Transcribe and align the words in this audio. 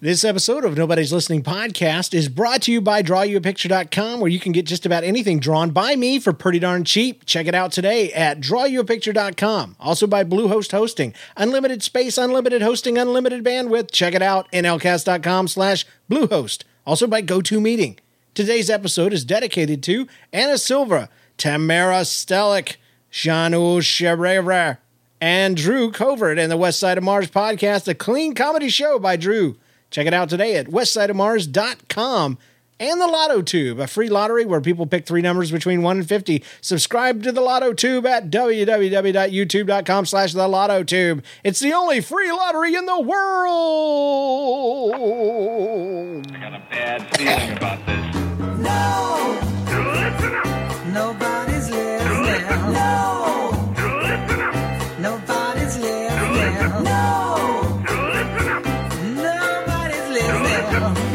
This 0.00 0.22
episode 0.22 0.64
of 0.64 0.76
Nobody's 0.76 1.12
Listening 1.12 1.42
podcast 1.42 2.14
is 2.14 2.28
brought 2.28 2.62
to 2.62 2.72
you 2.72 2.80
by 2.80 3.02
drawyouapicture.com, 3.02 4.20
where 4.20 4.30
you 4.30 4.38
can 4.38 4.52
get 4.52 4.64
just 4.64 4.86
about 4.86 5.02
anything 5.02 5.40
drawn 5.40 5.70
by 5.70 5.96
me 5.96 6.20
for 6.20 6.32
pretty 6.32 6.60
darn 6.60 6.84
cheap. 6.84 7.26
Check 7.26 7.48
it 7.48 7.54
out 7.54 7.72
today 7.72 8.12
at 8.12 8.38
drawyouapicture.com. 8.38 9.74
Also 9.80 10.06
by 10.06 10.22
Bluehost 10.22 10.70
Hosting, 10.70 11.14
unlimited 11.36 11.82
space, 11.82 12.16
unlimited 12.16 12.62
hosting, 12.62 12.96
unlimited 12.96 13.42
bandwidth. 13.42 13.90
Check 13.90 14.14
it 14.14 14.22
out, 14.22 14.48
nlcast.com 14.52 15.48
slash 15.48 15.84
Bluehost. 16.08 16.62
Also 16.86 17.08
by 17.08 17.20
GoToMeeting. 17.20 17.98
Today's 18.34 18.70
episode 18.70 19.12
is 19.12 19.24
dedicated 19.24 19.82
to 19.82 20.06
Anna 20.32 20.58
Silva, 20.58 21.08
Tamara 21.38 22.02
Stellick, 22.02 22.76
Janu 23.10 23.82
Sherevre, 23.82 24.78
and 25.20 25.56
Drew 25.56 25.90
Covert 25.90 26.38
and 26.38 26.52
the 26.52 26.56
West 26.56 26.78
Side 26.78 26.98
of 26.98 27.02
Mars 27.02 27.28
podcast, 27.32 27.88
a 27.88 27.96
clean 27.96 28.36
comedy 28.36 28.68
show 28.68 29.00
by 29.00 29.16
Drew. 29.16 29.56
Check 29.90 30.06
it 30.06 30.14
out 30.14 30.28
today 30.28 30.56
at 30.56 30.66
westsideofmars.com 30.66 32.38
and 32.80 33.00
the 33.00 33.06
Lotto 33.06 33.42
Tube, 33.42 33.80
a 33.80 33.86
free 33.86 34.08
lottery 34.08 34.44
where 34.44 34.60
people 34.60 34.86
pick 34.86 35.04
three 35.06 35.20
numbers 35.20 35.50
between 35.50 35.82
1 35.82 35.98
and 35.98 36.08
50. 36.08 36.44
Subscribe 36.60 37.22
to 37.24 37.32
the 37.32 37.40
Lotto 37.40 37.72
Tube 37.72 38.06
at 38.06 38.30
www.youtube.com 38.30 40.06
slash 40.06 40.32
the 40.32 40.46
Lotto 40.46 40.84
Tube. 40.84 41.24
It's 41.42 41.58
the 41.60 41.72
only 41.72 42.00
free 42.00 42.30
lottery 42.30 42.74
in 42.76 42.86
the 42.86 43.00
world. 43.00 43.46
I 46.32 46.40
got 46.40 46.54
a 46.54 46.62
bad 46.70 47.16
feeling 47.16 47.56
about 47.56 47.84
this. 47.86 48.14
No! 48.60 49.40
Nobody's 50.92 51.70
listening. 51.70 52.72
No! 52.72 53.47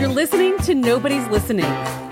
You're 0.03 0.12
listening 0.12 0.57
to 0.63 0.75
Nobody's 0.75 1.25
Listening, 1.30 1.63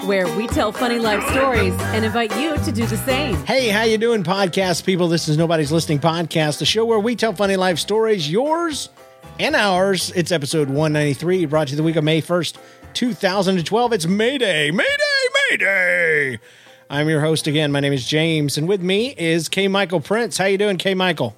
where 0.08 0.26
we 0.38 0.48
tell 0.48 0.72
funny 0.72 0.98
life 0.98 1.22
stories 1.32 1.74
and 1.92 2.06
invite 2.06 2.34
you 2.38 2.56
to 2.56 2.72
do 2.72 2.86
the 2.86 2.96
same. 2.96 3.36
Hey, 3.44 3.68
how 3.68 3.84
you 3.84 3.98
doing, 3.98 4.24
podcast 4.24 4.86
people? 4.86 5.10
This 5.10 5.28
is 5.28 5.38
Nobody's 5.38 5.74
Listening 5.74 6.00
Podcast, 6.00 6.60
the 6.60 6.66
show 6.66 6.86
where 6.86 7.00
we 7.00 7.18
tell 7.18 7.34
funny 7.34 7.58
life 7.58 7.80
stories, 7.80 8.32
yours 8.32 8.88
and 9.42 9.58
ours. 9.58 10.10
It's 10.16 10.32
episode 10.32 10.70
193, 10.70 11.44
brought 11.48 11.68
to 11.68 11.72
you 11.72 11.76
the 11.78 11.84
week 11.84 11.98
of 11.98 12.06
May 12.06 12.22
1st, 12.22 12.56
2012. 12.94 13.92
It's 13.92 14.08
May 14.08 14.38
Day, 14.38 14.72
May 14.72 14.84
Day, 14.86 15.28
May 15.50 15.58
Day. 15.58 16.40
I'm 16.90 17.10
your 17.10 17.20
host 17.20 17.46
again. 17.46 17.74
My 17.74 17.82
name 17.82 17.92
is 17.92 18.08
James, 18.08 18.58
and 18.58 18.70
with 18.70 18.82
me 18.82 19.14
is 19.18 19.50
K. 19.50 19.68
Michael 19.68 20.00
Prince. 20.00 20.38
How 20.38 20.46
you 20.46 20.58
doing, 20.58 20.78
K. 20.78 20.94
Michael? 20.94 21.36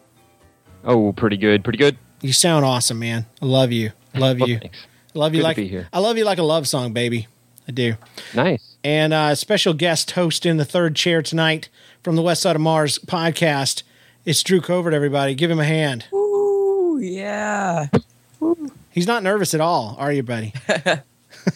Oh, 0.86 1.14
pretty 1.14 1.38
good, 1.38 1.64
pretty 1.64 1.80
good. 1.80 1.98
You 2.22 2.32
sound 2.32 2.64
awesome, 2.64 3.00
man. 3.00 3.26
I 3.42 3.46
love 3.48 3.72
you. 3.72 3.92
Love 4.14 4.40
Well, 4.40 4.50
you. 4.50 4.60
thanks. 4.60 4.78
I 5.16 5.20
love 5.20 5.34
you 5.34 5.40
Good 5.40 5.44
to 5.44 5.48
like 5.48 5.56
be 5.58 5.68
here. 5.68 5.88
I 5.94 6.00
love 6.00 6.18
you 6.18 6.26
like 6.26 6.40
a 6.40 6.44
love 6.44 6.68
song, 6.68 6.94
baby. 6.94 7.28
I 7.68 7.72
do. 7.72 7.96
Nice. 8.34 8.76
And 8.84 9.14
uh, 9.14 9.36
special 9.36 9.74
guest 9.74 10.12
host 10.12 10.46
in 10.46 10.58
the 10.58 10.66
third 10.66 10.96
chair 10.96 11.22
tonight 11.22 11.70
from 12.04 12.16
the 12.16 12.22
West 12.22 12.42
Side 12.42 12.56
of 12.56 12.62
Mars 12.62 12.98
podcast. 13.00 13.84
It's 14.26 14.42
Drew 14.44 14.60
Covert, 14.60 14.94
everybody. 14.94 15.36
Give 15.36 15.52
him 15.52 15.60
a 15.60 15.66
hand. 15.66 16.06
Ooh, 16.14 17.00
yeah. 17.02 17.88
He's 18.92 19.08
not 19.08 19.24
nervous 19.24 19.54
at 19.54 19.62
all, 19.62 19.96
are 20.00 20.12
you, 20.12 20.24
buddy? 20.24 20.54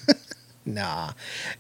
nah. 0.66 1.12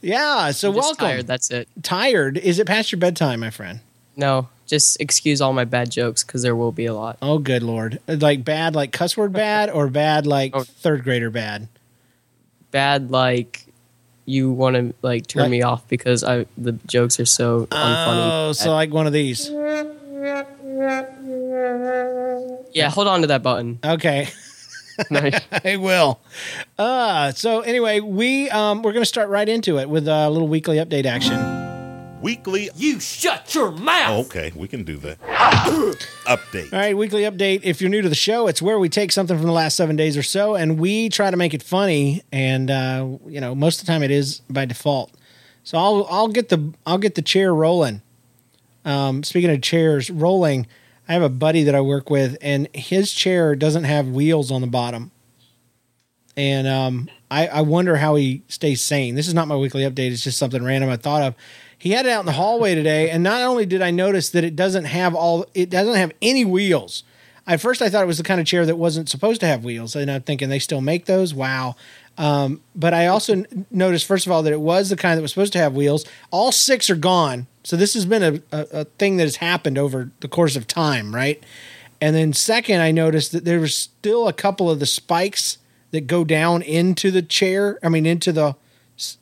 Yeah, 0.01 0.51
so 0.51 0.69
I'm 0.69 0.75
just 0.75 0.85
welcome. 0.85 1.05
tired. 1.05 1.27
That's 1.27 1.49
it. 1.51 1.67
Tired? 1.83 2.37
Is 2.37 2.59
it 2.59 2.67
past 2.67 2.91
your 2.91 2.99
bedtime, 2.99 3.39
my 3.39 3.49
friend? 3.49 3.79
No, 4.15 4.49
just 4.65 4.99
excuse 4.99 5.41
all 5.41 5.53
my 5.53 5.65
bad 5.65 5.91
jokes 5.91 6.23
because 6.23 6.41
there 6.41 6.55
will 6.55 6.71
be 6.71 6.85
a 6.85 6.93
lot. 6.93 7.17
Oh, 7.21 7.37
good 7.37 7.61
lord. 7.63 7.99
Like 8.07 8.43
bad, 8.43 8.75
like 8.75 8.91
cuss 8.91 9.15
word 9.15 9.31
bad, 9.33 9.69
or 9.69 9.87
bad, 9.89 10.25
like 10.25 10.55
Oh. 10.55 10.63
third 10.63 11.03
grader 11.03 11.29
bad? 11.29 11.67
Bad, 12.71 13.11
like 13.11 13.65
you 14.25 14.51
want 14.51 14.75
to 14.75 14.93
like 15.01 15.25
turn 15.27 15.43
Like- 15.43 15.51
me 15.51 15.61
off 15.61 15.87
because 15.87 16.23
I 16.23 16.45
the 16.57 16.73
jokes 16.85 17.19
are 17.19 17.25
so 17.25 17.65
unfunny. 17.67 18.47
Oh, 18.49 18.51
so 18.53 18.71
like 18.73 18.91
one 18.91 19.07
of 19.07 19.13
these. 19.13 19.49
yeah, 22.73 22.89
hold 22.89 23.07
on 23.07 23.21
to 23.21 23.27
that 23.27 23.43
button. 23.43 23.79
Okay. 23.83 24.27
Nice. 25.11 25.39
I 25.63 25.75
will. 25.75 26.19
Uh, 26.75 27.31
so 27.33 27.59
anyway, 27.61 27.99
we 27.99 28.49
um, 28.49 28.81
we're 28.81 28.93
going 28.93 29.03
to 29.03 29.05
start 29.05 29.29
right 29.29 29.47
into 29.47 29.77
it 29.77 29.87
with 29.87 30.07
a 30.07 30.27
little 30.27 30.47
weekly 30.47 30.77
update 30.77 31.05
action. 31.05 31.35
Weekly. 32.21 32.69
You 32.75 32.99
shut 32.99 33.53
your 33.53 33.71
mouth. 33.71 34.09
Oh, 34.09 34.21
okay, 34.21 34.51
we 34.55 34.67
can 34.67 34.83
do 34.83 34.97
that. 34.97 35.19
Update. 36.25 36.73
All 36.73 36.79
right, 36.79 36.97
weekly 36.97 37.21
update. 37.21 37.61
If 37.63 37.79
you're 37.79 37.91
new 37.91 38.01
to 38.01 38.09
the 38.09 38.15
show, 38.15 38.47
it's 38.47 38.61
where 38.61 38.79
we 38.79 38.89
take 38.89 39.11
something 39.11 39.37
from 39.37 39.45
the 39.45 39.53
last 39.53 39.75
seven 39.75 39.95
days 39.95 40.17
or 40.17 40.23
so, 40.23 40.55
and 40.55 40.79
we 40.79 41.09
try 41.09 41.29
to 41.29 41.37
make 41.37 41.53
it 41.53 41.61
funny. 41.61 42.23
And 42.31 42.71
uh, 42.71 43.07
you 43.27 43.39
know, 43.39 43.53
most 43.53 43.79
of 43.79 43.85
the 43.85 43.91
time 43.91 44.01
it 44.01 44.11
is 44.11 44.41
by 44.49 44.65
default. 44.65 45.11
So 45.63 45.77
I'll 45.77 46.07
I'll 46.09 46.27
get 46.27 46.49
the 46.49 46.73
I'll 46.85 46.97
get 46.97 47.15
the 47.15 47.21
chair 47.21 47.53
rolling. 47.53 48.01
Um, 48.83 49.23
speaking 49.23 49.51
of 49.51 49.61
chairs 49.61 50.09
rolling, 50.09 50.65
I 51.07 51.13
have 51.13 51.21
a 51.21 51.29
buddy 51.29 51.63
that 51.63 51.75
I 51.75 51.81
work 51.81 52.09
with, 52.09 52.35
and 52.41 52.67
his 52.73 53.13
chair 53.13 53.55
doesn't 53.55 53.83
have 53.83 54.07
wheels 54.07 54.51
on 54.51 54.61
the 54.61 54.67
bottom. 54.67 55.11
And 56.35 56.67
um, 56.67 57.09
I, 57.29 57.47
I 57.47 57.61
wonder 57.61 57.97
how 57.97 58.15
he 58.15 58.43
stays 58.47 58.81
sane. 58.81 59.15
This 59.15 59.27
is 59.27 59.33
not 59.33 59.47
my 59.47 59.55
weekly 59.55 59.83
update; 59.83 60.11
it's 60.11 60.23
just 60.23 60.37
something 60.37 60.63
random 60.63 60.89
I 60.89 60.97
thought 60.97 61.21
of. 61.21 61.35
He 61.77 61.91
had 61.91 62.05
it 62.05 62.11
out 62.11 62.21
in 62.21 62.25
the 62.25 62.31
hallway 62.33 62.73
today, 62.75 63.09
and 63.09 63.23
not 63.23 63.41
only 63.41 63.65
did 63.65 63.81
I 63.81 63.91
notice 63.91 64.29
that 64.31 64.43
it 64.43 64.55
doesn't 64.55 64.85
have 64.85 65.13
all, 65.13 65.45
it 65.53 65.69
doesn't 65.69 65.95
have 65.95 66.11
any 66.21 66.43
wheels. 66.43 67.03
At 67.45 67.61
first, 67.61 67.81
I 67.81 67.89
thought 67.89 68.03
it 68.03 68.07
was 68.07 68.17
the 68.17 68.23
kind 68.23 68.41
of 68.41 68.47
chair 68.47 68.65
that 68.65 68.75
wasn't 68.75 69.09
supposed 69.09 69.39
to 69.41 69.47
have 69.47 69.63
wheels, 69.63 69.95
and 69.95 70.09
I'm 70.09 70.23
thinking 70.23 70.49
they 70.49 70.59
still 70.59 70.81
make 70.81 71.05
those. 71.05 71.33
Wow! 71.33 71.75
Um, 72.17 72.61
but 72.75 72.93
I 72.93 73.07
also 73.07 73.45
noticed, 73.69 74.05
first 74.05 74.25
of 74.25 74.31
all, 74.31 74.41
that 74.43 74.51
it 74.51 74.59
was 74.59 74.89
the 74.89 74.95
kind 74.95 75.17
that 75.17 75.21
was 75.21 75.31
supposed 75.31 75.53
to 75.53 75.59
have 75.59 75.75
wheels. 75.75 76.03
All 76.31 76.51
six 76.51 76.89
are 76.89 76.95
gone, 76.95 77.47
so 77.63 77.75
this 77.75 77.93
has 77.93 78.05
been 78.05 78.23
a, 78.23 78.57
a, 78.57 78.67
a 78.79 78.83
thing 78.85 79.17
that 79.17 79.23
has 79.23 79.37
happened 79.37 79.77
over 79.77 80.09
the 80.21 80.27
course 80.27 80.55
of 80.55 80.67
time, 80.67 81.13
right? 81.13 81.41
And 82.01 82.15
then 82.15 82.33
second, 82.33 82.81
I 82.81 82.91
noticed 82.91 83.31
that 83.31 83.45
there 83.45 83.59
was 83.59 83.75
still 83.75 84.27
a 84.27 84.33
couple 84.33 84.69
of 84.69 84.79
the 84.79 84.85
spikes 84.85 85.57
that 85.91 86.07
go 86.07 86.23
down 86.23 86.61
into 86.61 87.11
the 87.11 87.21
chair. 87.21 87.79
I 87.83 87.89
mean, 87.89 88.05
into 88.05 88.31
the 88.31 88.55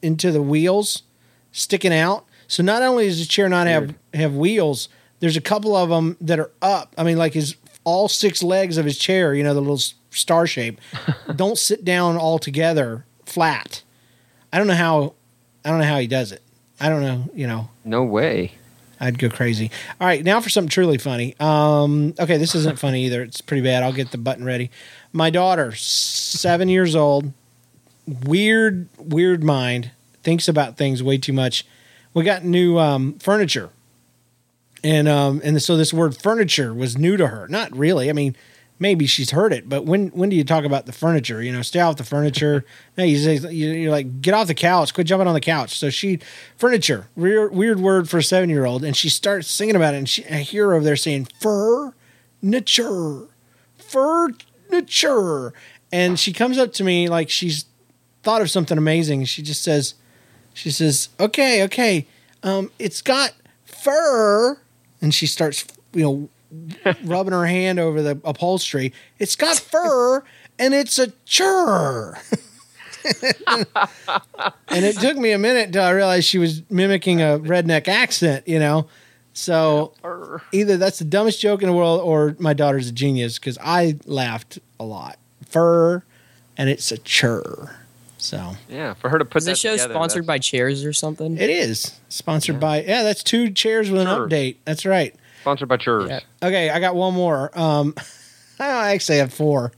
into 0.01 0.31
the 0.31 0.41
wheels 0.41 1.03
sticking 1.51 1.93
out. 1.93 2.25
So 2.47 2.63
not 2.63 2.81
only 2.81 3.07
does 3.07 3.19
the 3.19 3.25
chair 3.25 3.50
not 3.50 3.67
have 3.67 3.94
have 4.13 4.35
wheels, 4.35 4.89
there's 5.19 5.38
a 5.38 5.41
couple 5.41 5.75
of 5.75 5.89
them 5.89 6.17
that 6.22 6.39
are 6.39 6.51
up. 6.61 6.94
I 6.97 7.03
mean, 7.03 7.17
like 7.17 7.33
his 7.33 7.56
all 7.83 8.07
six 8.07 8.44
legs 8.44 8.78
of 8.78 8.85
his 8.85 8.97
chair, 8.97 9.33
you 9.33 9.44
know, 9.44 9.53
the 9.53 9.61
little 9.61 9.81
star 10.11 10.47
shape, 10.47 10.79
don't 11.35 11.57
sit 11.57 11.85
down 11.85 12.17
all 12.17 12.39
together 12.39 13.05
flat. 13.25 13.84
I 14.51 14.57
don't 14.57 14.67
know 14.67 14.75
how. 14.75 15.13
I 15.63 15.69
don't 15.69 15.79
know 15.79 15.85
how 15.85 16.00
he 16.00 16.07
does 16.07 16.31
it. 16.31 16.41
I 16.79 16.89
don't 16.89 17.01
know. 17.01 17.29
You 17.34 17.47
know, 17.47 17.69
No 17.84 18.03
way. 18.03 18.53
I'd 19.00 19.19
go 19.19 19.29
crazy. 19.29 19.72
All 20.00 20.07
right, 20.07 20.23
now 20.23 20.39
for 20.39 20.50
something 20.50 20.69
truly 20.69 20.97
funny. 20.97 21.35
Um, 21.39 22.13
okay, 22.17 22.38
this 22.38 22.55
isn't 22.55 22.79
funny 22.79 23.05
either. 23.05 23.23
It's 23.23 23.41
pretty 23.41 23.61
bad. 23.61 23.84
I'll 23.84 23.91
get 23.91 24.11
the 24.11 24.17
button 24.17 24.45
ready. 24.45 24.72
My 25.11 25.29
daughter, 25.29 25.73
seven 25.73 26.69
years 26.69 26.95
old, 26.95 27.34
weird, 28.07 28.88
weird 28.97 29.44
mind, 29.44 29.91
thinks 30.23 30.47
about 30.47 30.78
things 30.78 31.03
way 31.03 31.17
too 31.17 31.34
much. 31.34 31.66
We 32.15 32.23
got 32.23 32.43
new 32.43 32.79
um, 32.79 33.19
furniture, 33.19 33.69
and 34.83 35.07
um, 35.07 35.41
and 35.43 35.61
so 35.61 35.77
this 35.77 35.93
word 35.93 36.15
furniture 36.17 36.73
was 36.73 36.97
new 36.97 37.17
to 37.17 37.27
her. 37.27 37.47
Not 37.49 37.75
really. 37.75 38.09
I 38.09 38.13
mean, 38.13 38.35
maybe 38.79 39.05
she's 39.05 39.31
heard 39.31 39.51
it, 39.51 39.67
but 39.67 39.85
when 39.85 40.07
when 40.09 40.29
do 40.29 40.35
you 40.37 40.45
talk 40.45 40.63
about 40.63 40.85
the 40.85 40.93
furniture? 40.93 41.41
You 41.43 41.51
know, 41.51 41.61
stay 41.61 41.81
off 41.81 41.97
the 41.97 42.03
furniture. 42.05 42.63
You 42.97 43.17
say 43.17 43.35
you- 43.51 43.71
you're 43.73 43.91
like 43.91 44.21
get 44.21 44.33
off 44.33 44.47
the 44.47 44.53
couch, 44.53 44.93
quit 44.93 45.07
jumping 45.07 45.27
on 45.27 45.33
the 45.33 45.41
couch. 45.41 45.77
So 45.77 45.89
she 45.89 46.19
furniture, 46.55 47.07
weird 47.17 47.53
weird 47.53 47.81
word 47.81 48.07
for 48.09 48.19
a 48.19 48.23
seven 48.23 48.49
year 48.49 48.65
old, 48.65 48.85
and 48.85 48.95
she 48.95 49.09
starts 49.09 49.51
singing 49.51 49.75
about 49.75 49.93
it, 49.93 49.97
and 49.97 50.07
she, 50.07 50.25
I 50.27 50.37
hear 50.37 50.67
her 50.67 50.73
over 50.75 50.85
there 50.85 50.95
saying 50.95 51.27
furniture, 51.41 53.27
furniture, 53.77 55.53
and 55.91 56.17
she 56.17 56.31
comes 56.31 56.57
up 56.57 56.71
to 56.73 56.83
me 56.85 57.09
like 57.09 57.29
she's 57.29 57.65
thought 58.23 58.41
of 58.41 58.49
something 58.49 58.78
amazing. 58.78 59.25
She 59.25 59.41
just 59.41 59.61
says, 59.61 59.95
she 60.55 60.72
says, 60.72 61.09
okay, 61.19 61.63
okay, 61.66 62.07
um, 62.41 62.72
it's 62.79 63.02
got 63.02 63.34
fur, 63.66 64.57
and 65.02 65.13
she 65.13 65.28
starts, 65.28 65.66
you 65.93 66.03
know, 66.03 66.29
rubbing 67.03 67.34
her 67.34 67.46
hand 67.46 67.79
over 67.79 68.02
the 68.02 68.19
upholstery. 68.23 68.93
It's 69.19 69.35
got 69.35 69.57
fur 69.57 70.23
and 70.57 70.73
it's 70.73 70.97
a 70.97 71.11
chur. 71.25 72.17
and 74.69 74.85
it 74.85 74.97
took 74.97 75.17
me 75.17 75.31
a 75.31 75.37
minute 75.37 75.67
until 75.67 75.84
I 75.84 75.91
realized 75.91 76.25
she 76.25 76.37
was 76.37 76.63
mimicking 76.69 77.22
a 77.22 77.40
redneck 77.40 77.87
accent, 77.87 78.47
you 78.47 78.59
know. 78.59 78.87
So 79.34 79.93
either 80.53 80.78
that's 80.78 80.99
the 80.99 81.05
dumbest 81.05 81.41
joke 81.41 81.61
in 81.61 81.67
the 81.67 81.75
world 81.75 81.99
or 82.02 82.35
my 82.40 82.53
daughter's 82.53 82.87
a 82.87 82.93
genius 82.93 83.37
because 83.37 83.57
I 83.61 83.97
laughed 84.05 84.59
a 84.79 84.85
lot. 84.85 85.19
Fur 85.46 86.03
and 86.57 86.69
it's 86.69 86.91
a 86.91 86.97
chur. 86.97 87.75
So 88.25 88.57
Yeah, 88.69 88.93
for 88.95 89.09
her 89.09 89.19
to 89.19 89.25
put 89.25 89.39
Is 89.41 89.45
that 89.45 89.51
this 89.51 89.59
show 89.59 89.72
together, 89.73 89.93
sponsored 89.93 90.23
that's- 90.23 90.27
by 90.27 90.39
chairs 90.39 90.83
or 90.83 90.93
something? 90.93 91.37
it 91.37 91.49
is 91.49 91.93
sponsored 92.09 92.59
by, 92.59 92.81
yeah, 92.83 93.03
that's 93.03 93.22
two 93.23 93.51
chairs 93.51 93.91
with 93.91 94.01
an 94.01 94.07
Sure. 94.07 94.27
update. 94.27 94.57
That's 94.66 94.85
right. 94.85 95.13
sponsored 95.41 95.69
by 95.69 95.77
chairs. 95.77 96.09
Yeah. 96.09 96.19
Okay, 96.41 96.72
I 96.72 96.79
got 96.79 96.95
one 96.95 97.13
more. 97.13 97.51
Um, 97.57 97.93
I 98.59 98.93
actually 98.93 99.19
have 99.19 99.31
four. 99.31 99.72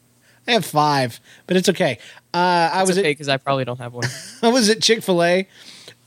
I 0.47 0.51
have 0.53 0.63
five, 0.65 1.19
but 1.45 1.57
it's 1.57 1.67
okay. 1.67 1.97
Uh, 2.33 2.37
I 2.71 2.79
It's 2.81 2.87
was 2.91 2.97
okay 2.99 3.11
because 3.11 3.27
I 3.27 3.35
probably 3.35 3.65
don't 3.65 3.79
have 3.79 3.91
one. 3.93 4.07
I 4.41 4.47
was 4.47 4.69
at 4.69 4.81
Chick 4.81 5.03
Fil 5.03 5.21
A, 5.21 5.45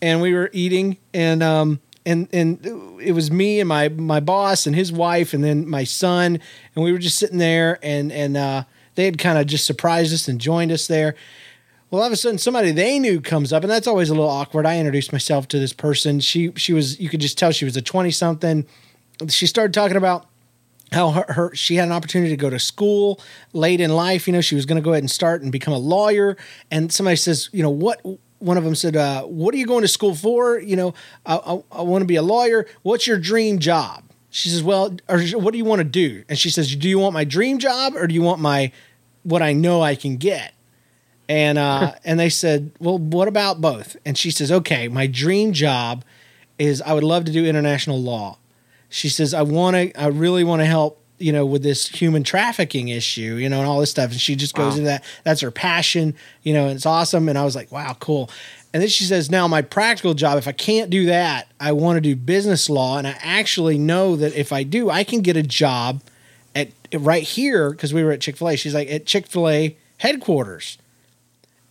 and 0.01 0.23
we 0.23 0.33
were 0.33 0.49
eating, 0.55 0.97
and 1.13 1.43
um, 1.43 1.81
and 2.07 2.27
and 2.33 2.99
it 3.03 3.13
was 3.13 3.31
me 3.31 3.61
and 3.61 3.69
my 3.69 3.91
my 3.91 4.21
boss 4.21 4.67
and 4.67 4.75
his 4.75 4.91
wife, 4.91 5.35
and 5.35 5.45
then 5.45 5.69
my 5.69 5.85
son, 5.85 6.39
and 6.75 6.83
we 6.83 6.91
were 6.91 6.99
just 6.99 7.19
sitting 7.19 7.37
there, 7.37 7.79
and 7.83 8.11
and 8.11 8.39
uh, 8.39 8.65
they 8.95 9.05
had 9.05 9.19
kind 9.19 9.37
of 9.37 9.47
just 9.47 9.67
surprised 9.67 10.15
us 10.15 10.27
and 10.27 10.41
joined 10.41 10.73
us 10.73 10.87
there. 10.87 11.15
Well, 11.91 12.03
all 12.03 12.07
of 12.07 12.13
a 12.13 12.17
sudden, 12.17 12.39
somebody 12.39 12.71
they 12.71 13.01
knew 13.01 13.21
comes 13.21 13.53
up, 13.53 13.65
and 13.65 13.71
that's 13.71 13.89
always 13.89 14.11
a 14.11 14.15
little 14.15 14.29
awkward. 14.29 14.65
I 14.65 14.79
introduced 14.79 15.11
myself 15.13 15.49
to 15.49 15.59
this 15.59 15.73
person. 15.73 16.21
She 16.21 16.53
she 16.55 16.73
was 16.73 17.01
you 17.01 17.09
could 17.09 17.21
just 17.21 17.37
tell 17.37 17.51
she 17.51 17.65
was 17.65 17.77
a 17.77 17.83
twenty 17.83 18.13
something. 18.13 18.65
She 19.29 19.47
started 19.47 19.75
talking 19.75 19.97
about 19.97 20.27
how 20.93 21.11
her, 21.11 21.25
her 21.33 21.55
she 21.55 21.77
had 21.77 21.89
an 21.89 21.93
opportunity 21.93 22.31
to 22.31 22.37
go 22.37 22.49
to 22.49 22.61
school 22.61 23.21
late 23.53 23.81
in 23.81 23.91
life. 23.91 24.29
You 24.29 24.33
know, 24.33 24.41
she 24.41 24.55
was 24.55 24.67
going 24.67 24.81
to 24.81 24.85
go 24.85 24.93
ahead 24.93 25.03
and 25.03 25.11
start 25.11 25.43
and 25.43 25.51
become 25.51 25.75
a 25.75 25.79
lawyer. 25.79 26.37
And 26.71 26.93
somebody 26.93 27.17
says, 27.17 27.49
you 27.53 27.63
know, 27.63 27.71
what? 27.71 28.01
One 28.39 28.57
of 28.57 28.65
them 28.65 28.75
said, 28.75 28.97
uh, 28.97 29.25
"What 29.25 29.53
are 29.55 29.59
you 29.59 29.67
going 29.67 29.83
to 29.83 29.89
school 29.89 30.15
for?" 30.15 30.59
You 30.61 30.77
know, 30.77 30.95
I, 31.27 31.37
I, 31.37 31.63
I 31.73 31.83
want 31.83 32.03
to 32.03 32.07
be 32.07 32.17
a 32.17 32.23
lawyer. 32.23 32.67
What's 32.83 33.07
your 33.07 33.19
dream 33.19 33.59
job? 33.59 34.05
She 34.31 34.49
says, 34.49 34.63
"Well, 34.63 34.97
or 35.09 35.21
what 35.33 35.51
do 35.51 35.59
you 35.59 35.65
want 35.65 35.81
to 35.81 35.85
do?" 35.85 36.25
And 36.29 36.39
she 36.39 36.51
says, 36.51 36.75
"Do 36.75 36.89
you 36.89 37.01
want 37.01 37.15
my 37.15 37.25
dream 37.25 37.59
job 37.59 37.97
or 37.97 38.07
do 38.07 38.15
you 38.15 38.23
want 38.23 38.41
my 38.41 38.71
what 39.25 39.43
I 39.43 39.53
know 39.53 39.83
I 39.83 39.97
can 39.97 40.17
get?" 40.17 40.55
And 41.31 41.59
uh, 41.59 41.93
and 42.05 42.19
they 42.19 42.29
said, 42.29 42.73
"Well, 42.81 42.99
what 42.99 43.29
about 43.29 43.61
both?" 43.61 43.97
And 44.05 44.19
she 44.19 44.31
says, 44.33 44.51
"Okay, 44.51 44.89
my 44.89 45.07
dream 45.07 45.53
job 45.53 46.05
is 46.59 46.83
I 46.83 46.93
would 46.93 47.05
love 47.05 47.25
to 47.27 47.33
do 47.33 47.47
international 47.47 48.01
law." 48.03 48.37
She 48.89 49.09
says, 49.09 49.33
"I 49.33 49.43
want 49.43 49.77
to, 49.77 49.93
I 50.01 50.09
really 50.09 50.43
want 50.43 50.61
to 50.61 50.67
help, 50.67 51.01
you 51.19 51.33
know, 51.33 51.47
with 51.47 51.63
this 51.63 51.87
human 51.87 52.25
trafficking 52.25 52.89
issue, 52.89 53.37
you 53.37 53.49
know, 53.49 53.61
and 53.61 53.69
all 53.69 53.79
this 53.79 53.93
stuff." 53.93 54.11
And 54.11 54.21
she 54.21 54.35
just 54.35 54.57
goes 54.57 54.73
Wow. 54.73 54.79
into 54.79 54.83
that. 54.87 55.05
That's 55.23 55.41
her 55.43 55.53
passion, 55.53 56.17
you 56.43 56.53
know, 56.53 56.67
and 56.67 56.75
it's 56.75 56.85
awesome. 56.87 57.29
And 57.29 57.39
I 57.39 57.45
was 57.45 57.55
like, 57.55 57.71
"Wow, 57.71 57.97
cool." 58.01 58.29
And 58.75 58.83
then 58.83 58.89
she 58.89 59.05
says, 59.05 59.31
"Now 59.31 59.47
my 59.47 59.63
practical 59.63 60.15
job, 60.15 60.37
if 60.37 60.49
I 60.49 60.53
can't 60.53 60.91
do 60.91 61.07
that, 61.07 61.47
I 61.61 61.71
want 61.71 61.97
to 61.97 62.01
do 62.01 62.17
business 62.17 62.69
law, 62.69 62.99
and 62.99 63.07
I 63.07 63.17
actually 63.23 63.79
know 63.79 64.17
that 64.17 64.35
if 64.35 64.53
I 64.53 64.65
do, 64.65 64.91
I 64.91 65.05
can 65.05 65.21
get 65.21 65.37
a 65.37 65.45
job 65.45 66.03
at 66.57 66.71
right 66.93 67.23
here 67.23 67.71
because 67.71 67.95
we 67.95 68.03
were 68.03 68.11
at 68.11 68.21
Chick 68.21 68.37
Fil 68.37 68.49
A. 68.49 68.57
She's 68.57 68.75
like 68.75 68.91
at 68.91 69.07
Chick 69.07 69.29
Fil 69.29 69.49
A 69.49 69.77
headquarters." 69.99 70.77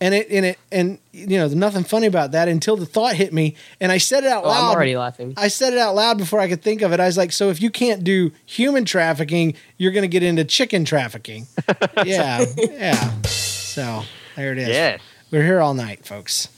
And 0.02 0.14
it 0.14 0.28
and 0.30 0.46
it 0.46 0.58
and 0.72 0.98
you 1.12 1.36
know, 1.38 1.46
nothing 1.48 1.84
funny 1.84 2.06
about 2.06 2.32
that 2.32 2.48
until 2.48 2.74
the 2.76 2.86
thought 2.86 3.14
hit 3.16 3.34
me, 3.34 3.54
and 3.82 3.92
I 3.92 3.98
said 3.98 4.24
it 4.24 4.30
out 4.30 4.44
Oh, 4.44 4.48
loud. 4.48 4.70
I'm 4.70 4.74
already 4.74 4.96
laughing. 4.96 5.34
I 5.36 5.48
said 5.48 5.74
it 5.74 5.78
out 5.78 5.94
loud 5.94 6.16
before 6.16 6.40
I 6.40 6.48
could 6.48 6.62
think 6.62 6.80
of 6.80 6.92
it. 6.92 7.00
I 7.00 7.06
was 7.06 7.18
like, 7.18 7.32
so 7.32 7.50
if 7.50 7.60
you 7.60 7.68
can't 7.70 8.02
do 8.02 8.32
human 8.46 8.86
trafficking, 8.86 9.54
you're 9.76 9.92
going 9.92 10.02
to 10.02 10.08
get 10.08 10.22
into 10.22 10.42
chicken 10.44 10.86
trafficking. 10.86 11.46
yeah, 12.06 12.46
yeah. 12.56 13.20
So 13.24 14.04
there 14.36 14.52
it 14.52 14.58
is. 14.58 14.68
Yes. 14.68 15.00
We're 15.30 15.44
here 15.44 15.60
all 15.60 15.74
night, 15.74 16.06
folks. 16.06 16.48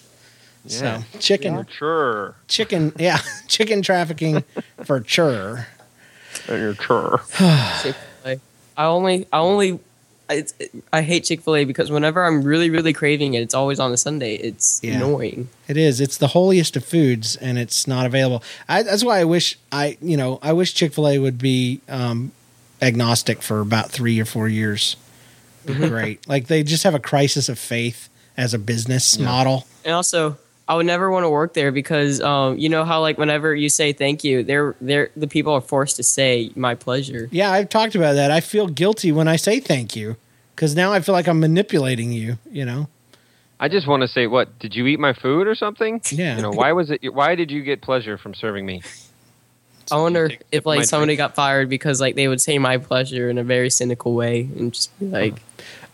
Yeah. 0.64 1.02
So 1.02 1.18
chicken, 1.18 1.66
Sure. 1.76 2.36
chicken, 2.46 2.92
yeah, 2.96 3.18
chicken 3.48 3.82
trafficking 3.82 4.44
for 4.84 5.02
sure. 5.04 5.66
You're 6.48 6.74
sure. 6.76 7.22
Chick-fil-A. 7.82 8.38
I 8.76 8.84
only, 8.84 9.26
I 9.32 9.38
only, 9.40 9.80
it's, 10.34 10.54
I 10.92 11.02
hate 11.02 11.24
Chick 11.24 11.40
Fil 11.42 11.56
A 11.56 11.64
because 11.64 11.90
whenever 11.90 12.24
I'm 12.24 12.42
really, 12.42 12.70
really 12.70 12.92
craving 12.92 13.34
it, 13.34 13.40
it's 13.42 13.54
always 13.54 13.78
on 13.80 13.92
a 13.92 13.96
Sunday. 13.96 14.34
It's 14.36 14.80
Yeah. 14.82 14.94
annoying. 14.96 15.48
It 15.68 15.76
is. 15.76 16.00
It's 16.00 16.16
the 16.18 16.28
holiest 16.28 16.76
of 16.76 16.84
foods, 16.84 17.36
and 17.36 17.58
it's 17.58 17.86
not 17.86 18.06
available. 18.06 18.42
I, 18.68 18.82
that's 18.82 19.04
why 19.04 19.18
I 19.20 19.24
wish 19.24 19.58
I, 19.70 19.96
you 20.02 20.16
know, 20.16 20.38
I 20.42 20.52
wish 20.52 20.74
Chick 20.74 20.92
Fil 20.94 21.08
A 21.08 21.18
would 21.18 21.38
be 21.38 21.80
um, 21.88 22.32
agnostic 22.80 23.42
for 23.42 23.60
about 23.60 23.90
three 23.90 24.18
or 24.20 24.24
four 24.24 24.48
years. 24.48 24.96
Be 25.66 25.74
Great. 25.74 26.26
Like 26.28 26.48
they 26.48 26.62
just 26.62 26.82
have 26.82 26.94
a 26.94 26.98
crisis 26.98 27.48
of 27.48 27.58
faith 27.58 28.08
as 28.36 28.52
a 28.54 28.58
business 28.58 29.18
model. 29.18 29.66
And 29.84 29.94
also, 29.94 30.36
I 30.68 30.74
would 30.74 30.86
never 30.86 31.10
want 31.10 31.24
to 31.24 31.28
work 31.30 31.54
there 31.54 31.70
because, 31.70 32.20
um, 32.20 32.56
you 32.58 32.68
know 32.68 32.84
how 32.84 33.00
like 33.00 33.18
whenever 33.18 33.54
you 33.54 33.68
say 33.68 33.92
thank 33.92 34.24
you, 34.24 34.42
they're 34.42 34.74
they're 34.80 35.10
the 35.16 35.26
people 35.26 35.52
are 35.52 35.60
forced 35.60 35.96
to 35.96 36.02
say 36.02 36.50
my 36.56 36.74
pleasure. 36.74 37.28
Yeah, 37.30 37.50
I've 37.52 37.68
talked 37.68 37.94
about 37.94 38.14
that. 38.14 38.30
I 38.30 38.40
feel 38.40 38.66
guilty 38.68 39.12
when 39.12 39.28
I 39.28 39.36
say 39.36 39.60
thank 39.60 39.94
you 39.94 40.16
because 40.62 40.76
now 40.76 40.92
I 40.92 41.00
feel 41.00 41.12
like 41.12 41.26
I'm 41.26 41.40
manipulating 41.40 42.12
you. 42.12 42.38
You 42.48 42.64
know. 42.64 42.88
I 43.58 43.68
just 43.68 43.88
want 43.88 44.02
to 44.02 44.08
say, 44.08 44.28
what 44.28 44.60
did 44.60 44.76
you 44.76 44.86
eat 44.86 45.00
my 45.00 45.12
food 45.12 45.48
or 45.48 45.56
something? 45.56 46.00
Yeah. 46.12 46.36
You 46.36 46.42
know, 46.42 46.50
why 46.50 46.70
was 46.70 46.92
it? 46.92 47.12
Why 47.12 47.34
did 47.34 47.50
you 47.50 47.64
get 47.64 47.82
pleasure 47.82 48.16
from 48.16 48.32
serving 48.32 48.64
me? 48.64 48.82
I 49.90 49.96
wonder 49.96 50.30
if 50.52 50.64
like 50.64 50.84
somebody 50.84 51.16
drink. 51.16 51.18
got 51.18 51.34
fired 51.34 51.68
because 51.68 52.00
like 52.00 52.14
they 52.14 52.28
would 52.28 52.40
say 52.40 52.60
my 52.60 52.78
pleasure 52.78 53.28
in 53.28 53.38
a 53.38 53.42
very 53.42 53.70
cynical 53.70 54.14
way 54.14 54.48
and 54.56 54.72
just 54.72 54.96
be 55.00 55.06
like, 55.06 55.42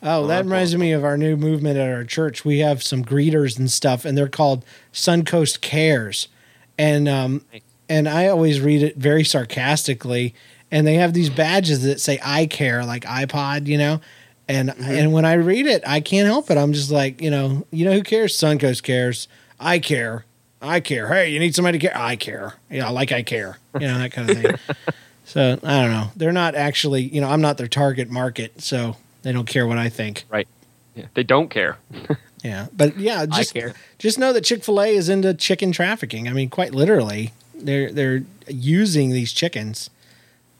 Oh, 0.02 0.26
that 0.26 0.44
reminds 0.44 0.76
me 0.76 0.92
of 0.92 1.02
our 1.02 1.16
new 1.16 1.34
movement 1.34 1.78
at 1.78 1.90
our 1.90 2.04
church. 2.04 2.44
We 2.44 2.58
have 2.58 2.82
some 2.82 3.02
greeters 3.02 3.58
and 3.58 3.70
stuff, 3.70 4.04
and 4.04 4.18
they're 4.18 4.28
called 4.28 4.66
Suncoast 4.92 5.62
Cares, 5.62 6.28
and 6.76 7.08
um, 7.08 7.42
Nice. 7.54 7.62
and 7.88 8.06
I 8.06 8.26
always 8.26 8.60
read 8.60 8.82
it 8.82 8.96
very 8.98 9.24
sarcastically. 9.24 10.34
And 10.70 10.86
they 10.86 10.96
have 10.96 11.14
these 11.14 11.30
badges 11.30 11.82
that 11.84 12.02
say 12.02 12.20
"I 12.22 12.44
care," 12.44 12.84
like 12.84 13.04
iPod, 13.04 13.66
you 13.66 13.78
know. 13.78 14.02
And 14.48 14.70
mm-hmm. 14.70 14.90
and 14.90 15.12
when 15.12 15.24
I 15.24 15.34
read 15.34 15.66
it, 15.66 15.82
I 15.86 16.00
can't 16.00 16.26
help 16.26 16.50
it. 16.50 16.56
I'm 16.56 16.72
just 16.72 16.90
like, 16.90 17.20
you 17.20 17.30
know, 17.30 17.66
you 17.70 17.84
know 17.84 17.92
who 17.92 18.02
cares? 18.02 18.36
Suncoast 18.36 18.82
cares. 18.82 19.28
I 19.60 19.78
care. 19.78 20.24
I 20.60 20.80
care. 20.80 21.08
Hey, 21.08 21.30
you 21.30 21.38
need 21.38 21.54
somebody 21.54 21.78
to 21.78 21.86
care. 21.86 21.96
I 21.96 22.16
care. 22.16 22.54
Know, 22.70 22.92
like 22.92 23.12
I 23.12 23.22
care. 23.22 23.58
You 23.74 23.86
know 23.86 23.98
that 23.98 24.12
kind 24.12 24.30
of 24.30 24.38
thing. 24.38 24.54
so 25.24 25.58
I 25.62 25.82
don't 25.82 25.90
know. 25.90 26.10
They're 26.16 26.32
not 26.32 26.54
actually, 26.54 27.02
you 27.02 27.20
know, 27.20 27.28
I'm 27.28 27.40
not 27.40 27.58
their 27.58 27.68
target 27.68 28.10
market, 28.10 28.60
so 28.62 28.96
they 29.22 29.32
don't 29.32 29.46
care 29.46 29.66
what 29.66 29.78
I 29.78 29.88
think. 29.88 30.24
Right. 30.30 30.48
Yeah, 30.94 31.06
they 31.14 31.22
don't 31.22 31.48
care. 31.48 31.76
Yeah, 32.44 32.68
but 32.72 32.96
yeah, 32.98 33.26
just 33.26 33.52
care. 33.52 33.74
just 33.98 34.18
know 34.18 34.32
that 34.32 34.44
Chick 34.44 34.62
Fil 34.62 34.80
A 34.80 34.94
is 34.94 35.08
into 35.08 35.34
chicken 35.34 35.72
trafficking. 35.72 36.28
I 36.28 36.32
mean, 36.32 36.50
quite 36.50 36.72
literally, 36.72 37.32
they're 37.54 37.90
they're 37.90 38.22
using 38.46 39.10
these 39.10 39.32
chickens 39.32 39.90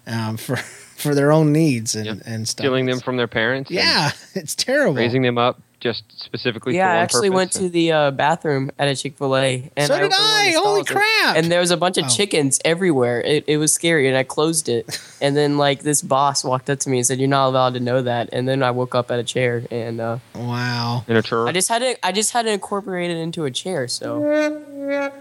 um, 0.08 0.37
for 0.37 0.56
for 0.99 1.14
their 1.14 1.31
own 1.31 1.52
needs 1.52 1.94
and 1.94 2.06
Yep. 2.06 2.19
and 2.26 2.49
stuff. 2.49 2.64
Stealing 2.64 2.87
them 2.87 2.99
from 3.00 3.16
their 3.16 3.28
parents. 3.28 3.70
Yeah, 3.70 4.10
it's 4.34 4.55
terrible. 4.55 4.94
Raising 4.96 5.22
them 5.22 5.38
up 5.38 5.60
just 5.81 6.02
specifically. 6.20 6.75
yeah, 6.75 6.87
for 6.87 6.90
I 6.90 6.94
one 6.96 7.02
actually 7.05 7.31
went 7.31 7.52
to 7.52 7.69
the 7.69 7.93
uh, 7.93 8.10
bathroom 8.10 8.69
at 8.81 8.88
a 8.88 8.96
Chick 8.96 9.16
Fil 9.16 9.37
A, 9.37 9.70
and 9.76 9.87
So 9.87 9.94
I 9.94 9.99
did 10.00 10.06
opened 10.06 10.12
one 10.19 10.25
of 10.25 10.37
I. 10.37 10.50
Holy 10.50 10.52
stalls, 10.52 10.78
and- 10.78 10.87
crap. 10.88 11.37
And 11.37 11.52
there 11.52 11.60
was 11.60 11.70
a 11.70 11.76
bunch 11.76 11.99
of 11.99 12.06
Oh. 12.06 12.08
chickens 12.08 12.58
everywhere. 12.64 13.20
It, 13.20 13.44
it 13.46 13.58
was 13.58 13.72
scary, 13.72 14.08
and 14.08 14.16
I 14.16 14.25
closed 14.25 14.69
it. 14.69 15.00
and 15.20 15.37
then 15.37 15.56
like 15.56 15.82
this 15.84 16.02
boss 16.02 16.43
walked 16.43 16.69
up 16.69 16.81
to 16.81 16.90
me 16.90 16.96
and 16.99 17.06
said, 17.06 17.20
"You're 17.20 17.28
not 17.28 17.46
allowed 17.46 17.75
to 17.75 17.81
know 17.81 18.02
that." 18.02 18.31
And 18.32 18.49
then 18.49 18.64
I 18.64 18.72
woke 18.72 18.96
up 18.96 19.12
at 19.12 19.20
a 19.20 19.22
chair, 19.25 19.62
and 19.70 20.00
uh, 20.00 20.19
Wow. 20.34 21.04
in 21.06 21.16
a 21.16 21.22
tour. 21.22 21.46
I 21.46 21.52
just 21.52 21.69
had 21.69 21.78
to 21.78 22.04
I 22.04 22.11
just 22.11 22.32
had 22.32 22.43
to 22.46 22.50
incorporate 22.50 23.12
it 23.12 23.16
into 23.19 23.44
a 23.44 23.50
chair. 23.52 23.87
So 23.87 24.18
there 24.21 25.12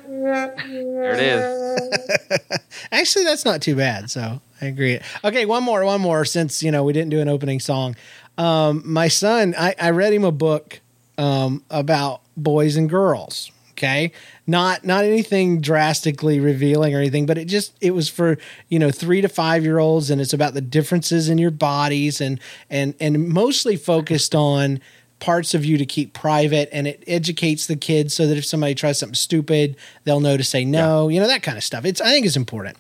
it 1.13 1.19
is. 1.19 2.59
Actually, 2.91 3.25
that's 3.25 3.45
not 3.45 3.61
too 3.61 3.75
bad. 3.75 4.09
So 4.09 4.41
I 4.61 4.65
agree. 4.65 4.99
Okay, 5.23 5.45
one 5.45 5.63
more, 5.63 5.85
one 5.85 6.01
more. 6.01 6.25
Since 6.25 6.63
you 6.63 6.71
know 6.71 6.83
we 6.83 6.93
didn't 6.93 7.09
do 7.09 7.19
an 7.19 7.29
opening 7.29 7.59
song, 7.59 7.95
um, 8.37 8.81
my 8.85 9.07
son, 9.07 9.55
I, 9.57 9.75
I 9.79 9.89
read 9.91 10.13
him 10.13 10.23
a 10.23 10.31
book 10.31 10.79
um, 11.17 11.63
about 11.69 12.21
boys 12.35 12.75
and 12.75 12.89
girls. 12.89 13.51
Okay, 13.71 14.11
not 14.47 14.83
not 14.83 15.03
anything 15.03 15.61
drastically 15.61 16.39
revealing 16.39 16.95
or 16.95 16.97
anything, 16.97 17.27
but 17.27 17.37
it 17.37 17.45
just 17.45 17.73
it 17.79 17.91
was 17.91 18.09
for 18.09 18.37
you 18.69 18.79
know 18.79 18.89
three 18.89 19.21
to 19.21 19.29
five 19.29 19.63
year 19.63 19.77
olds, 19.77 20.09
and 20.09 20.19
it's 20.19 20.33
about 20.33 20.55
the 20.55 20.61
differences 20.61 21.29
in 21.29 21.37
your 21.37 21.51
bodies 21.51 22.19
and 22.19 22.39
and 22.69 22.95
and 22.99 23.29
mostly 23.29 23.75
focused 23.75 24.33
on 24.33 24.79
parts 25.19 25.53
of 25.53 25.65
you 25.65 25.77
to 25.77 25.85
keep 25.85 26.13
private 26.13 26.69
and 26.71 26.87
it 26.87 27.03
educates 27.07 27.65
the 27.65 27.75
kids 27.75 28.13
so 28.13 28.27
that 28.27 28.37
if 28.37 28.45
somebody 28.45 28.75
tries 28.75 28.99
something 28.99 29.15
stupid 29.15 29.75
they'll 30.03 30.19
know 30.19 30.37
to 30.37 30.43
say 30.43 30.63
no 30.63 31.09
you 31.09 31.19
know 31.19 31.25
that 31.25 31.41
kind 31.41 31.57
of 31.57 31.63
stuff 31.63 31.85
it's 31.85 31.99
i 32.01 32.11
think 32.11 32.23
it's 32.23 32.35
important 32.35 32.77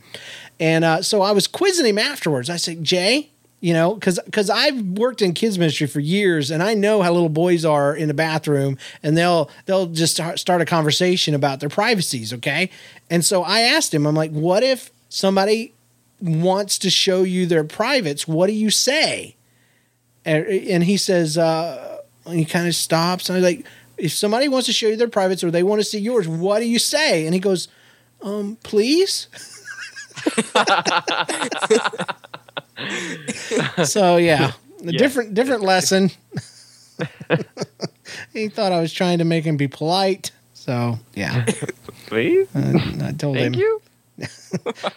and 0.59 0.83
uh, 0.83 1.01
so 1.01 1.21
i 1.21 1.31
was 1.31 1.47
quizzing 1.47 1.85
him 1.85 1.97
afterwards. 1.97 2.49
I 2.49 2.57
said 2.57 2.83
jay 2.83 3.29
you 3.59 3.73
know 3.73 3.95
because 3.95 4.19
because 4.25 4.49
i've 4.49 4.79
worked 4.81 5.21
in 5.21 5.33
kids 5.33 5.57
ministry 5.57 5.87
for 5.87 5.99
years 5.99 6.51
and 6.51 6.61
i 6.61 6.75
know 6.75 7.01
how 7.01 7.11
little 7.11 7.29
boys 7.29 7.65
are 7.65 7.95
in 7.95 8.07
the 8.07 8.13
bathroom 8.13 8.77
and 9.01 9.17
they'll 9.17 9.49
they'll 9.65 9.87
just 9.87 10.21
start 10.37 10.61
a 10.61 10.65
conversation 10.65 11.33
about 11.33 11.59
their 11.59 11.69
privacies 11.69 12.33
okay? 12.33 12.69
And 13.09 13.25
so 13.25 13.43
i 13.43 13.61
asked 13.61 13.93
him 13.93 14.05
i'm 14.05 14.15
like 14.15 14.31
what 14.31 14.61
if 14.61 14.91
somebody 15.09 15.73
wants 16.21 16.79
to 16.79 16.89
show 16.89 17.23
you 17.23 17.45
their 17.45 17.63
privates? 17.63 18.27
What 18.27 18.47
do 18.47 18.53
you 18.53 18.69
say? 18.69 19.35
And, 20.25 20.45
and 20.45 20.83
he 20.83 20.97
says 20.97 21.37
uh 21.37 22.01
and 22.25 22.37
he 22.37 22.45
kind 22.45 22.67
of 22.67 22.75
stops 22.75 23.29
and 23.29 23.37
I 23.37 23.39
was 23.39 23.55
like 23.55 23.65
if 23.97 24.11
somebody 24.11 24.47
wants 24.47 24.67
to 24.67 24.73
show 24.73 24.87
you 24.87 24.95
their 24.95 25.07
privates 25.07 25.43
or 25.43 25.51
they 25.51 25.63
want 25.63 25.79
to 25.79 25.85
see 25.85 25.99
yours 25.99 26.27
what 26.27 26.59
do 26.59 26.65
you 26.65 26.79
say? 26.79 27.25
And 27.25 27.33
he 27.33 27.39
goes 27.39 27.67
um 28.21 28.57
please 28.63 29.27
so 33.85 34.17
yeah 34.17 34.51
a 34.81 34.91
Yeah. 34.91 34.97
different 34.97 35.33
different 35.33 35.63
lesson 35.63 36.11
he 38.33 38.49
thought 38.49 38.71
i 38.71 38.79
was 38.79 38.93
trying 38.93 39.17
to 39.19 39.25
make 39.25 39.43
him 39.43 39.57
be 39.57 39.67
polite 39.67 40.31
so 40.53 40.99
yeah 41.15 41.45
Please. 42.07 42.47
uh, 42.55 42.73
i 43.03 43.11
told 43.13 43.37
him 43.37 43.53
Thank 43.53 43.57
you. 43.57 43.81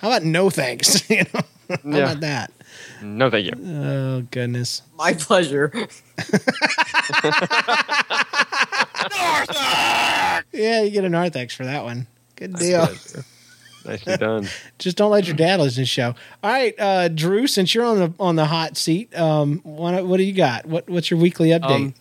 how 0.01 0.09
about 0.09 0.23
no 0.25 0.51
thanks 0.51 1.09
you 1.11 1.25
know 1.35 1.41
how 1.69 1.77
Yeah. 1.85 1.97
about 2.05 2.21
that 2.21 2.53
No, 3.03 3.31
thank 3.31 3.47
you. 3.47 3.53
Oh 3.67 4.23
goodness. 4.31 4.83
My 4.97 5.13
pleasure. 5.15 5.73
Yeah, 10.53 10.83
you 10.83 10.91
get 10.91 11.05
a 11.05 11.09
narthex 11.09 11.55
for 11.55 11.65
that 11.65 11.85
one. 11.85 12.07
Good 12.37 12.55
deal. 12.57 12.89
Nicely 13.85 14.17
done. 14.17 14.49
Just 14.79 14.97
don't 14.97 15.11
let 15.11 15.27
your 15.27 15.37
dad 15.37 15.61
listen 15.61 15.75
to 15.77 15.81
the 15.81 15.87
show. 15.87 16.15
All 16.43 16.51
right, 16.51 16.75
uh, 16.79 17.09
Drew, 17.09 17.47
since 17.47 17.75
you're 17.75 17.85
on 17.85 17.99
the 17.99 18.13
on 18.21 18.37
the 18.37 18.47
hot 18.47 18.77
seat, 18.77 19.17
um, 19.19 19.61
what, 19.63 20.05
what 20.07 20.17
do 20.19 20.23
you 20.23 20.33
got? 20.33 20.67
What 20.67 20.89
what's 20.89 21.11
your 21.11 21.21
weekly 21.21 21.49
update? 21.51 21.71
Um, 21.71 21.95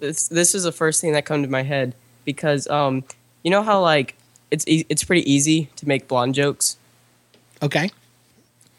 this 0.00 0.28
this 0.28 0.54
is 0.54 0.64
the 0.64 0.72
first 0.72 1.00
thing 1.00 1.12
that 1.12 1.24
come 1.24 1.42
to 1.42 1.48
my 1.48 1.62
head 1.62 1.94
because 2.24 2.66
um, 2.68 3.04
you 3.42 3.50
know 3.50 3.62
how 3.62 3.80
like 3.80 4.14
it's 4.50 4.66
e- 4.66 4.86
it's 4.88 5.04
pretty 5.04 5.30
easy 5.30 5.70
to 5.76 5.86
make 5.88 6.08
blonde 6.08 6.34
jokes. 6.34 6.76
okay. 7.62 7.90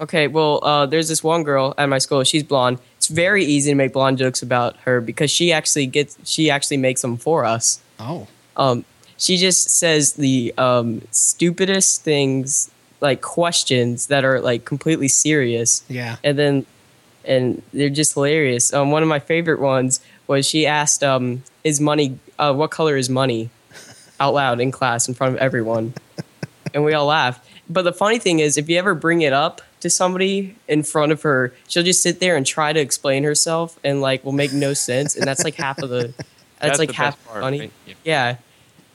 Okay, 0.02 0.28
well, 0.28 0.64
uh, 0.64 0.86
there's 0.86 1.10
this 1.10 1.22
one 1.22 1.44
girl 1.44 1.74
at 1.78 1.88
my 1.90 1.98
school. 1.98 2.24
She's 2.24 2.44
blonde. 2.44 2.80
It's 2.96 3.10
very 3.10 3.44
easy 3.44 3.72
to 3.72 3.76
make 3.76 3.92
blonde 3.92 4.18
jokes 4.18 4.42
about 4.42 4.78
her 4.86 5.02
because 5.02 5.30
she 5.30 5.52
actually 5.52 5.88
gets 5.88 6.18
she 6.24 6.50
actually 6.50 6.78
makes 6.78 7.02
them 7.02 7.18
for 7.18 7.44
us. 7.44 7.82
Oh. 8.00 8.28
Um, 8.56 8.86
she 9.20 9.38
just 9.38 9.70
says 9.70 10.14
the 10.14 10.54
um, 10.58 11.02
stupidest 11.12 12.02
things, 12.04 12.72
like 13.02 13.22
questions 13.22 14.08
that 14.08 14.26
are 14.26 14.40
like 14.42 14.66
completely 14.66 15.08
serious, 15.08 15.84
Yeah. 15.88 16.16
and 16.24 16.38
then 16.40 16.66
and 17.26 17.62
they're 17.74 17.90
just 17.90 18.14
hilarious. 18.16 18.74
Um, 18.74 18.90
one 18.92 19.04
of 19.04 19.10
my 19.10 19.20
favorite 19.20 19.60
ones 19.60 20.00
was 20.28 20.48
she 20.48 20.66
asked, 20.66 21.04
um, 21.04 21.44
"Is 21.64 21.80
money? 21.80 22.18
Uh, 22.40 22.54
what 22.54 22.72
color 22.72 22.98
is 22.98 23.10
money?" 23.10 23.50
out 24.22 24.34
loud 24.34 24.60
in 24.60 24.70
class 24.70 25.08
in 25.08 25.14
front 25.14 25.36
of 25.36 25.40
everyone, 25.40 25.94
and 26.74 26.84
we 26.84 26.94
all 26.94 27.06
laughed. 27.06 27.46
But 27.70 27.84
the 27.84 27.94
funny 27.94 28.20
thing 28.20 28.40
is, 28.40 28.58
if 28.58 28.68
you 28.68 28.78
ever 28.78 28.94
bring 28.96 29.22
it 29.22 29.32
up 29.32 29.62
to 29.80 29.90
somebody 29.90 30.56
in 30.68 30.84
front 30.84 31.14
of 31.14 31.22
her, 31.22 31.54
she'll 31.70 31.84
just 31.84 32.02
sit 32.04 32.20
there 32.20 32.36
and 32.36 32.46
try 32.46 32.74
to 32.74 32.80
explain 32.82 33.24
herself, 33.24 33.80
and 33.84 34.02
like 34.02 34.26
will 34.26 34.34
make 34.34 34.52
no 34.52 34.74
sense, 34.74 35.16
and 35.16 35.26
that's 35.26 35.44
like 35.44 35.56
half 35.56 35.78
of 35.80 35.90
the. 35.90 36.14
That's, 36.60 36.72
That's 36.78 36.80
like 36.80 36.90
the 36.90 36.96
half 36.96 37.16
best 37.16 37.28
part, 37.28 37.42
funny. 37.42 37.60
right? 37.62 37.72
Yeah. 37.86 37.94
Yeah. 38.04 38.36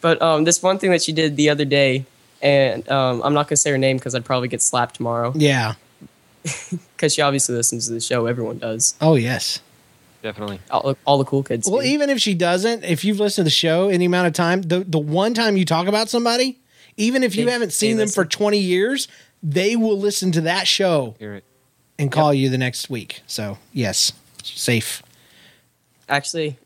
But 0.05 0.21
um, 0.21 0.45
this 0.45 0.63
one 0.63 0.79
thing 0.79 0.91
that 0.91 1.03
she 1.03 1.13
did 1.13 1.35
the 1.39 1.49
other 1.49 1.65
day, 1.65 2.05
and 2.43 2.87
um, 2.91 3.23
I'm 3.25 3.33
not 3.33 3.49
gonna 3.49 3.57
say 3.57 3.71
her 3.71 3.79
name 3.79 3.97
because 3.97 4.15
I'd 4.15 4.23
probably 4.27 4.49
get 4.49 4.61
slapped 4.61 4.97
tomorrow. 4.97 5.33
Yeah. 5.35 5.75
Because 6.95 7.15
she 7.15 7.23
obviously 7.23 7.55
listens 7.57 7.87
to 7.89 7.95
the 7.95 8.01
show. 8.01 8.27
Everyone 8.27 8.59
does. 8.59 8.95
Oh 9.01 9.15
yes. 9.17 9.61
Definitely. 10.23 10.61
All, 10.71 10.95
all 11.07 11.17
the 11.19 11.25
cool 11.25 11.43
kids. 11.43 11.69
Well, 11.71 11.81
do. 11.81 11.87
even 11.89 12.11
if 12.11 12.21
she 12.21 12.35
doesn't, 12.35 12.85
if 12.85 13.03
you've 13.03 13.19
listened 13.19 13.45
to 13.45 13.51
the 13.51 13.51
show 13.51 13.89
any 13.89 14.05
amount 14.05 14.27
of 14.27 14.35
time, 14.35 14.61
the 14.61 14.81
the 14.81 14.99
one 14.99 15.33
time 15.33 15.57
you 15.57 15.65
talk 15.65 15.87
about 15.87 16.11
somebody, 16.11 16.59
even 16.99 17.23
if 17.23 17.35
you 17.35 17.47
They- 17.47 17.53
haven't 17.53 17.73
seen 17.73 17.97
them 17.97 18.09
for 18.09 18.27
20 18.27 18.59
years, 18.59 19.09
they 19.43 19.75
will 19.75 19.99
listen 19.99 20.33
to 20.33 20.43
that 20.43 20.67
show 20.69 21.15
and 21.99 22.13
call 22.13 22.35
you 22.35 22.51
the 22.51 22.59
next 22.59 22.91
week. 22.91 23.23
So, 23.27 23.57
yes, 23.73 24.13
safe. 24.43 25.03
actually, 26.11 26.59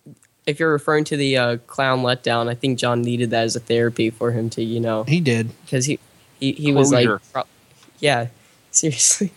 if 0.48 0.58
you're 0.58 0.72
referring 0.72 1.04
to 1.04 1.16
the 1.16 1.36
uh, 1.36 1.56
clown 1.68 2.00
letdown, 2.02 2.48
I 2.48 2.54
think 2.54 2.78
John 2.78 3.02
needed 3.02 3.30
that 3.30 3.44
as 3.44 3.54
a 3.54 3.60
therapy 3.60 4.08
for 4.10 4.32
him 4.32 4.48
to, 4.50 4.62
you 4.64 4.80
know, 4.80 5.04
He 5.04 5.20
did. 5.20 5.50
because 5.64 5.84
he 5.84 5.98
he, 6.40 6.52
he 6.52 6.72
was 6.72 6.90
like, 6.92 7.08
pro- 7.32 7.44
yeah, 8.00 8.28
seriously. 8.70 9.32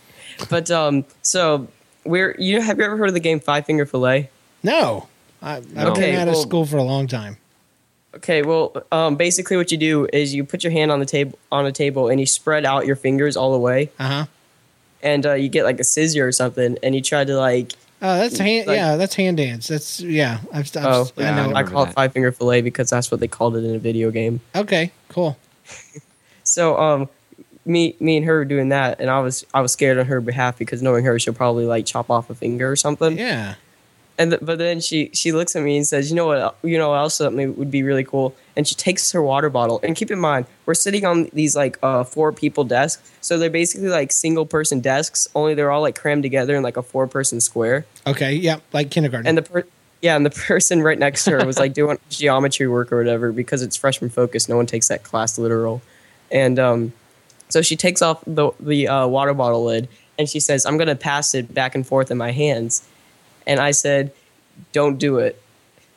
but 0.48 0.70
um, 0.70 1.04
so 1.22 1.68
we're 2.04 2.34
you 2.38 2.56
know, 2.56 2.62
have 2.62 2.78
you 2.78 2.84
ever 2.84 2.96
heard 2.96 3.08
of 3.08 3.14
the 3.14 3.20
game 3.20 3.38
Five 3.40 3.66
Finger 3.66 3.84
Fillet? 3.86 4.30
No. 4.62 5.08
I, 5.42 5.56
I've 5.56 5.70
No. 5.72 5.82
been 5.84 5.92
Okay, 5.92 6.16
out 6.16 6.28
of 6.28 6.36
school 6.36 6.64
for 6.64 6.78
a 6.78 6.82
long 6.82 7.06
time. 7.06 7.36
Okay, 8.14 8.42
well, 8.42 8.72
um, 8.92 9.16
basically 9.16 9.56
what 9.56 9.72
you 9.72 9.78
do 9.78 10.06
is 10.12 10.34
you 10.34 10.44
put 10.44 10.62
your 10.64 10.70
hand 10.72 10.90
on 10.92 11.00
the 11.00 11.06
table 11.06 11.38
on 11.50 11.66
a 11.66 11.72
table 11.72 12.08
and 12.08 12.20
you 12.20 12.26
spread 12.26 12.64
out 12.64 12.86
your 12.86 12.96
fingers 12.96 13.36
all 13.36 13.52
the 13.52 13.58
way, 13.58 13.90
Uh 13.98 14.08
huh. 14.08 14.26
and 15.02 15.26
uh, 15.26 15.32
you 15.34 15.48
get 15.48 15.64
like 15.64 15.80
a 15.80 15.84
scissor 15.84 16.26
or 16.26 16.32
something, 16.32 16.76
and 16.82 16.94
you 16.94 17.00
try 17.00 17.24
to 17.24 17.36
like 17.36 17.72
Oh, 18.04 18.16
that's 18.18 18.36
hand. 18.36 18.66
Like- 18.66 18.76
yeah, 18.76 18.96
that's 18.96 19.14
hand 19.14 19.36
dance. 19.36 19.68
That's 19.68 20.00
yeah. 20.00 20.40
I've, 20.52 20.76
I've 20.76 20.84
oh 20.84 21.10
I 21.16 21.22
yeah, 21.22 21.46
know. 21.46 21.54
I 21.54 21.62
call 21.62 21.84
it 21.84 21.92
five 21.92 22.12
finger 22.12 22.32
fillet 22.32 22.62
because 22.62 22.90
that's 22.90 23.10
what 23.12 23.20
they 23.20 23.28
called 23.28 23.56
it 23.56 23.64
in 23.64 23.76
a 23.76 23.78
video 23.78 24.10
game. 24.10 24.40
Okay, 24.54 24.90
cool. 25.08 25.38
So 26.44 26.76
um, 26.76 27.08
me 27.64 27.96
me 28.00 28.16
and 28.16 28.26
her 28.26 28.38
were 28.38 28.44
doing 28.44 28.70
that, 28.70 29.00
and 29.00 29.08
I 29.08 29.20
was 29.20 29.46
I 29.54 29.60
was 29.60 29.72
scared 29.72 29.98
on 29.98 30.06
her 30.06 30.20
behalf 30.20 30.58
because 30.58 30.82
knowing 30.82 31.04
her, 31.04 31.18
she'll 31.18 31.34
probably 31.34 31.64
like 31.64 31.86
chop 31.86 32.10
off 32.10 32.30
a 32.30 32.34
finger 32.34 32.70
or 32.70 32.76
something. 32.76 33.16
Yeah. 33.16 33.54
And 34.18 34.32
th- 34.32 34.42
but 34.44 34.58
then 34.58 34.80
she 34.80 35.10
she 35.14 35.32
looks 35.32 35.56
at 35.56 35.62
me 35.62 35.76
and 35.76 35.86
says, 35.86 36.10
"You 36.10 36.16
know 36.16 36.26
what? 36.26 36.56
You 36.62 36.78
know 36.78 36.90
what 36.90 36.96
else 36.96 37.14
something 37.14 37.56
would 37.56 37.70
be 37.70 37.82
really 37.82 38.04
cool?" 38.04 38.34
And 38.56 38.68
she 38.68 38.74
takes 38.74 39.10
her 39.12 39.22
water 39.22 39.48
bottle. 39.48 39.80
And 39.82 39.96
keep 39.96 40.10
in 40.10 40.18
mind, 40.18 40.46
we're 40.66 40.74
sitting 40.74 41.04
on 41.06 41.30
these 41.32 41.56
like 41.56 41.78
uh, 41.82 42.04
four 42.04 42.32
people 42.32 42.64
desks, 42.64 43.10
so 43.20 43.38
they're 43.38 43.50
basically 43.50 43.88
like 43.88 44.12
single 44.12 44.44
person 44.44 44.80
desks. 44.80 45.28
Only 45.34 45.54
they're 45.54 45.70
all 45.70 45.80
like 45.80 45.98
crammed 45.98 46.22
together 46.22 46.54
in 46.54 46.62
like 46.62 46.76
a 46.76 46.82
four 46.82 47.06
person 47.06 47.40
square. 47.40 47.86
Okay. 48.06 48.34
Yeah, 48.34 48.58
like 48.72 48.90
kindergarten. 48.90 49.26
And 49.26 49.38
the 49.38 49.42
per- 49.42 49.66
yeah, 50.02 50.16
and 50.16 50.26
the 50.26 50.30
person 50.46 50.82
right 50.82 50.98
next 50.98 51.24
to 51.24 51.30
her 51.32 51.46
was 51.46 51.58
like 51.58 51.72
doing 51.72 51.98
geometry 52.10 52.68
work 52.68 52.92
or 52.92 52.98
whatever 52.98 53.32
because 53.32 53.62
it's 53.62 53.76
freshman 53.76 54.10
focus. 54.10 54.48
No 54.48 54.56
one 54.56 54.66
takes 54.66 54.88
that 54.88 55.04
class 55.04 55.38
literal. 55.38 55.80
And 56.30 56.58
um, 56.58 56.92
so 57.48 57.62
she 57.62 57.76
takes 57.76 58.02
off 58.02 58.22
the 58.26 58.50
the 58.60 58.88
uh, 58.88 59.06
water 59.06 59.32
bottle 59.32 59.64
lid 59.64 59.88
and 60.18 60.28
she 60.28 60.40
says, 60.40 60.66
"I'm 60.66 60.76
gonna 60.76 60.96
pass 60.96 61.34
it 61.34 61.54
back 61.54 61.74
and 61.74 61.86
forth 61.86 62.10
in 62.10 62.18
my 62.18 62.32
hands." 62.32 62.86
And 63.46 63.60
I 63.60 63.72
said, 63.72 64.12
"Don't 64.72 64.98
do 64.98 65.18
it." 65.18 65.40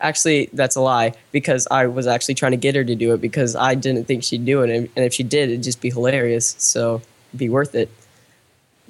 Actually, 0.02 0.50
that's 0.54 0.76
a 0.76 0.82
lie 0.82 1.14
because 1.32 1.68
I 1.72 1.88
was 1.88 2.06
actually 2.06 2.36
trying 2.36 2.52
to 2.52 2.58
get 2.58 2.76
her 2.76 2.84
to 2.84 2.96
do 2.96 3.14
it 3.14 3.22
because 3.22 3.56
I 3.56 3.76
didn't 3.76 4.06
think 4.06 4.24
she'd 4.24 4.46
do 4.46 4.62
it, 4.62 4.70
and, 4.70 4.90
if 4.96 5.14
she 5.14 5.24
did, 5.24 5.50
it'd 5.50 5.64
just 5.64 5.82
be 5.82 5.90
hilarious. 5.90 6.56
So 6.58 7.02
be 7.36 7.50
worth 7.50 7.76
it. 7.76 7.90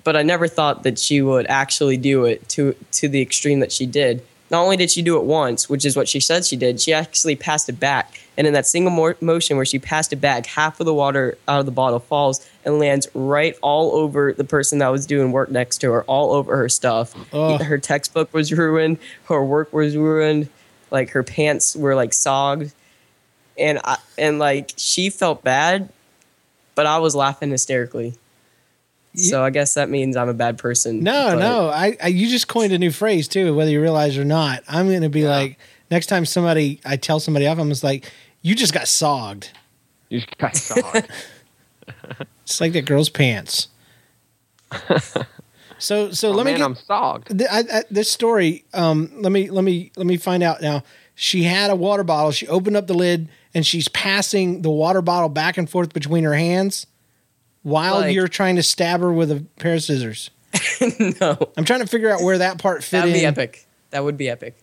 But 0.03 0.15
I 0.15 0.23
never 0.23 0.47
thought 0.47 0.83
that 0.83 0.99
she 0.99 1.21
would 1.21 1.45
actually 1.47 1.97
do 1.97 2.25
it 2.25 2.47
to 2.49 2.75
to 2.93 3.07
the 3.07 3.21
extreme 3.21 3.59
that 3.59 3.71
she 3.71 3.85
did. 3.85 4.23
Not 4.51 4.61
only 4.61 4.77
did 4.77 4.91
she 4.91 5.01
do 5.01 5.17
it 5.17 5.23
once, 5.23 5.67
which 5.69 5.85
is 5.85 5.95
what 5.95 6.07
she 6.07 6.19
said 6.19 6.45
she 6.45 6.55
did, 6.55 6.79
she 6.79 6.93
actually 6.93 7.35
passed 7.35 7.67
it 7.67 7.79
back. 7.79 8.19
And 8.37 8.45
in 8.45 8.53
that 8.53 8.67
single 8.67 8.91
mo- 8.91 9.15
motion 9.19 9.55
where 9.55 9.65
she 9.65 9.79
passed 9.79 10.13
it 10.13 10.17
back, 10.17 10.45
half 10.45 10.79
of 10.79 10.85
the 10.85 10.93
water 10.93 11.37
out 11.47 11.59
of 11.59 11.65
the 11.65 11.71
bottle 11.71 11.99
falls 11.99 12.47
and 12.63 12.77
lands 12.77 13.07
right 13.15 13.57
all 13.61 13.95
over 13.95 14.33
the 14.33 14.43
person 14.43 14.79
that 14.79 14.89
was 14.89 15.05
doing 15.05 15.31
work 15.31 15.49
next 15.49 15.79
to 15.79 15.91
her, 15.91 16.03
all 16.03 16.33
over 16.33 16.55
her 16.57 16.69
stuff. 16.69 17.15
Ugh. 17.33 17.59
Her 17.61 17.77
textbook 17.77 18.33
was 18.33 18.53
ruined, 18.53 18.99
her 19.25 19.43
work 19.43 19.73
was 19.73 19.97
ruined, 19.97 20.49
like 20.91 21.11
her 21.11 21.23
pants 21.23 21.75
were 21.75 21.95
like 21.95 22.13
sogged. 22.13 22.71
And 23.57 23.79
I, 23.83 23.97
and 24.17 24.37
like 24.37 24.73
she 24.77 25.09
felt 25.09 25.43
bad, 25.43 25.89
but 26.75 26.85
I 26.85 26.99
was 26.99 27.15
laughing 27.15 27.49
hysterically. 27.49 28.15
So 29.15 29.43
I 29.43 29.49
guess 29.49 29.73
that 29.75 29.89
means 29.89 30.15
I'm 30.15 30.29
a 30.29 30.33
bad 30.33 30.57
person. 30.57 31.01
no, 31.03 31.29
but- 31.31 31.39
no. 31.39 31.69
I, 31.69 31.97
I 32.03 32.07
you 32.07 32.27
just 32.29 32.47
coined 32.47 32.73
a 32.73 32.77
new 32.77 32.91
phrase 32.91 33.27
too, 33.27 33.55
whether 33.55 33.71
you 33.71 33.81
realize 33.81 34.17
or 34.17 34.25
not. 34.25 34.63
I'm 34.67 34.91
gonna 34.91 35.09
be 35.09 35.27
like 35.27 35.57
next 35.89 36.07
time 36.07 36.25
somebody 36.25 36.79
I 36.85 36.97
tell 36.97 37.19
somebody 37.19 37.47
off, 37.47 37.57
I'm 37.59 37.69
just 37.69 37.83
like, 37.83 38.11
you 38.41 38.55
just 38.55 38.73
got 38.73 38.87
sogged. 38.87 39.49
You 40.09 40.19
just 40.19 40.37
got 40.37 40.55
sogged. 40.55 41.07
It's 42.43 42.61
like 42.61 42.73
that 42.73 42.85
girl's 42.85 43.09
pants. 43.09 43.69
so 45.77 46.11
so 46.11 46.29
oh, 46.29 46.31
let 46.31 46.45
me 46.45 46.51
man, 46.51 46.59
get 46.59 46.65
I'm 46.65 46.75
sogged. 46.75 47.37
th- 47.37 47.49
I, 47.51 47.59
I, 47.59 47.83
this 47.89 48.11
story. 48.11 48.65
Um, 48.73 49.11
let 49.15 49.31
me 49.31 49.49
let 49.49 49.63
me 49.63 49.91
let 49.95 50.05
me 50.05 50.17
find 50.17 50.43
out 50.43 50.61
now. 50.61 50.83
She 51.15 51.43
had 51.43 51.71
a 51.71 51.75
water 51.75 52.03
bottle. 52.03 52.31
She 52.31 52.47
opened 52.47 52.75
up 52.75 52.87
the 52.87 52.93
lid 52.93 53.29
and 53.53 53.65
she's 53.65 53.87
passing 53.87 54.61
the 54.63 54.69
water 54.69 55.01
bottle 55.01 55.29
back 55.29 55.57
and 55.57 55.69
forth 55.69 55.93
between 55.93 56.23
her 56.25 56.33
hands 56.35 56.87
while 57.65 57.95
Like- 57.95 58.13
you're 58.13 58.27
trying 58.27 58.55
to 58.57 58.63
stab 58.63 59.01
her 59.01 59.11
with 59.11 59.31
a 59.31 59.43
pair 59.59 59.73
of 59.73 59.83
scissors. 59.83 60.29
no. 61.19 61.37
I'm 61.57 61.65
trying 61.65 61.81
to 61.81 61.87
figure 61.87 62.09
out 62.09 62.21
where 62.21 62.37
that 62.37 62.59
part 62.59 62.83
fit 62.83 62.99
That'd 62.99 63.13
in. 63.13 63.19
be 63.19 63.25
epic. 63.25 63.65
That 63.89 64.03
would 64.03 64.15
be 64.17 64.29
epic. 64.29 64.55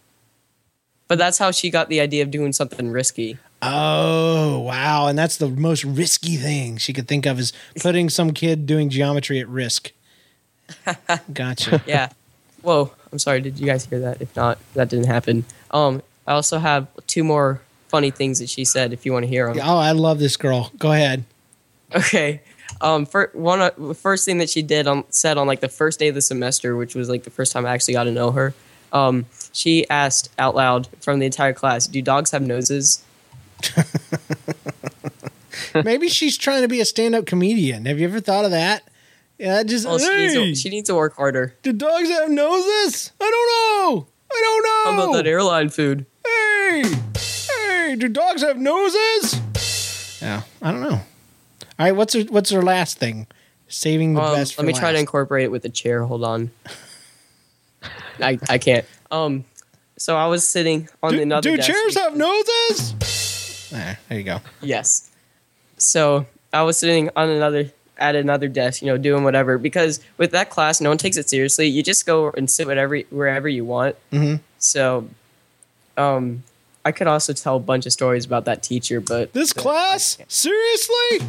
But 1.08 1.18
that's 1.18 1.36
how 1.36 1.50
she 1.50 1.68
got 1.68 1.88
the 1.90 2.00
idea 2.00 2.22
of 2.22 2.30
doing 2.30 2.52
something 2.52 2.90
risky. 2.90 3.36
Oh 3.60 4.60
wow! 4.60 5.06
And 5.08 5.18
that's 5.18 5.36
the 5.36 5.48
most 5.48 5.84
risky 5.84 6.36
thing 6.36 6.78
she 6.78 6.92
could 6.92 7.06
think 7.06 7.26
of 7.26 7.38
is 7.38 7.52
putting 7.80 8.08
some 8.08 8.32
kid 8.32 8.66
doing 8.66 8.88
geometry 8.88 9.38
at 9.40 9.48
risk. 9.48 9.92
Gotcha. 11.32 11.82
Yeah. 11.86 12.08
Whoa. 12.62 12.92
I'm 13.12 13.18
sorry. 13.18 13.40
Did 13.40 13.58
you 13.60 13.66
guys 13.66 13.84
hear 13.84 14.00
that? 14.00 14.22
If 14.22 14.34
not, 14.36 14.58
that 14.74 14.88
didn't 14.88 15.06
happen. 15.06 15.44
Um, 15.70 16.02
I 16.26 16.32
also 16.32 16.58
have 16.58 16.86
two 17.06 17.22
more 17.24 17.60
funny 17.88 18.10
things 18.10 18.38
that 18.38 18.48
she 18.48 18.64
said. 18.64 18.92
If 18.92 19.04
you 19.04 19.12
want 19.12 19.24
to 19.24 19.28
hear 19.28 19.52
them. 19.52 19.60
oh, 19.62 19.76
I 19.78 19.92
love 19.92 20.18
this 20.18 20.36
girl. 20.36 20.72
Go 20.78 20.92
ahead. 20.92 21.24
Okay. 21.94 22.40
Um, 22.82 23.06
for 23.06 23.30
one, 23.32 23.60
uh, 23.60 23.70
first 23.94 24.24
thing 24.24 24.38
that 24.38 24.50
she 24.50 24.60
did 24.60 24.86
on 24.88 25.04
said 25.10 25.38
on 25.38 25.46
like 25.46 25.60
the 25.60 25.68
first 25.68 25.98
day 25.98 26.08
of 26.08 26.14
the 26.14 26.20
semester, 26.20 26.76
which 26.76 26.94
was 26.94 27.08
like 27.08 27.22
the 27.22 27.30
first 27.30 27.52
time 27.52 27.64
I 27.64 27.70
actually 27.72 27.94
got 27.94 28.04
to 28.04 28.12
know 28.12 28.32
her. 28.32 28.54
Um, 28.92 29.26
she 29.52 29.88
asked 29.88 30.30
out 30.38 30.54
loud 30.54 30.88
from 31.00 31.20
the 31.20 31.26
entire 31.26 31.52
class, 31.52 31.86
"Do 31.86 32.02
dogs 32.02 32.32
have 32.32 32.42
noses?" 32.42 33.04
Maybe 35.74 36.08
she's 36.08 36.36
trying 36.36 36.62
to 36.62 36.68
be 36.68 36.80
a 36.80 36.84
stand-up 36.84 37.26
comedian. 37.26 37.86
Have 37.86 37.98
you 37.98 38.06
ever 38.08 38.20
thought 38.20 38.44
of 38.44 38.50
that? 38.50 38.82
Yeah, 39.38 39.62
just 39.62 39.86
Well, 39.86 39.98
she, 39.98 40.16
needs 40.16 40.34
hey, 40.34 40.50
to, 40.50 40.54
she 40.54 40.68
needs 40.68 40.88
to 40.88 40.94
work 40.94 41.16
harder. 41.16 41.54
do 41.62 41.72
dogs 41.72 42.08
have 42.08 42.30
noses? 42.30 43.12
I 43.20 43.30
don't 43.30 43.94
know. 43.96 44.06
I 44.30 44.40
don't 44.42 44.62
know. 44.64 44.82
How 44.84 45.04
about 45.04 45.12
that 45.16 45.26
airline 45.26 45.68
food? 45.68 46.06
Hey, 46.26 46.82
hey, 47.68 47.96
do 47.96 48.08
dogs 48.08 48.42
have 48.42 48.58
noses? 48.58 49.40
Yeah, 50.20 50.42
I 50.60 50.72
don't 50.72 50.82
know. 50.82 51.00
All 51.82 51.88
right, 51.88 51.96
what's 51.96 52.14
her 52.14 52.20
what's 52.28 52.50
her 52.50 52.62
last 52.62 52.98
thing? 52.98 53.26
Saving 53.66 54.14
the 54.14 54.20
Um, 54.22 54.34
best. 54.36 54.54
For 54.54 54.62
let 54.62 54.68
me 54.68 54.72
try 54.72 54.92
to 54.92 54.98
incorporate 55.00 55.46
it 55.46 55.50
with 55.50 55.62
the 55.62 55.68
chair. 55.68 56.04
Hold 56.04 56.22
on. 56.22 56.52
I 58.20 58.38
I 58.48 58.58
can't. 58.58 58.84
Um, 59.10 59.44
so 59.98 60.16
I 60.16 60.26
was 60.28 60.46
sitting 60.48 60.88
on 61.02 61.14
Do, 61.14 61.22
another. 61.22 61.50
do 61.50 61.56
desk. 61.56 61.68
chairs 61.68 61.96
have 61.98 62.16
noses? 62.16 63.68
There, 63.72 63.98
there 64.08 64.18
you 64.18 64.22
go. 64.22 64.40
Yes. 64.60 65.10
So 65.76 66.26
I 66.52 66.62
was 66.62 66.78
sitting 66.78 67.10
on 67.16 67.28
another 67.30 67.72
at 67.98 68.14
another 68.14 68.46
desk, 68.46 68.80
you 68.82 68.86
know, 68.86 68.96
doing 68.96 69.24
whatever. 69.24 69.58
Because 69.58 69.98
with 70.18 70.30
that 70.30 70.50
class, 70.50 70.80
no 70.80 70.88
one 70.88 70.98
takes 70.98 71.16
it 71.16 71.28
seriously. 71.28 71.66
You 71.66 71.82
just 71.82 72.06
go 72.06 72.30
and 72.30 72.48
sit 72.48 72.68
whatever 72.68 72.96
wherever 73.10 73.48
you 73.48 73.64
want. 73.64 73.96
Mhm. 74.12 74.38
So, 74.58 75.08
um, 75.96 76.44
I 76.84 76.92
could 76.92 77.06
also 77.06 77.32
tell 77.32 77.56
a 77.56 77.60
bunch 77.60 77.86
of 77.86 77.92
stories 77.92 78.24
about 78.24 78.44
that 78.46 78.62
teacher, 78.62 79.00
but 79.00 79.32
This 79.32 79.52
class? 79.52 80.18
Seriously? 80.28 81.26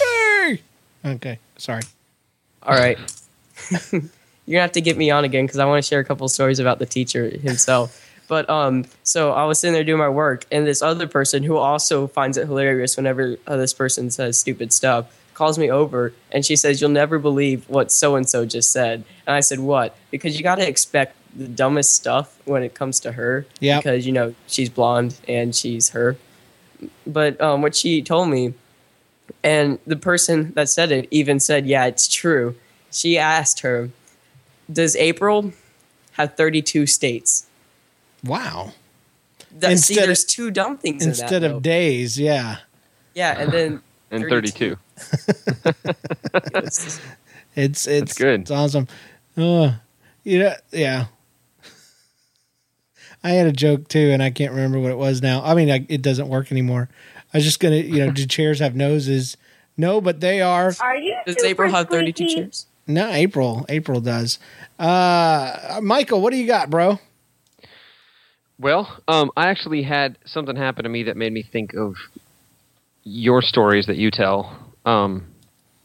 Hey! 0.00 0.60
Okay, 1.04 1.38
sorry. 1.56 1.82
all 2.62 2.74
right. 2.76 2.98
You're 3.92 4.00
gonna 4.56 4.62
have 4.62 4.72
to 4.72 4.80
get 4.80 4.96
me 4.96 5.10
on 5.10 5.24
again 5.24 5.44
because 5.46 5.58
I 5.58 5.64
want 5.64 5.82
to 5.82 5.88
share 5.88 6.00
a 6.00 6.04
couple 6.04 6.28
stories 6.28 6.58
about 6.58 6.78
the 6.78 6.86
teacher 6.86 7.28
himself. 7.30 8.08
But 8.28 8.48
um, 8.48 8.86
so 9.02 9.32
I 9.32 9.44
was 9.44 9.58
sitting 9.60 9.74
there 9.74 9.84
doing 9.84 9.98
my 9.98 10.08
work, 10.08 10.46
and 10.50 10.66
this 10.66 10.82
other 10.82 11.06
person 11.06 11.42
who 11.42 11.56
also 11.56 12.06
finds 12.06 12.36
it 12.36 12.46
hilarious 12.46 12.96
whenever 12.96 13.36
uh, 13.46 13.56
this 13.56 13.72
person 13.74 14.10
says 14.10 14.38
stupid 14.38 14.72
stuff 14.72 15.06
calls 15.34 15.58
me 15.58 15.70
over, 15.70 16.12
and 16.30 16.44
she 16.44 16.56
says, 16.56 16.80
"You'll 16.80 16.90
never 16.90 17.18
believe 17.18 17.68
what 17.68 17.90
so 17.92 18.16
and 18.16 18.28
so 18.28 18.44
just 18.46 18.72
said." 18.72 19.04
And 19.26 19.34
I 19.36 19.40
said, 19.40 19.60
"What?" 19.60 19.96
Because 20.10 20.36
you 20.36 20.42
got 20.42 20.56
to 20.56 20.66
expect 20.68 21.16
the 21.34 21.48
dumbest 21.48 21.94
stuff 21.96 22.36
when 22.44 22.62
it 22.62 22.74
comes 22.74 23.00
to 23.00 23.12
her. 23.12 23.46
Yep. 23.60 23.82
Because 23.82 24.06
you 24.06 24.12
know 24.12 24.34
she's 24.46 24.68
blonde 24.68 25.18
and 25.28 25.54
she's 25.54 25.90
her. 25.90 26.16
But 27.06 27.40
um, 27.40 27.62
what 27.62 27.74
she 27.76 28.02
told 28.02 28.28
me, 28.28 28.54
and 29.44 29.78
the 29.86 29.96
person 29.96 30.52
that 30.54 30.68
said 30.68 30.90
it 30.92 31.08
even 31.10 31.40
said, 31.40 31.66
"Yeah, 31.66 31.86
it's 31.86 32.08
true." 32.08 32.56
She 32.90 33.16
asked 33.18 33.60
her, 33.60 33.90
"Does 34.70 34.94
April 34.96 35.52
have 36.12 36.36
32 36.36 36.86
states?" 36.86 37.46
Wow. 38.24 38.72
That, 39.58 39.68
see, 39.68 39.72
Instead 39.72 39.98
of- 39.98 40.06
there's 40.06 40.24
two 40.24 40.50
dumb 40.50 40.78
things 40.78 41.02
in 41.04 41.10
that, 41.10 41.20
Instead 41.20 41.42
though. 41.42 41.56
of 41.56 41.62
days, 41.62 42.18
yeah. 42.18 42.58
yeah, 43.14 43.38
and 43.40 43.52
then 43.52 43.82
And 44.10 44.24
32. 44.28 44.76
32. 44.96 45.74
it's- 46.54 47.00
It's 47.54 47.86
it's 47.86 48.14
good. 48.16 48.40
It's 48.42 48.50
awesome. 48.50 48.88
Uh, 49.36 49.72
you 50.24 50.38
know, 50.38 50.54
yeah. 50.70 51.06
I 53.24 53.30
had 53.30 53.46
a 53.46 53.52
joke 53.52 53.88
too, 53.88 54.10
and 54.10 54.22
I 54.22 54.30
can't 54.30 54.52
remember 54.52 54.80
what 54.80 54.90
it 54.90 54.98
was 54.98 55.22
now. 55.22 55.42
I 55.44 55.54
mean, 55.54 55.70
I, 55.70 55.86
it 55.88 56.02
doesn't 56.02 56.28
work 56.28 56.50
anymore. 56.50 56.88
I 57.32 57.38
was 57.38 57.44
just 57.44 57.60
gonna, 57.60 57.76
you 57.76 58.04
know, 58.04 58.12
do 58.12 58.26
chairs 58.26 58.58
have 58.58 58.74
noses? 58.74 59.36
No, 59.76 60.00
but 60.00 60.20
they 60.20 60.40
are. 60.40 60.72
Are 60.80 60.96
you 60.96 61.16
does 61.26 61.42
April 61.44 61.70
have 61.70 61.88
32 61.88 62.12
squeaky? 62.24 62.34
chairs? 62.42 62.66
No, 62.86 63.08
April. 63.08 63.64
April 63.68 64.00
does. 64.00 64.38
Uh, 64.78 65.80
Michael, 65.82 66.20
what 66.20 66.30
do 66.30 66.36
you 66.36 66.46
got, 66.46 66.68
bro? 66.68 66.98
Well, 68.58 68.96
um, 69.08 69.30
I 69.36 69.48
actually 69.48 69.82
had 69.82 70.18
something 70.24 70.56
happen 70.56 70.84
to 70.84 70.88
me 70.88 71.04
that 71.04 71.16
made 71.16 71.32
me 71.32 71.42
think 71.42 71.74
of 71.74 71.94
your 73.04 73.42
stories 73.42 73.86
that 73.86 73.96
you 73.96 74.10
tell. 74.10 74.56
Um, 74.84 75.26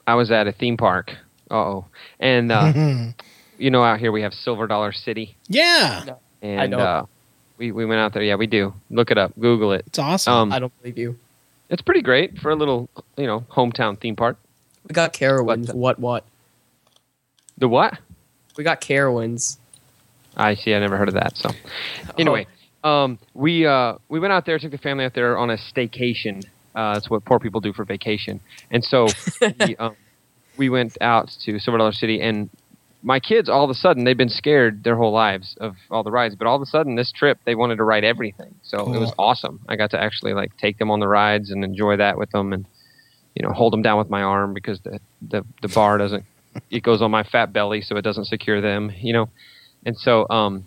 I 0.05 0.15
was 0.15 0.31
at 0.31 0.47
a 0.47 0.51
theme 0.51 0.77
park. 0.77 1.11
Uh 1.49 1.55
oh. 1.55 1.85
And, 2.19 2.51
uh, 2.51 2.73
you 3.57 3.71
know, 3.71 3.83
out 3.83 3.99
here 3.99 4.11
we 4.11 4.23
have 4.23 4.33
Silver 4.33 4.67
Dollar 4.67 4.91
City. 4.91 5.37
Yeah, 5.47 6.05
And 6.41 6.71
don't. 6.71 6.81
Uh, 6.81 7.05
we, 7.57 7.71
we 7.71 7.85
went 7.85 7.99
out 7.99 8.13
there. 8.13 8.23
Yeah, 8.23 8.35
we 8.35 8.47
do. 8.47 8.73
Look 8.89 9.11
it 9.11 9.17
up. 9.17 9.33
Google 9.39 9.73
it. 9.73 9.83
it's 9.87 9.99
awesome. 9.99 10.33
Um, 10.33 10.53
I 10.53 10.59
don't 10.59 10.73
believe 10.81 10.97
you. 10.97 11.17
it's 11.69 11.81
pretty 11.81 12.01
great 12.01 12.37
for 12.37 12.51
a 12.51 12.55
little, 12.55 12.89
you 13.17 13.27
know, 13.27 13.41
hometown 13.51 13.99
theme 13.99 14.15
park. 14.15 14.37
We 14.87 14.93
got 14.93 15.13
Carowinds. 15.13 15.73
What? 15.73 15.99
What 15.99 15.99
what? 15.99 16.25
The 17.57 17.67
what? 17.67 17.97
We 18.55 18.63
got 18.63 18.81
Carowinds. 18.81 19.57
I 20.35 20.55
see. 20.55 20.73
I 20.73 20.79
never 20.79 20.97
heard 20.97 21.07
of 21.07 21.15
that. 21.15 21.35
So, 21.35 21.49
anyway, 22.17 22.47
um, 22.83 23.19
we 23.33 23.65
uh, 23.65 23.95
we 24.07 24.19
went 24.19 24.33
out 24.33 24.45
there, 24.45 24.59
took 24.59 24.71
the 24.71 24.77
family 24.77 25.05
out 25.05 25.13
there 25.13 25.37
on 25.37 25.49
a 25.49 25.57
staycation. 25.57 26.45
Uh, 26.75 26.93
that's 26.93 27.09
what 27.09 27.25
poor 27.25 27.39
people 27.39 27.59
do 27.59 27.73
for 27.73 27.83
vacation. 27.83 28.39
And 28.69 28.83
so 28.83 29.07
we, 29.59 29.75
um, 29.77 29.95
we 30.57 30.69
went 30.69 30.95
out 31.01 31.29
to 31.45 31.59
Silver 31.59 31.79
Dollar 31.79 31.91
City, 31.91 32.21
and 32.21 32.49
my 33.03 33.19
kids, 33.19 33.47
all 33.49 33.63
of 33.63 33.69
a 33.69 33.73
sudden, 33.75 34.03
they've 34.03 34.17
been 34.17 34.27
scared 34.29 34.83
their 34.83 34.95
whole 34.95 35.11
lives 35.13 35.55
of 35.61 35.75
all 35.91 36.03
the 36.03 36.11
rides, 36.11 36.35
but 36.35 36.47
all 36.47 36.55
of 36.55 36.61
a 36.61 36.65
sudden, 36.65 36.95
this 36.95 37.11
trip, 37.11 37.37
they 37.45 37.55
wanted 37.55 37.77
to 37.77 37.83
ride 37.83 38.03
everything. 38.03 38.55
So 38.63 38.91
it 38.93 38.97
was 38.97 39.13
awesome. 39.17 39.59
I 39.69 39.75
got 39.75 39.91
to 39.91 40.01
actually 40.01 40.33
like 40.33 40.55
take 40.57 40.77
them 40.79 40.89
on 40.91 40.99
the 40.99 41.07
rides 41.07 41.51
and 41.51 41.63
enjoy 41.63 41.97
that 41.97 42.17
with 42.17 42.31
them, 42.31 42.53
and 42.53 42.65
you 43.35 43.45
know, 43.45 43.53
hold 43.53 43.71
them 43.71 43.81
down 43.83 43.97
with 43.99 44.09
my 44.09 44.23
arm 44.23 44.53
because 44.53 44.79
the 44.81 44.99
the, 45.21 45.45
the 45.61 45.67
bar 45.69 45.97
doesn't. 45.97 46.23
It 46.71 46.81
goes 46.81 47.03
on 47.03 47.11
my 47.11 47.23
fat 47.23 47.53
belly, 47.53 47.81
so 47.81 47.95
it 47.97 48.01
doesn't 48.01 48.25
secure 48.25 48.61
them. 48.61 48.91
You 48.99 49.13
know, 49.13 49.29
and 49.85 49.95
so 49.95 50.27
um, 50.29 50.65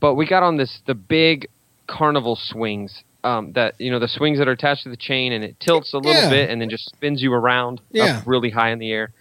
but 0.00 0.14
we 0.16 0.26
got 0.26 0.42
on 0.42 0.56
this 0.56 0.80
the 0.86 0.94
big 0.94 1.48
carnival 1.86 2.36
swings 2.40 3.02
um, 3.22 3.52
that 3.52 3.74
you 3.80 3.90
know 3.92 4.00
the 4.00 4.08
swings 4.08 4.38
that 4.38 4.48
are 4.48 4.52
attached 4.52 4.82
to 4.82 4.88
the 4.90 4.96
chain 4.96 5.32
and 5.32 5.44
it 5.44 5.60
tilts 5.60 5.94
a 5.94 5.98
little 5.98 6.22
Yeah. 6.22 6.28
bit 6.30 6.50
and 6.50 6.60
then 6.60 6.68
just 6.68 6.86
spins 6.86 7.22
you 7.22 7.32
around 7.32 7.80
Yeah. 7.92 8.04
up 8.18 8.26
really 8.26 8.50
high 8.50 8.70
in 8.70 8.80
the 8.80 8.90
air. 8.90 9.12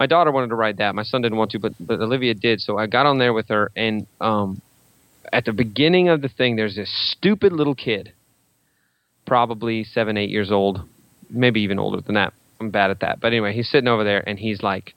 My 0.00 0.06
daughter 0.06 0.32
wanted 0.32 0.48
to 0.48 0.56
ride 0.56 0.78
that. 0.78 0.94
My 0.94 1.02
son 1.02 1.20
didn't 1.20 1.36
want 1.36 1.50
to, 1.50 1.58
but 1.58 1.74
but 1.78 2.00
Olivia 2.00 2.32
did. 2.32 2.60
So 2.62 2.78
I 2.78 2.86
got 2.86 3.04
on 3.04 3.18
there 3.18 3.34
with 3.34 3.48
her, 3.48 3.70
and 3.76 4.06
um, 4.18 4.62
at 5.30 5.44
the 5.44 5.52
beginning 5.52 6.08
of 6.08 6.22
the 6.22 6.28
thing, 6.28 6.56
there's 6.56 6.74
this 6.74 6.90
stupid 7.12 7.52
little 7.52 7.74
kid, 7.74 8.12
probably 9.26 9.84
seven, 9.84 10.16
eight 10.16 10.30
years 10.30 10.50
old, 10.50 10.80
maybe 11.28 11.60
even 11.60 11.78
older 11.78 12.00
than 12.00 12.14
that. 12.14 12.32
I'm 12.60 12.70
bad 12.70 12.90
at 12.90 13.00
that, 13.00 13.20
but 13.20 13.28
anyway, 13.28 13.52
he's 13.52 13.70
sitting 13.70 13.88
over 13.88 14.02
there 14.02 14.26
and 14.26 14.38
he's 14.38 14.62
like 14.62 14.94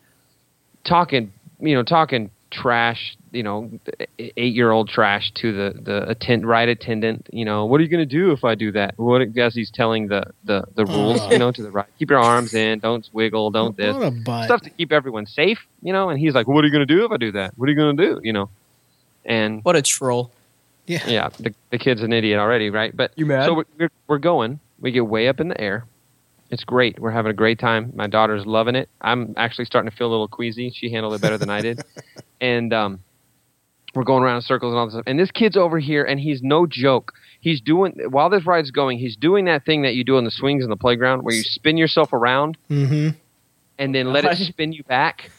talking, 0.85 1.33
you 1.59 1.75
know, 1.75 1.83
talking 1.83 2.31
trash, 2.53 3.17
you 3.31 3.43
know, 3.43 3.69
eight 4.17 4.53
year 4.53 4.71
old 4.71 4.87
trash 4.87 5.31
to 5.35 5.51
the 5.51 5.81
the 5.81 6.09
attend 6.09 6.47
ride 6.47 6.69
attendant. 6.69 7.27
You 7.31 7.43
know, 7.43 7.65
what 7.65 7.81
are 7.81 7.83
you 7.83 7.89
going 7.89 8.07
to 8.07 8.15
do 8.15 8.31
if 8.31 8.43
I 8.45 8.55
do 8.55 8.71
that? 8.73 8.93
What 8.97 9.21
as 9.37 9.53
he's 9.55 9.69
telling 9.71 10.07
the 10.07 10.23
the 10.45 10.63
the 10.75 10.85
oh. 10.87 10.95
rules, 10.95 11.19
Oh. 11.21 11.31
you 11.31 11.39
know, 11.39 11.51
to 11.51 11.61
the 11.63 11.71
ride. 11.71 11.87
Keep 11.99 12.11
your 12.11 12.19
arms 12.19 12.53
in. 12.53 12.79
Don't 12.79 13.09
wiggle. 13.11 13.51
Don't 13.51 13.75
this 13.75 13.95
a 13.95 14.11
butt. 14.11 14.45
stuff 14.45 14.61
to 14.61 14.69
keep 14.69 14.91
everyone 14.93 15.25
safe, 15.25 15.59
you 15.81 15.91
know. 15.91 16.09
And 16.09 16.19
he's 16.19 16.33
like, 16.33 16.47
"What 16.47 16.63
are 16.63 16.67
you 16.67 16.73
going 16.73 16.87
to 16.87 16.93
do 16.95 17.03
if 17.03 17.11
I 17.11 17.17
do 17.17 17.31
that? 17.33 17.53
What 17.57 17.67
are 17.67 17.71
you 17.71 17.77
going 17.77 17.97
to 17.97 18.05
do?" 18.05 18.21
You 18.23 18.33
know. 18.33 18.49
And 19.25 19.63
What 19.63 19.75
a 19.75 19.81
troll. 19.81 20.31
yeah. 20.85 21.07
yeah, 21.07 21.29
the, 21.39 21.53
the 21.71 21.77
kid's 21.77 22.01
an 22.01 22.11
idiot 22.13 22.39
already, 22.39 22.69
right? 22.69 22.95
But 22.95 23.11
You 23.15 23.25
mad? 23.25 23.45
So 23.45 23.53
we're, 23.53 23.65
we're 23.79 23.89
we're 24.07 24.17
going. 24.19 24.59
We 24.79 24.91
get 24.91 25.07
way 25.07 25.27
up 25.27 25.39
in 25.39 25.47
the 25.47 25.59
air. 25.59 25.85
It's 26.53 26.63
great. 26.63 26.99
We're 26.99 27.09
having 27.09 27.31
a 27.31 27.33
great 27.33 27.57
time. 27.57 27.91
My 27.95 28.05
daughter's 28.05 28.45
loving 28.45 28.75
it. 28.75 28.87
I'm 29.01 29.33
actually 29.37 29.65
starting 29.65 29.89
to 29.89 29.97
feel 29.97 30.05
a 30.07 30.11
little 30.11 30.27
queasy. 30.27 30.69
She 30.69 30.91
handled 30.91 31.15
it 31.15 31.21
better 31.21 31.37
than 31.37 31.49
I 31.49 31.61
did. 31.61 31.81
And 32.41 32.73
um, 32.73 32.99
we're 33.95 34.03
going 34.03 34.21
around 34.21 34.35
in 34.35 34.41
circles 34.41 34.71
and 34.71 34.77
all 34.77 34.85
this 34.85 34.95
stuff. 34.95 35.05
And 35.07 35.17
this 35.17 35.31
kid's 35.31 35.55
over 35.55 35.79
here, 35.79 36.03
and 36.03 36.19
he's 36.19 36.41
no 36.43 36.65
joke. 36.67 37.13
He's 37.39 37.61
doing 37.61 37.93
while 38.09 38.29
this 38.29 38.45
ride's 38.45 38.69
going. 38.69 38.99
He's 38.99 39.15
doing 39.15 39.45
that 39.45 39.65
thing 39.65 39.83
that 39.83 39.95
you 39.95 40.03
do 40.03 40.17
on 40.17 40.25
the 40.25 40.31
swings 40.31 40.63
in 40.63 40.69
the 40.69 40.75
playground, 40.75 41.23
where 41.23 41.33
you 41.33 41.41
spin 41.43 41.77
yourself 41.77 42.11
around 42.11 42.57
Mm-hmm. 42.69 43.17
and 43.79 43.95
then 43.95 44.11
let 44.11 44.25
it 44.25 44.37
spin 44.49 44.73
you 44.73 44.83
back. 44.83 45.31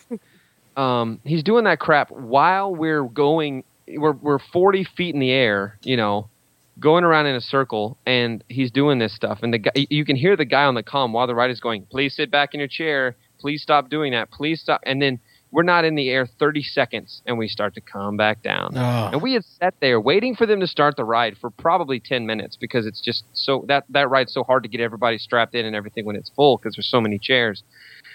Um, 0.78 1.20
he's 1.24 1.42
doing 1.42 1.64
that 1.64 1.78
crap 1.78 2.10
while 2.10 2.74
we're 2.74 3.04
going. 3.04 3.64
We're 3.86 4.12
we're 4.12 4.38
forty 4.38 4.84
feet 4.84 5.14
in 5.14 5.20
the 5.20 5.30
air, 5.30 5.78
you 5.82 5.96
know, 5.98 6.30
going 6.78 7.04
around 7.04 7.26
in 7.26 7.36
a 7.36 7.40
circle, 7.40 7.98
and 8.06 8.42
he's 8.48 8.70
doing 8.70 8.98
this 8.98 9.14
stuff. 9.14 9.40
And 9.42 9.52
the 9.52 9.58
guy, 9.58 9.72
you 9.74 10.04
can 10.04 10.16
hear 10.16 10.36
the 10.36 10.44
guy 10.44 10.64
on 10.64 10.74
the 10.74 10.82
comm 10.82 11.12
while 11.12 11.26
the 11.26 11.34
ride 11.34 11.50
is 11.50 11.60
going. 11.60 11.86
Please 11.86 12.14
sit 12.14 12.30
back 12.30 12.54
in 12.54 12.60
your 12.60 12.68
chair. 12.68 13.16
Please 13.38 13.62
stop 13.62 13.90
doing 13.90 14.12
that. 14.12 14.30
Please 14.30 14.60
stop. 14.60 14.80
And 14.84 15.00
then 15.00 15.20
we're 15.50 15.62
not 15.62 15.84
in 15.84 15.94
the 15.94 16.10
air 16.10 16.26
thirty 16.26 16.62
seconds, 16.62 17.22
and 17.26 17.38
we 17.38 17.46
start 17.46 17.74
to 17.74 17.80
come 17.80 18.16
back 18.16 18.42
down. 18.42 18.76
Oh. 18.76 19.10
And 19.12 19.22
we 19.22 19.34
had 19.34 19.44
sat 19.44 19.74
there 19.80 20.00
waiting 20.00 20.34
for 20.34 20.46
them 20.46 20.58
to 20.60 20.66
start 20.66 20.96
the 20.96 21.04
ride 21.04 21.36
for 21.40 21.50
probably 21.50 22.00
10 22.00 22.26
minutes 22.26 22.56
because 22.56 22.86
it's 22.86 23.00
just 23.00 23.22
so 23.34 23.64
that 23.68 23.84
that 23.90 24.10
ride's 24.10 24.32
so 24.34 24.42
hard 24.42 24.64
to 24.64 24.68
get 24.68 24.80
everybody 24.80 25.16
strapped 25.16 25.54
in 25.54 25.64
and 25.64 25.76
everything 25.76 26.04
when 26.04 26.16
it's 26.16 26.30
full 26.30 26.56
because 26.56 26.74
there's 26.74 26.90
so 26.90 27.00
many 27.00 27.18
chairs. 27.18 27.62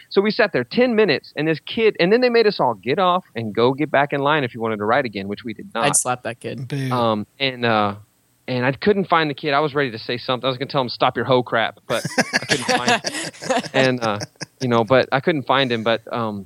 So 0.10 0.22
we 0.22 0.32
sat 0.32 0.52
there 0.52 0.66
10 0.66 0.96
minutes 0.96 1.32
and 1.38 1.48
this 1.48 1.60
kid 1.62 1.96
and 2.00 2.12
then 2.12 2.20
they 2.20 2.30
made 2.30 2.48
us 2.48 2.60
all 2.60 2.74
get 2.74 3.00
off 3.00 3.24
and 3.36 3.54
go 3.54 3.74
get 3.74 3.90
back 3.90 4.12
in 4.12 4.22
line 4.22 4.44
if 4.44 4.54
you 4.54 4.60
wanted 4.60 4.78
to 4.78 4.86
ride 4.86 5.06
again, 5.06 5.28
which 5.28 5.44
we 5.46 5.54
did 5.54 5.72
not. 5.74 5.86
I'd 5.86 5.96
slap 5.96 6.24
that 6.24 6.40
kid. 6.40 6.74
Um 6.92 7.26
and 7.40 7.64
uh 7.64 7.96
and 8.50 8.66
I 8.66 8.72
couldn't 8.72 9.06
find 9.08 9.30
the 9.30 9.34
kid. 9.34 9.54
I 9.54 9.60
was 9.60 9.74
ready 9.76 9.92
to 9.92 10.00
say 10.00 10.18
something. 10.18 10.46
I 10.46 10.50
was 10.50 10.58
going 10.58 10.68
to 10.68 10.72
tell 10.72 10.82
him 10.82 10.90
stop 10.90 11.16
your 11.16 11.26
hoe 11.26 11.44
crap, 11.44 11.80
but 11.88 12.04
I 12.18 12.46
couldn't 12.46 12.66
find 12.66 12.92
him. 12.92 13.62
And 13.74 14.02
uh 14.02 14.20
you 14.60 14.68
know, 14.68 14.84
but 14.84 15.08
I 15.12 15.20
couldn't 15.22 15.44
find 15.44 15.72
him, 15.72 15.84
but 15.84 16.02
um 16.12 16.46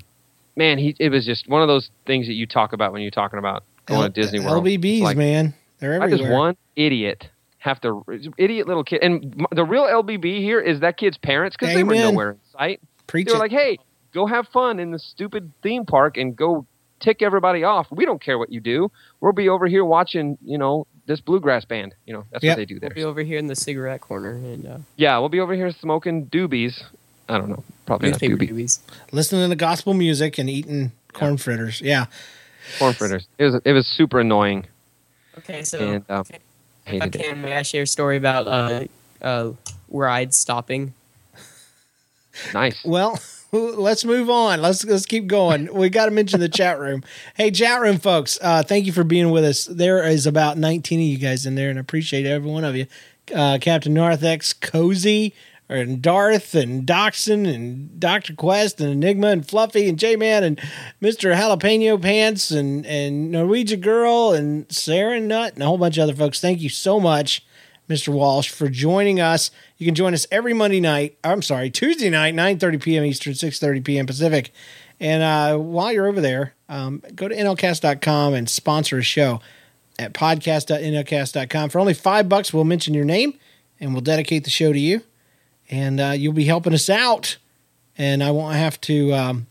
man, 0.55 0.77
he 0.77 0.95
it 0.99 1.09
was 1.09 1.25
just 1.25 1.47
one 1.47 1.61
of 1.61 1.67
those 1.67 1.89
things 2.05 2.27
that 2.27 2.33
you 2.33 2.45
talk 2.45 2.73
about 2.73 2.91
when 2.93 3.01
you're 3.01 3.11
talking 3.11 3.39
about 3.39 3.63
going 3.85 4.01
L- 4.03 4.09
to 4.09 4.21
Disney 4.21 4.39
World. 4.39 4.63
LBBs, 4.65 5.01
like, 5.01 5.17
man. 5.17 5.53
They're 5.79 5.99
why 5.99 6.05
everywhere. 6.05 6.29
does 6.29 6.37
one 6.37 6.57
idiot 6.75 7.29
have 7.59 7.79
to 7.81 8.03
idiot 8.37 8.67
little 8.67 8.83
kid? 8.83 9.01
And 9.01 9.45
the 9.51 9.63
real 9.65 9.83
LBB 9.83 10.41
here 10.41 10.59
is 10.59 10.81
that 10.81 10.97
kid's 10.97 11.17
parents 11.17 11.55
because 11.59 11.73
they 11.73 11.83
were 11.83 11.95
nowhere 11.95 12.31
in 12.31 12.39
sight. 12.51 12.81
Preach 13.07 13.25
They 13.27 13.31
were 13.31 13.37
it. 13.37 13.39
like, 13.39 13.51
"Hey, 13.51 13.77
go 14.13 14.25
have 14.27 14.47
fun 14.49 14.79
in 14.79 14.91
the 14.91 14.99
stupid 14.99 15.51
theme 15.61 15.85
park 15.85 16.17
and 16.17 16.35
go 16.35 16.65
tick 17.01 17.21
everybody 17.21 17.63
off. 17.63 17.87
We 17.91 18.05
don't 18.05 18.21
care 18.21 18.37
what 18.37 18.51
you 18.51 18.61
do. 18.61 18.89
We'll 19.19 19.33
be 19.33 19.49
over 19.49 19.67
here 19.67 19.83
watching, 19.83 20.37
you 20.43 20.57
know, 20.57 20.87
this 21.05 21.19
bluegrass 21.21 21.65
band. 21.65 21.93
You 22.05 22.13
know, 22.13 22.25
that's 22.31 22.43
Yep. 22.43 22.51
what 22.51 22.57
they 22.61 22.65
do 22.65 22.79
there. 22.79 22.89
We'll 22.89 22.95
be 22.95 23.03
over 23.03 23.21
here 23.21 23.37
in 23.37 23.47
the 23.47 23.55
cigarette 23.55 24.01
corner, 24.01 24.31
and 24.31 24.65
uh, 24.67 24.77
Yeah, 24.95 25.17
we'll 25.19 25.29
be 25.29 25.39
over 25.39 25.53
here 25.53 25.71
smoking 25.71 26.27
doobies 26.27 26.83
I 27.29 27.37
don't 27.37 27.49
know. 27.49 27.63
Probably 27.85 28.09
not 28.11 28.21
Newspaper 28.21 28.35
doobie. 28.53 28.63
doobies. 28.63 28.79
Listening 29.13 29.49
to 29.49 29.55
gospel 29.55 29.93
music 29.93 30.37
and 30.37 30.49
eating 30.49 30.91
corn 31.13 31.37
fritters. 31.37 31.79
Yeah. 31.81 32.05
Corn 32.79 32.93
fritters. 32.93 33.27
It 33.37 33.45
was 33.45 33.55
it 33.63 33.71
was 33.73 33.87
super 33.87 34.19
annoying. 34.19 34.67
Okay, 35.37 35.63
so 35.63 35.79
And, 35.79 36.05
um, 36.09 36.19
okay. 36.21 36.35
if 36.35 36.41
I 36.87 37.05
Hated 37.05 37.15
it. 37.15 37.23
can, 37.23 37.41
may 37.41 37.55
I 37.55 37.61
share 37.61 37.83
a 37.83 37.87
story 37.87 38.17
about 38.17 38.45
uh, 38.47 38.85
uh, 39.21 39.51
rides 39.89 40.37
stopping? 40.37 40.93
Nice. 42.53 42.83
Well, 42.83 43.19
let's 43.53 44.03
move 44.03 44.29
on. 44.29 44.61
Let's 44.61 44.83
let's 44.83 45.05
keep 45.05 45.27
going. 45.27 45.73
We 45.73 45.89
got 45.89 46.05
to 46.05 46.11
mention 46.11 46.39
the 46.39 46.49
chat 46.49 46.79
room. 46.79 47.03
Hey, 47.35 47.51
chat 47.51 47.81
room 47.81 47.99
folks, 47.99 48.39
uh, 48.41 48.63
thank 48.63 48.85
you 48.85 48.91
for 48.91 49.03
being 49.03 49.31
with 49.31 49.45
us. 49.45 49.65
There 49.65 50.03
is 50.03 50.25
about 50.25 50.57
19 50.57 50.99
of 50.99 51.05
you 51.05 51.17
guys 51.17 51.45
in 51.45 51.55
there, 51.55 51.69
and 51.69 51.77
I 51.77 51.81
appreciate 51.81 52.25
every 52.25 52.49
one 52.49 52.63
of 52.63 52.75
you. 52.75 52.87
Uh, 53.33 53.57
Captain 53.61 53.93
Narthex, 53.93 54.53
Cozy, 54.53 55.33
and 55.69 56.01
Darth, 56.01 56.55
and 56.55 56.85
Doxson, 56.85 57.47
and 57.47 57.99
Doctor 57.99 58.33
Quest, 58.33 58.81
and 58.81 58.91
Enigma, 58.91 59.27
and 59.27 59.47
Fluffy, 59.47 59.87
and 59.87 59.97
J 59.97 60.15
Man, 60.15 60.43
and 60.43 60.59
Mister 60.99 61.31
Jalapeno 61.31 62.01
Pants, 62.01 62.51
and 62.51 62.85
and 62.85 63.31
Norwegian 63.31 63.81
Girl, 63.81 64.33
and 64.33 64.69
Sarah 64.71 65.19
Nut, 65.19 65.53
and 65.53 65.63
a 65.63 65.65
whole 65.67 65.77
bunch 65.77 65.97
of 65.97 66.03
other 66.03 66.15
folks. 66.15 66.41
Thank 66.41 66.59
you 66.59 66.69
so 66.69 66.99
much. 66.99 67.45
Mr. 67.89 68.09
Walsh, 68.09 68.49
for 68.49 68.69
joining 68.69 69.19
us. 69.19 69.51
You 69.77 69.85
can 69.85 69.95
join 69.95 70.13
us 70.13 70.25
every 70.31 70.53
Monday 70.53 70.79
night. 70.79 71.17
I'm 71.23 71.41
sorry, 71.41 71.69
Tuesday 71.69 72.09
night, 72.09 72.33
9:30 72.33 72.81
p.m. 72.81 73.03
Eastern, 73.05 73.33
6:30 73.33 73.83
p.m. 73.83 74.05
Pacific. 74.05 74.51
And 74.99 75.21
uh, 75.21 75.57
while 75.57 75.91
you're 75.91 76.07
over 76.07 76.21
there, 76.21 76.53
um, 76.69 77.03
go 77.15 77.27
to 77.27 77.35
nlcast.com 77.35 78.33
and 78.33 78.49
sponsor 78.49 78.99
a 78.99 79.03
show 79.03 79.41
at 79.99 80.13
podcast.nlcast.com. 80.13 81.69
For 81.69 81.79
only 81.79 81.93
five 81.93 82.29
bucks, 82.29 82.53
we'll 82.53 82.63
mention 82.63 82.93
your 82.93 83.05
name 83.05 83.37
and 83.79 83.93
we'll 83.93 84.01
dedicate 84.01 84.43
the 84.43 84.49
show 84.49 84.71
to 84.71 84.79
you. 84.79 85.01
And 85.69 85.99
uh, 85.99 86.13
you'll 86.15 86.33
be 86.33 86.45
helping 86.45 86.73
us 86.73 86.89
out. 86.89 87.37
And 87.97 88.23
I 88.23 88.31
won't 88.31 88.55
have 88.55 88.79
to 88.81 89.13
um, 89.13 89.47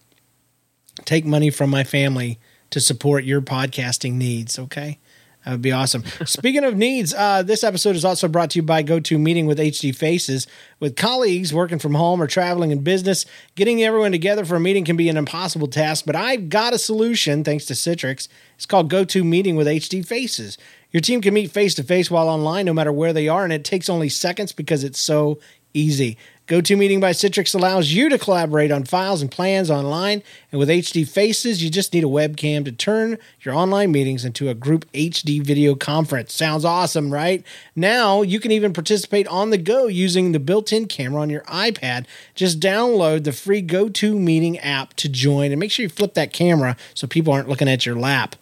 take 1.04 1.24
money 1.24 1.50
from 1.50 1.70
my 1.70 1.84
family 1.84 2.38
to 2.70 2.80
support 2.80 3.24
your 3.24 3.40
podcasting 3.40 4.14
needs. 4.14 4.58
Okay. 4.58 4.98
That 5.44 5.52
would 5.52 5.62
be 5.62 5.72
awesome. 5.72 6.04
Speaking 6.24 6.64
of 6.64 6.76
needs, 6.76 7.12
uh, 7.12 7.42
this 7.42 7.64
episode 7.64 7.96
is 7.96 8.04
also 8.04 8.28
brought 8.28 8.50
to 8.50 8.58
you 8.58 8.62
by 8.62 8.82
GoTo 8.82 9.18
Meeting 9.18 9.46
with 9.46 9.58
HD 9.58 9.94
Faces. 9.94 10.46
With 10.78 10.94
colleagues 10.94 11.52
working 11.52 11.80
from 11.80 11.94
home 11.94 12.22
or 12.22 12.28
traveling 12.28 12.70
in 12.70 12.82
business, 12.82 13.26
getting 13.56 13.82
everyone 13.82 14.12
together 14.12 14.44
for 14.44 14.56
a 14.56 14.60
meeting 14.60 14.84
can 14.84 14.96
be 14.96 15.08
an 15.08 15.16
impossible 15.16 15.66
task, 15.66 16.04
but 16.06 16.14
I've 16.14 16.48
got 16.48 16.74
a 16.74 16.78
solution 16.78 17.42
thanks 17.42 17.64
to 17.66 17.74
Citrix. 17.74 18.28
It's 18.56 18.66
called 18.66 18.88
GoTo 18.88 19.24
Meeting 19.24 19.56
with 19.56 19.66
HD 19.66 20.06
Faces. 20.06 20.58
Your 20.92 21.00
team 21.00 21.20
can 21.20 21.34
meet 21.34 21.50
face 21.50 21.74
to 21.74 21.82
face 21.82 22.10
while 22.10 22.28
online, 22.28 22.66
no 22.66 22.74
matter 22.74 22.92
where 22.92 23.12
they 23.12 23.26
are, 23.26 23.44
and 23.44 23.52
it 23.52 23.64
takes 23.64 23.88
only 23.88 24.08
seconds 24.08 24.52
because 24.52 24.84
it's 24.84 25.00
so 25.00 25.40
easy. 25.74 26.18
GoToMeeting 26.48 27.00
by 27.00 27.12
Citrix 27.12 27.54
allows 27.54 27.92
you 27.92 28.08
to 28.08 28.18
collaborate 28.18 28.72
on 28.72 28.82
files 28.82 29.22
and 29.22 29.30
plans 29.30 29.70
online, 29.70 30.24
and 30.50 30.58
with 30.58 30.68
HD 30.68 31.08
Faces, 31.08 31.62
you 31.62 31.70
just 31.70 31.94
need 31.94 32.02
a 32.02 32.08
webcam 32.08 32.64
to 32.64 32.72
turn 32.72 33.16
your 33.42 33.54
online 33.54 33.92
meetings 33.92 34.24
into 34.24 34.48
a 34.48 34.54
group 34.54 34.90
HD 34.90 35.40
video 35.40 35.76
conference. 35.76 36.34
Sounds 36.34 36.64
awesome, 36.64 37.12
right? 37.12 37.44
Now 37.76 38.22
you 38.22 38.40
can 38.40 38.50
even 38.50 38.72
participate 38.72 39.28
on 39.28 39.50
the 39.50 39.56
go 39.56 39.86
using 39.86 40.32
the 40.32 40.40
built-in 40.40 40.86
camera 40.88 41.22
on 41.22 41.30
your 41.30 41.42
iPad. 41.42 42.06
Just 42.34 42.58
download 42.58 43.22
the 43.22 43.32
free 43.32 43.62
GoToMeeting 43.62 44.58
app 44.64 44.94
to 44.94 45.08
join, 45.08 45.52
and 45.52 45.60
make 45.60 45.70
sure 45.70 45.84
you 45.84 45.88
flip 45.88 46.14
that 46.14 46.32
camera 46.32 46.76
so 46.92 47.06
people 47.06 47.32
aren't 47.32 47.48
looking 47.48 47.68
at 47.68 47.86
your 47.86 47.94
lap. 47.94 48.34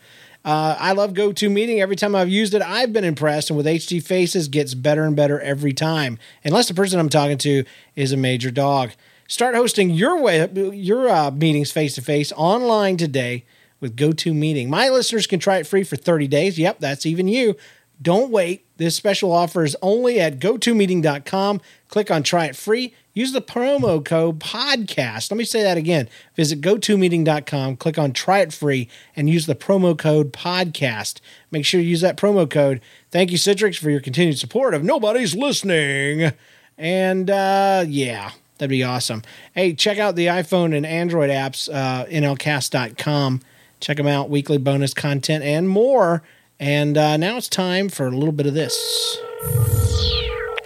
Uh, 0.45 0.77
I 0.79 0.93
love 0.93 1.13
GoToMeeting. 1.13 1.81
Every 1.81 1.97
time 1.97 2.15
I've 2.15 2.29
used 2.29 2.55
it, 2.55 2.63
I've 2.63 2.93
been 2.93 3.05
impressed, 3.05 3.51
and 3.51 3.57
with 3.57 3.67
HD 3.67 4.03
Faces, 4.03 4.49
gets 4.49 4.75
better 4.75 5.05
and 5.05 5.15
better 5.15 5.39
every 5.41 5.73
time. 5.73 6.19
Unless 6.45 6.69
the 6.69 6.75
person 6.75 6.99
I'm 6.99 7.11
talking 7.11 7.39
to 7.39 7.65
is 7.95 8.13
a 8.13 8.17
major 8.17 8.51
dog. 8.51 8.93
Start 9.29 9.55
hosting 9.55 9.91
your 9.91 10.21
way 10.21 10.49
your 10.73 11.09
uh, 11.09 11.31
meetings 11.31 11.71
face 11.71 11.95
to 11.95 12.03
face 12.03 12.33
online 12.37 12.97
today 12.97 13.45
with 13.81 13.97
GoToMeeting. 13.97 14.69
My 14.69 14.89
listeners 14.89 15.27
can 15.27 15.39
try 15.39 15.59
it 15.59 15.67
free 15.67 15.85
for 15.85 15.97
30 15.97 16.27
days. 16.27 16.59
Yep, 16.59 16.81
that's 16.81 17.07
even 17.07 17.29
you. 17.29 17.57
Don't 18.03 18.31
wait. 18.31 18.65
This 18.81 18.97
special 18.97 19.31
offer 19.31 19.63
is 19.63 19.77
only 19.83 20.19
at 20.19 20.39
gotomeeting.com. 20.39 21.61
Click 21.89 22.11
on 22.11 22.23
try 22.23 22.47
it 22.47 22.57
free. 22.57 22.95
Use 23.13 23.31
the 23.31 23.43
promo 23.43 24.03
code 24.03 24.41
podcast. 24.41 25.31
Let 25.31 25.37
me 25.37 25.45
say 25.45 25.63
that 25.63 25.77
again. 25.77 26.09
Visit 26.35 26.63
gotomeeting.com, 26.63 27.77
click 27.77 27.99
on 27.99 28.15
try 28.15 28.39
it 28.39 28.55
free, 28.55 28.89
and 29.15 29.29
use 29.29 29.45
the 29.45 29.55
promo 29.55 29.99
code 29.99 30.33
podcast. 30.33 31.21
Make 31.51 31.67
sure 31.67 31.79
you 31.79 31.89
use 31.89 32.01
that 32.01 32.17
promo 32.17 32.49
code. 32.49 32.81
Thank 33.11 33.31
you, 33.31 33.37
Citrix, 33.37 33.77
for 33.77 33.91
your 33.91 34.01
continued 34.01 34.39
support 34.39 34.73
of 34.73 34.83
Nobody's 34.83 35.35
Listening. 35.37 36.33
And 36.79 37.29
uh, 37.29 37.85
yeah, 37.87 38.31
that'd 38.57 38.71
be 38.71 38.83
awesome. 38.83 39.21
Hey, 39.55 39.75
check 39.75 39.99
out 39.99 40.17
the 40.17 40.29
iPhone 40.29 40.75
and 40.75 40.87
Android 40.87 41.29
apps, 41.29 41.69
uh, 41.71 42.07
nlcast.com. 42.07 43.43
Check 43.81 43.99
them 43.99 44.07
out, 44.07 44.31
weekly 44.31 44.57
bonus 44.57 44.95
content 44.95 45.45
and 45.45 45.69
more. 45.69 46.23
And 46.61 46.97
uh, 46.99 47.17
now 47.17 47.37
it's 47.39 47.49
time 47.49 47.89
for 47.89 48.07
a 48.07 48.11
little 48.11 48.33
bit 48.33 48.47
of 48.47 48.55
this. 48.55 48.77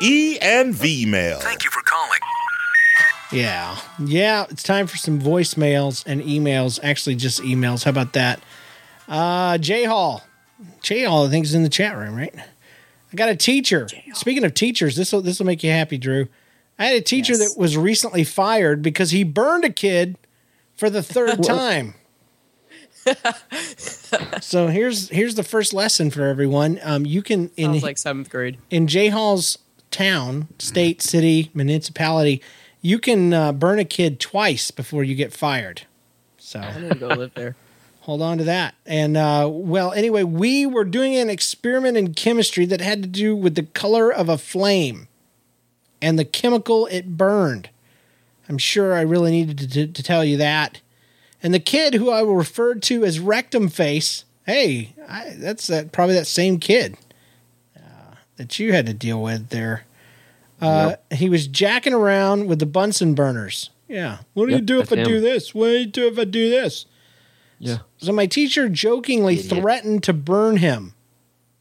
E 0.02 0.38
and 0.40 0.74
V 0.74 1.06
mail. 1.06 1.38
Thank 1.40 1.64
you 1.64 1.70
for 1.70 1.80
calling. 1.82 2.18
Yeah. 3.32 3.78
Yeah, 4.04 4.46
it's 4.50 4.62
time 4.62 4.86
for 4.86 4.96
some 4.96 5.20
voicemails 5.20 6.04
and 6.06 6.20
emails. 6.20 6.78
Actually, 6.82 7.14
just 7.16 7.40
emails. 7.42 7.84
How 7.84 7.90
about 7.90 8.12
that? 8.14 8.40
Uh, 9.08 9.56
Jay 9.58 9.84
Hall. 9.84 10.22
Jay 10.82 11.04
Hall, 11.04 11.26
I 11.26 11.30
think, 11.30 11.44
is 11.44 11.54
in 11.54 11.62
the 11.62 11.68
chat 11.68 11.96
room, 11.96 12.14
right? 12.16 12.34
I 12.34 13.16
got 13.16 13.28
a 13.28 13.36
teacher. 13.36 13.86
Speaking 14.14 14.44
of 14.44 14.54
teachers, 14.54 14.96
this 14.96 15.12
will 15.12 15.22
this 15.22 15.38
will 15.38 15.46
make 15.46 15.62
you 15.62 15.70
happy, 15.70 15.96
Drew. 15.98 16.28
I 16.78 16.86
had 16.86 16.96
a 16.96 17.00
teacher 17.00 17.34
Yes. 17.34 17.54
that 17.54 17.60
was 17.60 17.76
recently 17.76 18.24
fired 18.24 18.82
because 18.82 19.12
he 19.12 19.22
burned 19.22 19.64
a 19.64 19.70
kid 19.70 20.16
for 20.76 20.90
the 20.90 21.02
third 21.04 21.42
time. 21.44 21.94
so 24.40 24.68
here's 24.68 25.08
here's 25.10 25.34
the 25.34 25.42
first 25.42 25.72
lesson 25.72 26.10
for 26.10 26.22
everyone. 26.22 26.78
Um, 26.82 27.04
you 27.06 27.22
can 27.22 27.50
in 27.56 27.72
Sounds 27.72 27.82
like 27.82 27.98
seventh 27.98 28.30
grade. 28.30 28.58
in 28.70 28.86
Jay 28.86 29.08
Hall's 29.08 29.58
town, 29.90 30.48
state, 30.58 31.02
city, 31.02 31.50
municipality, 31.54 32.42
you 32.80 32.98
can 32.98 33.32
uh, 33.32 33.52
burn 33.52 33.78
a 33.78 33.84
kid 33.84 34.20
twice 34.20 34.70
before 34.70 35.04
you 35.04 35.14
get 35.14 35.32
fired. 35.32 35.82
So 36.38 36.60
I'm 36.60 36.82
gonna 36.82 36.94
go 36.94 37.08
live 37.08 37.34
there. 37.34 37.56
hold 38.04 38.20
on 38.20 38.36
to 38.36 38.44
that. 38.44 38.74
And 38.84 39.16
uh, 39.16 39.48
well, 39.50 39.92
anyway, 39.92 40.24
we 40.24 40.66
were 40.66 40.84
doing 40.84 41.16
an 41.16 41.30
experiment 41.30 41.96
in 41.96 42.12
chemistry 42.12 42.66
that 42.66 42.80
had 42.82 43.02
to 43.02 43.08
do 43.08 43.34
with 43.34 43.54
the 43.54 43.62
color 43.62 44.12
of 44.12 44.28
a 44.28 44.36
flame 44.36 45.08
and 46.02 46.18
the 46.18 46.24
chemical 46.24 46.86
it 46.86 47.16
burned. 47.16 47.70
I'm 48.46 48.58
sure 48.58 48.92
I 48.92 49.00
really 49.00 49.30
needed 49.30 49.58
to, 49.58 49.68
to, 49.68 49.86
to 49.86 50.02
tell 50.02 50.22
you 50.22 50.36
that. 50.36 50.82
And 51.44 51.52
the 51.52 51.60
kid 51.60 51.94
who 51.94 52.10
I 52.10 52.22
will 52.22 52.36
refer 52.36 52.74
to 52.74 53.04
as 53.04 53.20
Rectum 53.20 53.68
Face, 53.68 54.24
hey, 54.46 54.94
I, 55.06 55.34
that's 55.36 55.66
that, 55.66 55.92
probably 55.92 56.14
that 56.14 56.26
same 56.26 56.58
kid 56.58 56.96
uh, 57.76 58.14
that 58.36 58.58
you 58.58 58.72
had 58.72 58.86
to 58.86 58.94
deal 58.94 59.22
with 59.22 59.50
there. 59.50 59.84
Uh, 60.58 60.96
He 61.12 61.28
was 61.28 61.46
jacking 61.46 61.92
around 61.92 62.46
with 62.46 62.60
the 62.60 62.66
Bunsen 62.66 63.14
burners. 63.14 63.68
Yeah. 63.88 64.20
What 64.32 64.48
do 64.48 64.54
you 64.54 64.62
do 64.62 64.80
if 64.80 64.90
I 64.90 64.96
that's 64.96 65.08
do 65.08 65.20
this? 65.20 65.54
What 65.54 65.66
do 65.66 65.78
you 65.80 65.86
do 65.86 66.06
if 66.08 66.18
I 66.18 66.24
do 66.24 66.48
this? 66.48 66.86
Yeah. 67.58 67.78
So 67.98 68.12
my 68.12 68.24
teacher 68.24 68.70
jokingly 68.70 69.38
Idiot. 69.38 69.60
threatened 69.60 70.02
to 70.04 70.14
burn 70.14 70.56
him. 70.56 70.94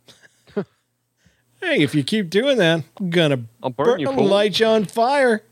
hey, 0.55 1.83
if 1.83 1.93
you 1.93 2.03
keep 2.05 2.29
doing 2.29 2.57
that, 2.57 2.85
I'm 2.97 3.09
gonna 3.09 3.43
I'll 3.61 3.69
burn 3.69 3.99
you, 3.99 4.09
I'll 4.09 4.25
light 4.25 4.59
you 4.61 4.65
on 4.65 4.85
fire. 4.85 5.43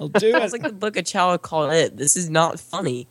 I'll 0.00 0.08
do 0.08 0.28
it. 0.34 0.42
It's 0.42 0.52
like 0.52 0.62
the 0.62 0.72
book 0.72 0.96
a 0.96 1.02
child 1.02 1.42
called 1.42 1.72
it. 1.72 1.96
This 1.96 2.16
is 2.16 2.28
not 2.28 2.58
funny. 2.58 3.06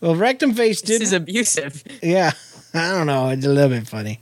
Well, 0.00 0.14
Rectum 0.16 0.54
Face 0.54 0.80
did. 0.80 1.00
This 1.00 1.08
is 1.08 1.12
abusive. 1.12 1.82
yeah, 2.02 2.32
I 2.74 2.90
don't 2.90 3.06
know. 3.06 3.28
It's 3.28 3.44
a 3.46 3.48
little 3.48 3.70
bit 3.70 3.86
funny. 3.86 4.20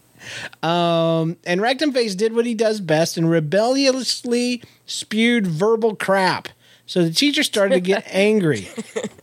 Um, 0.62 1.36
and 1.46 1.60
Rectum 1.62 1.92
Face 1.92 2.14
did 2.14 2.34
what 2.34 2.44
he 2.44 2.54
does 2.54 2.80
best 2.80 3.16
and 3.16 3.30
rebelliously 3.30 4.62
spewed 4.84 5.46
verbal 5.46 5.96
crap. 5.96 6.48
So 6.86 7.02
the 7.02 7.10
teacher 7.12 7.42
started 7.42 7.74
to 7.76 7.80
get 7.80 8.04
angry. 8.10 8.68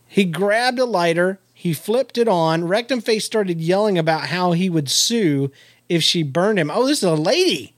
He 0.07 0.23
grabbed 0.23 0.79
a 0.79 0.85
lighter, 0.85 1.39
he 1.53 1.73
flipped 1.73 2.17
it 2.17 2.27
on. 2.27 2.67
Rectum 2.67 3.01
Face 3.01 3.25
started 3.25 3.59
yelling 3.59 3.97
about 3.97 4.27
how 4.27 4.53
he 4.53 4.69
would 4.69 4.89
sue 4.89 5.51
if 5.89 6.01
she 6.03 6.23
burned 6.23 6.57
him. 6.59 6.71
Oh, 6.71 6.87
this 6.87 6.99
is 6.99 7.03
a 7.03 7.15
lady. 7.15 7.73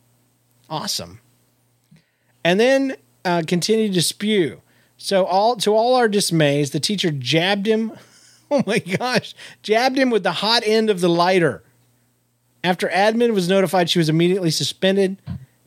Awesome. 0.69 1.19
And 2.43 2.59
then 2.59 2.95
uh, 3.25 3.43
continued 3.47 3.93
to 3.93 4.01
spew. 4.01 4.61
So 4.97 5.25
all 5.25 5.55
to 5.57 5.73
all 5.73 5.95
our 5.95 6.09
dismays, 6.09 6.71
the 6.71 6.79
teacher 6.79 7.11
jabbed 7.11 7.65
him. 7.65 7.91
Oh 8.51 8.63
my 8.65 8.79
gosh, 8.79 9.35
jabbed 9.61 9.97
him 9.97 10.09
with 10.09 10.23
the 10.23 10.31
hot 10.31 10.63
end 10.65 10.89
of 10.89 11.01
the 11.01 11.09
lighter. 11.09 11.63
After 12.63 12.87
admin 12.87 13.33
was 13.33 13.49
notified, 13.49 13.89
she 13.89 13.99
was 13.99 14.07
immediately 14.07 14.51
suspended. 14.51 15.17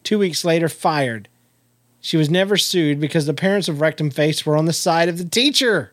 Two 0.02 0.18
weeks 0.18 0.46
later, 0.46 0.66
fired. 0.66 1.28
She 2.00 2.16
was 2.16 2.30
never 2.30 2.56
sued 2.56 2.98
because 2.98 3.26
the 3.26 3.34
parents 3.34 3.68
of 3.68 3.82
Rectum 3.82 4.10
Face 4.10 4.46
were 4.46 4.56
on 4.56 4.64
the 4.64 4.72
side 4.72 5.10
of 5.10 5.18
the 5.18 5.24
teacher. 5.24 5.92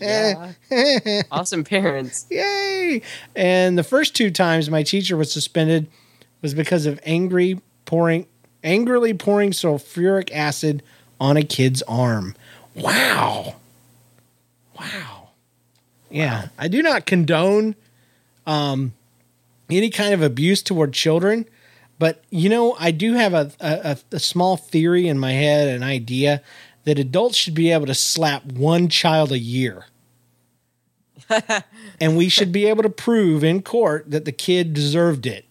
Yeah. 0.00 0.52
awesome 1.30 1.64
parents. 1.64 2.26
Yay! 2.30 3.02
And 3.36 3.76
the 3.76 3.82
first 3.82 4.16
two 4.16 4.30
times 4.30 4.70
my 4.70 4.82
teacher 4.82 5.16
was 5.16 5.30
suspended 5.30 5.86
was 6.40 6.54
because 6.54 6.86
of 6.86 6.98
angry 7.04 7.60
pouring, 7.84 8.26
angrily 8.64 9.12
pouring 9.12 9.50
sulfuric 9.50 10.32
acid 10.32 10.82
on 11.20 11.36
a 11.36 11.42
kid's 11.42 11.82
arm. 11.82 12.34
Wow. 12.74 13.56
Wow. 14.78 15.19
Yeah, 16.10 16.48
I 16.58 16.68
do 16.68 16.82
not 16.82 17.06
condone 17.06 17.76
um, 18.46 18.92
any 19.70 19.90
kind 19.90 20.12
of 20.12 20.22
abuse 20.22 20.62
toward 20.62 20.92
children, 20.92 21.46
but 21.98 22.24
you 22.30 22.48
know, 22.48 22.76
I 22.78 22.90
do 22.90 23.14
have 23.14 23.32
a, 23.34 23.52
a, 23.60 23.98
a 24.12 24.18
small 24.18 24.56
theory 24.56 25.06
in 25.06 25.18
my 25.18 25.32
head, 25.32 25.68
an 25.68 25.82
idea 25.82 26.42
that 26.84 26.98
adults 26.98 27.36
should 27.36 27.54
be 27.54 27.70
able 27.70 27.86
to 27.86 27.94
slap 27.94 28.44
one 28.44 28.88
child 28.88 29.32
a 29.32 29.38
year. 29.38 29.86
and 32.00 32.16
we 32.16 32.28
should 32.28 32.50
be 32.50 32.66
able 32.66 32.82
to 32.82 32.90
prove 32.90 33.44
in 33.44 33.62
court 33.62 34.10
that 34.10 34.24
the 34.24 34.32
kid 34.32 34.74
deserved 34.74 35.26
it, 35.26 35.44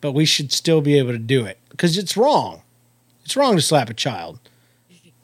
but 0.00 0.12
we 0.12 0.24
should 0.24 0.52
still 0.52 0.80
be 0.80 0.98
able 0.98 1.12
to 1.12 1.18
do 1.18 1.44
it 1.46 1.58
because 1.70 1.96
it's 1.96 2.16
wrong. 2.16 2.62
It's 3.24 3.36
wrong 3.36 3.56
to 3.56 3.62
slap 3.62 3.88
a 3.88 3.94
child. 3.94 4.40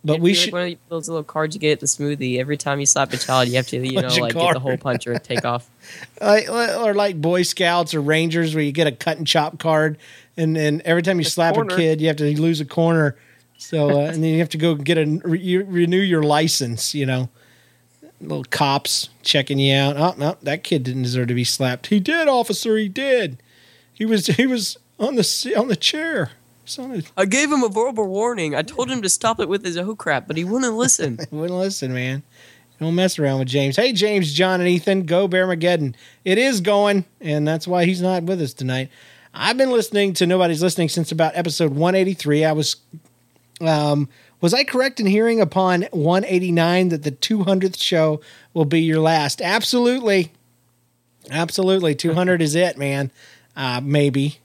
But 0.07 0.15
It'd 0.15 0.23
we 0.23 0.31
be 0.31 0.35
should. 0.35 0.53
like 0.53 0.63
one 0.63 0.73
of 0.73 0.89
those 0.89 1.09
little 1.09 1.25
cards 1.25 1.57
you 1.57 1.61
get 1.61 1.73
at 1.73 1.81
the 1.81 1.87
smoothie. 1.87 2.39
Every 2.39 2.57
time 2.57 2.79
you 2.79 2.87
slap 2.87 3.13
a 3.13 3.17
child, 3.17 3.49
you 3.49 3.57
have 3.57 3.67
to, 3.69 3.85
you 3.85 3.93
know, 3.95 4.03
Punch 4.03 4.19
a 4.19 4.21
like 4.21 4.35
get 4.35 4.39
the 4.39 4.45
card. 4.45 4.57
hole 4.59 4.77
puncher 4.77 5.11
and 5.13 5.25
take 5.25 5.45
off. 5.45 5.69
like, 6.21 6.49
or 6.49 6.95
like 6.95 7.21
Boy 7.21 7.43
Scouts 7.43 7.93
or 7.93 8.01
Rangers, 8.01 8.55
where 8.55 8.63
you 8.63 8.71
get 8.71 8.87
a 8.87 8.93
cut 8.93 9.19
and 9.19 9.27
chop 9.27 9.59
card, 9.59 9.99
and 10.37 10.57
and 10.57 10.81
every 10.83 11.03
time 11.03 11.19
you 11.19 11.25
slap 11.25 11.57
corner. 11.57 11.75
a 11.75 11.77
kid, 11.77 12.01
you 12.01 12.07
have 12.07 12.17
to 12.19 12.41
lose 12.41 12.61
a 12.61 12.65
corner. 12.65 13.17
So 13.59 13.91
uh, 13.91 14.05
and 14.05 14.23
then 14.23 14.31
you 14.31 14.39
have 14.39 14.51
to 14.51 14.59
go 14.59 14.77
get 14.77 14.97
a 14.97 15.07
re, 15.25 15.41
you 15.41 15.65
renew 15.65 15.99
your 15.99 16.23
license. 16.23 16.95
You 16.95 17.07
know, 17.07 17.29
little 18.21 18.45
cops 18.45 19.09
checking 19.23 19.59
you 19.59 19.75
out. 19.75 19.97
Oh 19.97 20.15
no, 20.17 20.37
that 20.43 20.63
kid 20.63 20.85
didn't 20.85 21.03
deserve 21.03 21.27
to 21.29 21.35
be 21.35 21.43
slapped. 21.43 21.89
He 21.89 21.99
did, 21.99 22.29
officer. 22.29 22.77
He 22.77 22.89
did. 22.89 23.43
He 23.93 24.05
was 24.05 24.27
he 24.29 24.47
was 24.47 24.77
on 25.01 25.17
the 25.17 25.55
on 25.59 25.67
the 25.67 25.77
chair. 25.77 26.31
He 26.67 26.83
a- 26.83 27.03
I 27.17 27.25
gave 27.25 27.51
him 27.51 27.63
a 27.63 27.69
verbal 27.69 28.07
warning. 28.09 28.55
I 28.55 28.63
told 28.63 28.91
him 28.91 29.03
to 29.03 29.09
stop 29.09 29.41
it 29.41 29.49
with 29.49 29.65
his 29.65 29.77
oh 29.77 29.95
crap, 29.95 30.27
but 30.27 30.37
he 30.37 30.45
wouldn't 30.45 30.75
listen. 30.75 31.19
Wouldn't 31.31 31.59
listen, 31.59 31.95
man. 31.95 32.23
Don't 32.79 32.95
mess 32.95 33.19
around 33.19 33.39
with 33.39 33.49
James. 33.49 33.77
Hey, 33.77 33.93
James, 33.93 34.35
John, 34.35 34.61
and 34.61 34.69
Ethan, 34.69 35.05
go 35.07 35.27
Bearmageddon. 35.27 35.95
It 36.27 36.37
is 36.37 36.61
going, 36.61 37.07
and 37.23 37.49
that's 37.49 37.67
why 37.67 37.87
he's 37.87 38.03
not 38.03 38.25
with 38.25 38.41
us 38.43 38.53
tonight. 38.53 38.91
I've 39.33 39.57
been 39.57 39.71
listening 39.71 40.13
to 40.15 40.27
Nobody's 40.27 40.63
Listening 40.63 40.89
since 40.91 41.11
about 41.11 41.37
episode 41.37 41.73
183. 41.73 42.45
I 42.45 42.53
was, 42.53 42.77
um, 43.63 44.09
was 44.43 44.53
I 44.53 44.65
correct 44.65 45.01
in 45.01 45.07
hearing 45.07 45.41
upon 45.41 45.83
189 45.93 46.91
that 46.91 47.03
the 47.03 47.13
200th 47.13 47.81
show 47.81 48.21
will 48.53 48.65
be 48.67 48.81
your 48.83 49.01
last? 49.01 49.41
Absolutely. 49.41 50.33
Absolutely. 51.31 51.95
200 51.95 52.43
is 52.43 52.55
it, 52.55 52.77
man. 52.77 53.11
Uh, 53.57 53.81
maybe. 53.83 54.39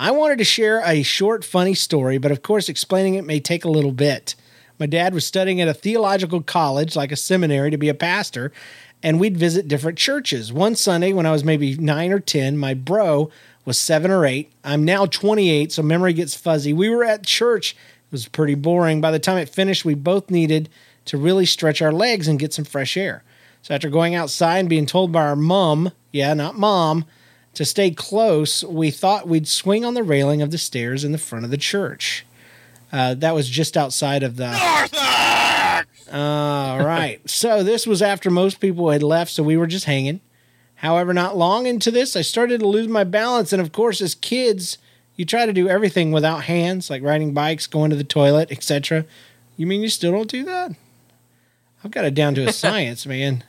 I 0.00 0.12
wanted 0.12 0.38
to 0.38 0.44
share 0.44 0.80
a 0.86 1.02
short, 1.02 1.44
funny 1.44 1.74
story, 1.74 2.18
but 2.18 2.30
of 2.30 2.40
course, 2.40 2.68
explaining 2.68 3.14
it 3.14 3.24
may 3.24 3.40
take 3.40 3.64
a 3.64 3.70
little 3.70 3.90
bit. 3.90 4.36
My 4.78 4.86
dad 4.86 5.12
was 5.12 5.26
studying 5.26 5.60
at 5.60 5.66
a 5.66 5.74
theological 5.74 6.40
college, 6.40 6.94
like 6.94 7.10
a 7.10 7.16
seminary, 7.16 7.72
to 7.72 7.76
be 7.76 7.88
a 7.88 7.94
pastor, 7.94 8.52
and 9.02 9.18
we'd 9.18 9.36
visit 9.36 9.66
different 9.66 9.98
churches. 9.98 10.52
One 10.52 10.76
Sunday, 10.76 11.12
when 11.12 11.26
I 11.26 11.32
was 11.32 11.42
maybe 11.42 11.76
nine 11.76 12.12
or 12.12 12.20
10, 12.20 12.56
my 12.56 12.74
bro 12.74 13.28
was 13.64 13.76
seven 13.76 14.12
or 14.12 14.24
eight. 14.24 14.52
I'm 14.62 14.84
now 14.84 15.04
28, 15.04 15.72
so 15.72 15.82
memory 15.82 16.12
gets 16.12 16.36
fuzzy. 16.36 16.72
We 16.72 16.88
were 16.88 17.02
at 17.02 17.26
church. 17.26 17.72
It 17.72 18.12
was 18.12 18.28
pretty 18.28 18.54
boring. 18.54 19.00
By 19.00 19.10
the 19.10 19.18
time 19.18 19.38
it 19.38 19.48
finished, 19.48 19.84
we 19.84 19.94
both 19.94 20.30
needed 20.30 20.68
to 21.06 21.18
really 21.18 21.44
stretch 21.44 21.82
our 21.82 21.92
legs 21.92 22.28
and 22.28 22.38
get 22.38 22.54
some 22.54 22.64
fresh 22.64 22.96
air. 22.96 23.24
So 23.62 23.74
after 23.74 23.90
going 23.90 24.14
outside 24.14 24.58
and 24.58 24.68
being 24.68 24.86
told 24.86 25.10
by 25.10 25.22
our 25.22 25.34
mom, 25.34 25.90
yeah, 26.12 26.34
not 26.34 26.56
mom, 26.56 27.04
to 27.58 27.64
stay 27.64 27.90
close, 27.90 28.62
we 28.62 28.92
thought 28.92 29.26
we'd 29.26 29.48
swing 29.48 29.84
on 29.84 29.94
the 29.94 30.04
railing 30.04 30.42
of 30.42 30.52
the 30.52 30.58
stairs 30.58 31.02
in 31.02 31.10
the 31.10 31.18
front 31.18 31.44
of 31.44 31.50
the 31.50 31.56
church. 31.56 32.24
Uh, 32.92 33.14
that 33.14 33.34
was 33.34 33.48
just 33.48 33.76
outside 33.76 34.22
of 34.22 34.36
the. 34.36 34.46
All 36.12 36.78
right. 36.78 37.18
so 37.28 37.64
this 37.64 37.84
was 37.84 38.00
after 38.00 38.30
most 38.30 38.60
people 38.60 38.90
had 38.90 39.02
left, 39.02 39.32
so 39.32 39.42
we 39.42 39.56
were 39.56 39.66
just 39.66 39.86
hanging. 39.86 40.20
However, 40.76 41.12
not 41.12 41.36
long 41.36 41.66
into 41.66 41.90
this, 41.90 42.14
I 42.14 42.20
started 42.20 42.60
to 42.60 42.68
lose 42.68 42.86
my 42.86 43.02
balance. 43.02 43.52
And 43.52 43.60
of 43.60 43.72
course, 43.72 44.00
as 44.00 44.14
kids, 44.14 44.78
you 45.16 45.24
try 45.24 45.44
to 45.44 45.52
do 45.52 45.68
everything 45.68 46.12
without 46.12 46.44
hands, 46.44 46.88
like 46.88 47.02
riding 47.02 47.34
bikes, 47.34 47.66
going 47.66 47.90
to 47.90 47.96
the 47.96 48.04
toilet, 48.04 48.52
etc. 48.52 49.04
You 49.56 49.66
mean 49.66 49.82
you 49.82 49.88
still 49.88 50.12
don't 50.12 50.30
do 50.30 50.44
that? 50.44 50.76
I've 51.82 51.90
got 51.90 52.04
it 52.04 52.14
down 52.14 52.36
to 52.36 52.46
a 52.46 52.52
science, 52.52 53.04
man. 53.04 53.42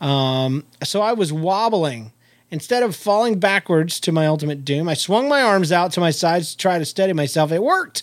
Um, 0.00 0.66
so 0.84 1.02
I 1.02 1.14
was 1.14 1.32
wobbling. 1.32 2.12
Instead 2.50 2.82
of 2.82 2.96
falling 2.96 3.38
backwards 3.38 4.00
to 4.00 4.10
my 4.10 4.26
ultimate 4.26 4.64
doom, 4.64 4.88
I 4.88 4.94
swung 4.94 5.28
my 5.28 5.40
arms 5.40 5.70
out 5.70 5.92
to 5.92 6.00
my 6.00 6.10
sides 6.10 6.50
to 6.50 6.56
try 6.56 6.78
to 6.78 6.84
steady 6.84 7.12
myself. 7.12 7.52
It 7.52 7.62
worked. 7.62 8.02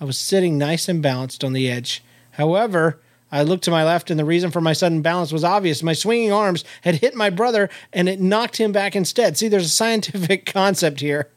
I 0.00 0.04
was 0.04 0.18
sitting 0.18 0.56
nice 0.56 0.88
and 0.88 1.02
balanced 1.02 1.44
on 1.44 1.52
the 1.52 1.70
edge. 1.70 2.02
However, 2.32 3.00
I 3.30 3.42
looked 3.42 3.64
to 3.64 3.70
my 3.70 3.84
left, 3.84 4.10
and 4.10 4.18
the 4.18 4.24
reason 4.24 4.50
for 4.50 4.60
my 4.60 4.72
sudden 4.72 5.02
balance 5.02 5.32
was 5.32 5.44
obvious. 5.44 5.82
My 5.82 5.92
swinging 5.92 6.32
arms 6.32 6.64
had 6.82 6.96
hit 6.96 7.14
my 7.14 7.30
brother, 7.30 7.68
and 7.92 8.08
it 8.08 8.20
knocked 8.20 8.56
him 8.56 8.72
back 8.72 8.96
instead. 8.96 9.36
See, 9.36 9.48
there's 9.48 9.66
a 9.66 9.68
scientific 9.68 10.46
concept 10.52 11.00
here 11.00 11.28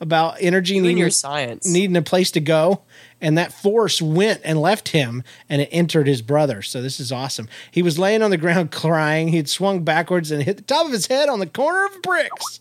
about 0.00 0.36
energy 0.40 0.76
and 0.76 0.84
needing, 0.84 0.98
your 0.98 1.10
science. 1.10 1.66
needing 1.66 1.96
a 1.96 2.02
place 2.02 2.30
to 2.32 2.40
go, 2.40 2.82
and 3.20 3.36
that 3.36 3.52
force 3.52 4.00
went 4.00 4.40
and 4.44 4.60
left 4.60 4.88
him, 4.88 5.24
and 5.48 5.60
it 5.62 5.68
entered 5.72 6.06
his 6.06 6.22
brother. 6.22 6.62
So 6.62 6.80
this 6.80 7.00
is 7.00 7.10
awesome. 7.10 7.48
He 7.70 7.82
was 7.82 7.98
laying 7.98 8.22
on 8.22 8.30
the 8.30 8.36
ground 8.36 8.70
crying. 8.72 9.28
He'd 9.28 9.48
swung 9.48 9.82
backwards 9.82 10.30
and 10.30 10.42
hit 10.42 10.56
the 10.56 10.62
top 10.62 10.86
of 10.86 10.92
his 10.92 11.06
head 11.06 11.28
on 11.28 11.40
the 11.40 11.46
corner 11.46 11.86
of 11.86 12.02
bricks. 12.02 12.60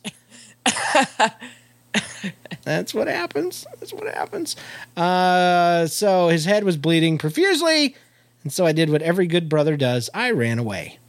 That's 2.63 2.93
what 2.93 3.07
happens. 3.07 3.65
That's 3.79 3.93
what 3.93 4.13
happens. 4.13 4.55
Uh, 4.95 5.87
so 5.87 6.27
his 6.27 6.45
head 6.45 6.63
was 6.63 6.77
bleeding 6.77 7.17
profusely, 7.17 7.95
and 8.43 8.51
so 8.51 8.65
I 8.65 8.71
did 8.71 8.89
what 8.89 9.01
every 9.01 9.27
good 9.27 9.47
brother 9.47 9.77
does. 9.77 10.09
I 10.13 10.31
ran 10.31 10.59
away. 10.59 10.99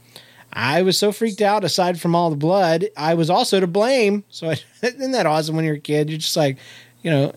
I 0.51 0.81
was 0.81 0.97
so 0.97 1.11
freaked 1.11 1.41
out. 1.41 1.63
Aside 1.63 1.99
from 1.99 2.15
all 2.15 2.29
the 2.29 2.35
blood, 2.35 2.87
I 2.97 3.13
was 3.13 3.29
also 3.29 3.59
to 3.59 3.67
blame. 3.67 4.23
So 4.29 4.49
I, 4.49 4.57
isn't 4.81 5.11
that 5.11 5.25
awesome 5.25 5.55
when 5.55 5.65
you're 5.65 5.75
a 5.75 5.79
kid? 5.79 6.09
You're 6.09 6.19
just 6.19 6.37
like, 6.37 6.57
you 7.01 7.11
know, 7.11 7.33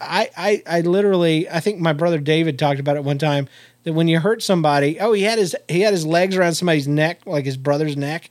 I, 0.00 0.30
I, 0.36 0.62
I 0.66 0.80
literally, 0.82 1.48
I 1.48 1.60
think 1.60 1.80
my 1.80 1.92
brother 1.92 2.18
David 2.18 2.58
talked 2.58 2.78
about 2.78 2.96
it 2.96 3.04
one 3.04 3.18
time 3.18 3.48
that 3.84 3.92
when 3.92 4.08
you 4.08 4.20
hurt 4.20 4.42
somebody, 4.42 5.00
oh, 5.00 5.12
he 5.12 5.22
had 5.22 5.38
his 5.38 5.56
he 5.68 5.80
had 5.80 5.92
his 5.92 6.06
legs 6.06 6.36
around 6.36 6.54
somebody's 6.54 6.88
neck, 6.88 7.20
like 7.24 7.44
his 7.44 7.56
brother's 7.56 7.96
neck, 7.96 8.30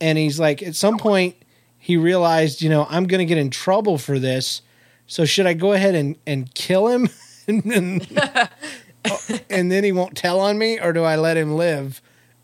and 0.00 0.18
he's 0.18 0.38
like, 0.38 0.62
at 0.62 0.74
some 0.74 0.98
point, 0.98 1.36
he 1.78 1.96
realized, 1.96 2.62
you 2.62 2.68
know, 2.68 2.86
I'm 2.90 3.06
going 3.06 3.20
to 3.20 3.24
get 3.24 3.38
in 3.38 3.50
trouble 3.50 3.96
for 3.96 4.18
this. 4.18 4.62
So 5.06 5.24
should 5.24 5.46
I 5.46 5.54
go 5.54 5.72
ahead 5.72 5.94
and 5.94 6.16
and 6.26 6.52
kill 6.54 6.88
him, 6.88 7.08
and 7.48 7.72
and 9.50 9.70
then 9.70 9.84
he 9.84 9.92
won't 9.92 10.16
tell 10.16 10.40
on 10.40 10.58
me, 10.58 10.78
or 10.80 10.92
do 10.92 11.04
I 11.04 11.16
let 11.16 11.36
him 11.36 11.54
live, 11.54 12.02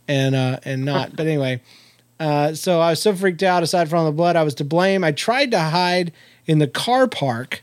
and 0.09 0.35
uh, 0.35 0.59
and 0.65 0.85
not? 0.85 1.17
But 1.17 1.27
anyway, 1.27 1.61
uh, 2.21 2.55
so 2.55 2.81
I 2.81 2.91
was 2.91 3.03
so 3.03 3.15
freaked 3.15 3.43
out. 3.43 3.63
Aside 3.63 3.89
from 3.89 4.05
the 4.05 4.13
blood, 4.13 4.37
I 4.37 4.43
was 4.43 4.55
to 4.57 4.65
blame. 4.65 5.05
I 5.05 5.13
tried 5.13 5.51
to 5.53 5.59
hide 5.59 6.13
in 6.47 6.59
the 6.59 6.69
car 6.69 7.09
park, 7.09 7.63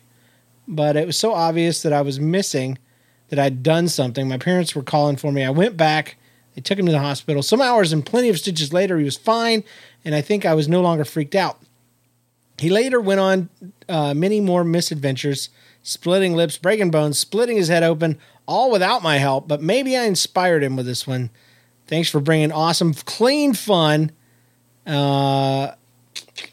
but 0.67 0.95
it 0.95 1.05
was 1.05 1.17
so 1.17 1.33
obvious 1.33 1.81
that 1.81 1.93
I 1.93 2.01
was 2.01 2.19
missing 2.19 2.77
that 3.29 3.39
I'd 3.39 3.63
done 3.63 3.87
something. 3.87 4.27
My 4.27 4.37
parents 4.37 4.75
were 4.75 4.83
calling 4.83 5.15
for 5.15 5.31
me. 5.31 5.43
I 5.43 5.49
went 5.49 5.77
back. 5.77 6.17
They 6.55 6.61
took 6.61 6.79
him 6.79 6.87
to 6.87 6.91
the 6.91 6.99
hospital. 6.99 7.43
Some 7.43 7.61
hours 7.61 7.93
and 7.93 8.05
plenty 8.05 8.29
of 8.29 8.37
stitches 8.39 8.73
later, 8.73 8.97
he 8.97 9.05
was 9.05 9.17
fine, 9.17 9.63
and 10.03 10.15
I 10.15 10.21
think 10.21 10.45
I 10.45 10.55
was 10.55 10.67
no 10.67 10.81
longer 10.81 11.05
freaked 11.05 11.35
out. 11.35 11.59
He 12.57 12.69
later 12.69 12.99
went 12.99 13.19
on 13.21 13.49
uh, 13.87 14.13
many 14.13 14.41
more 14.41 14.63
misadventures, 14.63 15.49
splitting 15.83 16.35
lips, 16.35 16.57
breaking 16.57 16.91
bones, 16.91 17.17
splitting 17.17 17.55
his 17.55 17.69
head 17.69 17.83
open, 17.83 18.17
all 18.45 18.71
without 18.71 19.01
my 19.01 19.17
help. 19.17 19.47
But 19.47 19.61
maybe 19.61 19.95
I 19.95 20.03
inspired 20.03 20.63
him 20.63 20.75
with 20.75 20.85
this 20.85 21.07
one. 21.07 21.29
Thanks 21.89 22.07
for 22.07 22.19
bringing 22.19 22.51
awesome, 22.51 22.93
clean 22.93 23.55
fun. 23.55 24.11
Uh, 24.85 25.71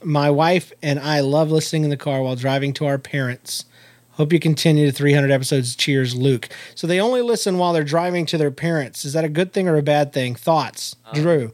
my 0.02 0.30
wife 0.30 0.72
and 0.82 0.98
I 0.98 1.20
love 1.20 1.50
listening 1.50 1.84
in 1.84 1.90
the 1.90 1.96
car 1.98 2.22
while 2.22 2.36
driving 2.36 2.72
to 2.74 2.86
our 2.86 2.96
parents. 2.96 3.66
Hope 4.12 4.32
you 4.32 4.40
continue 4.40 4.86
to 4.86 4.92
300 4.92 5.30
episodes. 5.30 5.76
Cheers, 5.76 6.14
Luke. 6.14 6.48
So 6.74 6.86
they 6.86 6.98
only 6.98 7.20
listen 7.20 7.58
while 7.58 7.74
they're 7.74 7.84
driving 7.84 8.24
to 8.26 8.38
their 8.38 8.50
parents. 8.50 9.04
Is 9.04 9.12
that 9.12 9.26
a 9.26 9.28
good 9.28 9.52
thing 9.52 9.68
or 9.68 9.76
a 9.76 9.82
bad 9.82 10.14
thing? 10.14 10.34
Thoughts, 10.34 10.96
Drew? 11.12 11.52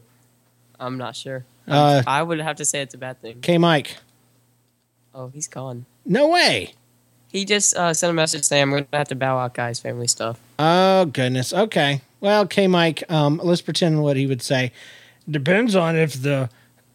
I'm 0.79 0.97
not 0.97 1.17
sure. 1.17 1.43
Uh, 1.67 2.03
I 2.07 2.23
would 2.23 2.39
have 2.39 2.55
to 2.57 2.65
say 2.65 2.81
it's 2.81 2.93
a 2.93 2.97
bad 2.97 3.21
thing. 3.21 3.41
K. 3.41 3.57
Mike. 3.57 3.97
Oh, 5.13 5.27
he's 5.27 5.49
gone. 5.49 5.87
No 6.05 6.29
way. 6.29 6.73
He 7.27 7.43
just 7.43 7.75
uh, 7.75 7.93
sent 7.93 8.11
a 8.11 8.13
message 8.13 8.45
saying 8.45 8.63
I'm 8.63 8.69
going 8.69 8.85
to 8.85 8.97
have 8.97 9.09
to 9.09 9.15
bow 9.15 9.39
out, 9.39 9.53
guys. 9.53 9.81
Family 9.81 10.07
stuff. 10.07 10.39
Oh 10.57 11.03
goodness. 11.05 11.51
Okay. 11.51 12.01
Well, 12.23 12.47
K. 12.47 12.67
Mike. 12.67 13.03
Um, 13.09 13.41
let's 13.43 13.61
pretend 13.61 14.01
what 14.01 14.15
he 14.15 14.25
would 14.27 14.41
say. 14.41 14.71
Depends 15.29 15.75
on 15.75 15.97
if 15.97 16.13
the 16.21 16.49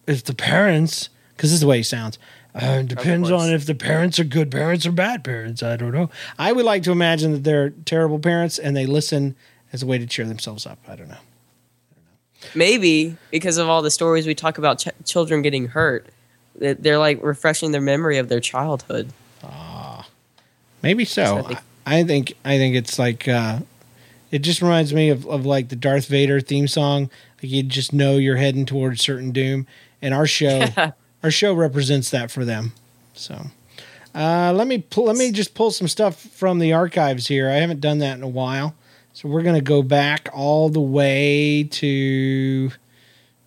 if 0.07 0.25
the 0.25 0.35
parents, 0.35 1.11
because 1.37 1.51
this 1.51 1.57
is 1.57 1.61
the 1.61 1.67
way 1.67 1.77
he 1.77 1.83
sounds. 1.83 2.19
Uh, 2.55 2.81
depends 2.81 3.31
on 3.31 3.51
if 3.51 3.67
the 3.67 3.75
parents 3.75 4.19
are 4.19 4.25
good 4.25 4.51
parents 4.51 4.87
or 4.87 4.91
bad 4.91 5.23
parents. 5.23 5.63
I 5.63 5.77
don't 5.77 5.93
know. 5.93 6.09
I 6.39 6.53
would 6.53 6.65
like 6.65 6.83
to 6.85 6.93
imagine 6.93 7.33
that 7.33 7.45
they're 7.45 7.69
terrible 7.71 8.19
parents 8.19 8.59
and 8.59 8.75
they 8.75 8.87
listen 8.87 9.37
as 9.71 9.83
a 9.83 9.87
way 9.87 9.99
to 9.99 10.07
cheer 10.07 10.25
themselves 10.25 10.67
up. 10.67 10.79
I 10.89 10.97
don't 10.97 11.09
know. 11.11 11.19
Maybe 12.55 13.17
because 13.31 13.59
of 13.59 13.69
all 13.69 13.83
the 13.83 13.91
stories 13.91 14.27
we 14.27 14.35
talk 14.35 14.57
about 14.57 14.79
ch- 14.79 14.89
children 15.05 15.43
getting 15.43 15.67
hurt, 15.69 16.07
they're 16.55 16.99
like 16.99 17.23
refreshing 17.23 17.73
their 17.73 17.83
memory 17.83 18.17
of 18.17 18.31
their 18.31 18.41
childhood. 18.41 19.11
Ah. 19.45 20.07
Maybe 20.83 21.05
so. 21.05 21.25
So 21.25 21.37
I 21.39 21.43
think- 21.43 21.59
I, 21.87 21.99
I 21.99 22.05
think 22.05 22.33
I 22.47 22.57
think 22.57 22.77
it's 22.77 22.99
like 22.99 23.29
uh, 23.29 23.61
it 24.31 24.41
just 24.41 24.63
reminds 24.63 24.93
me 24.93 25.11
of, 25.11 25.27
of 25.27 25.47
like 25.47 25.69
the 25.69 25.77
Darth 25.77 26.07
Vader 26.07 26.41
theme 26.41 26.69
song. 26.69 27.11
Like 27.43 27.51
you 27.51 27.63
just 27.63 27.93
know 27.93 28.17
you're 28.17 28.37
heading 28.37 28.67
towards 28.67 29.01
certain 29.01 29.33
doom, 29.33 29.67
and 30.03 30.15
our 30.15 30.27
show 30.27 30.67
our 31.23 31.31
show 31.31 31.55
represents 31.55 32.11
that 32.11 32.31
for 32.31 32.45
them. 32.45 32.73
So 33.15 33.47
uh, 34.15 34.53
let 34.55 34.67
me 34.67 34.79
pull, 34.79 35.05
let 35.05 35.17
me 35.17 35.33
just 35.33 35.55
pull 35.55 35.71
some 35.71 35.89
stuff 35.89 36.21
from 36.21 36.59
the 36.59 36.73
archives 36.73 37.27
here. 37.27 37.49
I 37.49 37.55
haven't 37.55 37.81
done 37.81 37.99
that 37.99 38.17
in 38.17 38.23
a 38.23 38.29
while, 38.29 38.75
so 39.13 39.29
we're 39.29 39.43
gonna 39.43 39.61
go 39.61 39.83
back 39.83 40.29
all 40.33 40.69
the 40.69 40.81
way 40.81 41.65
to. 41.65 42.71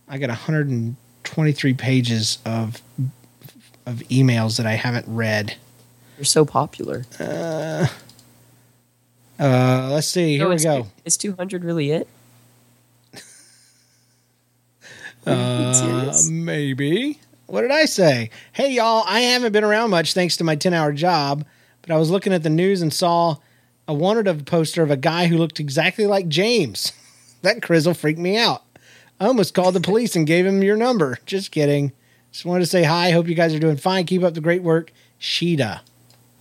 I 0.08 0.18
got 0.18 0.30
123 0.30 1.74
pages 1.74 2.40
of 2.46 2.82
of 3.86 3.98
emails 4.10 4.58
that 4.58 4.66
I 4.66 4.74
haven't 4.74 5.06
read. 5.08 5.56
You're 6.18 6.26
so 6.26 6.46
popular. 6.46 7.06
Uh, 7.20 7.88
let's 9.48 10.08
see. 10.08 10.38
Here 10.38 10.50
we 10.50 10.58
go. 10.58 10.88
Is 11.06 11.18
200 11.18 11.64
really 11.64 11.92
it? 11.92 12.08
Uh, 15.24 16.18
maybe. 16.32 17.20
What 17.46 17.62
did 17.62 17.70
I 17.70 17.86
say? 17.86 18.32
Hey, 18.54 18.72
y'all, 18.72 19.04
I 19.06 19.20
haven't 19.20 19.52
been 19.52 19.64
around 19.64 19.92
much 19.92 20.14
thanks 20.16 20.36
to 20.38 20.44
my 20.44 20.56
10 20.56 20.74
hour 20.74 20.92
job, 20.92 21.46
but 21.84 21.92
I 21.92 21.98
was 21.98 22.10
looking 22.10 22.34
at 22.34 22.42
the 22.42 22.50
news 22.50 22.82
and 22.82 22.92
saw 22.92 23.36
a 23.88 23.94
wanted 23.94 24.26
of 24.26 24.46
poster 24.46 24.82
of 24.82 24.90
a 24.90 24.98
guy 24.98 25.28
who 25.28 25.38
looked 25.38 25.60
exactly 25.60 26.08
like 26.08 26.28
James. 26.28 26.94
that 27.44 27.62
crizzle 27.62 27.96
freaked 27.96 28.20
me 28.20 28.36
out. 28.36 28.64
I 29.20 29.26
almost 29.28 29.54
called 29.54 29.76
the 29.76 29.80
police 29.80 30.16
and 30.16 30.26
gave 30.26 30.46
him 30.46 30.64
your 30.64 30.78
number. 30.78 31.20
Just 31.28 31.52
kidding. 31.52 31.92
Just 32.32 32.46
wanted 32.46 32.62
to 32.62 32.66
say 32.66 32.84
hi. 32.84 33.12
Hope 33.12 33.28
you 33.28 33.36
guys 33.36 33.54
are 33.54 33.60
doing 33.60 33.78
fine. 33.78 34.06
Keep 34.06 34.24
up 34.24 34.34
the 34.34 34.42
great 34.42 34.64
work. 34.64 34.92
Sheeta. 35.20 35.82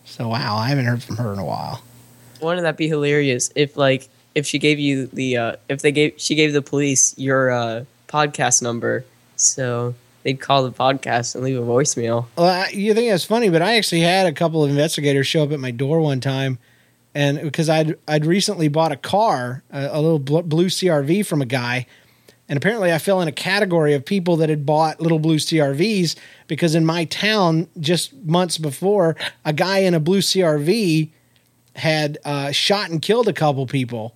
So, 0.06 0.28
wow, 0.28 0.56
I 0.56 0.68
haven't 0.68 0.86
heard 0.86 1.02
from 1.02 1.18
her 1.18 1.32
in 1.32 1.38
a 1.38 1.44
while. 1.44 1.82
Wouldn't 2.40 2.64
that 2.64 2.76
be 2.76 2.88
hilarious 2.88 3.50
if 3.54 3.76
like 3.76 4.08
if 4.34 4.46
she 4.46 4.58
gave 4.58 4.78
you 4.78 5.06
the 5.06 5.36
uh 5.36 5.56
if 5.68 5.82
they 5.82 5.92
gave 5.92 6.14
she 6.16 6.34
gave 6.34 6.52
the 6.52 6.62
police 6.62 7.16
your 7.18 7.50
uh 7.50 7.84
podcast 8.08 8.62
number 8.62 9.04
so 9.36 9.94
they'd 10.22 10.40
call 10.40 10.64
the 10.64 10.72
podcast 10.72 11.34
and 11.34 11.44
leave 11.44 11.58
a 11.58 11.62
voicemail. 11.62 12.26
Well, 12.36 12.46
I, 12.46 12.68
you 12.68 12.94
think 12.94 13.10
that's 13.10 13.24
funny, 13.24 13.48
but 13.48 13.62
I 13.62 13.76
actually 13.76 14.02
had 14.02 14.26
a 14.26 14.32
couple 14.32 14.62
of 14.62 14.70
investigators 14.70 15.26
show 15.26 15.42
up 15.42 15.52
at 15.52 15.60
my 15.60 15.70
door 15.70 16.00
one 16.00 16.20
time, 16.20 16.58
and 17.14 17.40
because 17.40 17.68
I'd 17.68 17.96
I'd 18.06 18.26
recently 18.26 18.68
bought 18.68 18.92
a 18.92 18.96
car, 18.96 19.62
a, 19.70 19.88
a 19.92 20.00
little 20.00 20.18
bl- 20.18 20.40
blue 20.40 20.66
CRV 20.66 21.26
from 21.26 21.42
a 21.42 21.46
guy, 21.46 21.86
and 22.48 22.56
apparently 22.56 22.92
I 22.92 22.98
fell 22.98 23.20
in 23.20 23.28
a 23.28 23.32
category 23.32 23.94
of 23.94 24.04
people 24.04 24.36
that 24.36 24.48
had 24.48 24.66
bought 24.66 25.00
little 25.00 25.18
blue 25.18 25.36
CRVs 25.36 26.16
because 26.46 26.74
in 26.74 26.84
my 26.84 27.04
town 27.06 27.68
just 27.78 28.14
months 28.14 28.58
before, 28.58 29.16
a 29.44 29.52
guy 29.52 29.78
in 29.78 29.94
a 29.94 30.00
blue 30.00 30.20
CRV 30.20 31.10
had 31.80 32.18
uh, 32.24 32.52
shot 32.52 32.90
and 32.90 33.02
killed 33.02 33.28
a 33.28 33.32
couple 33.32 33.66
people, 33.66 34.14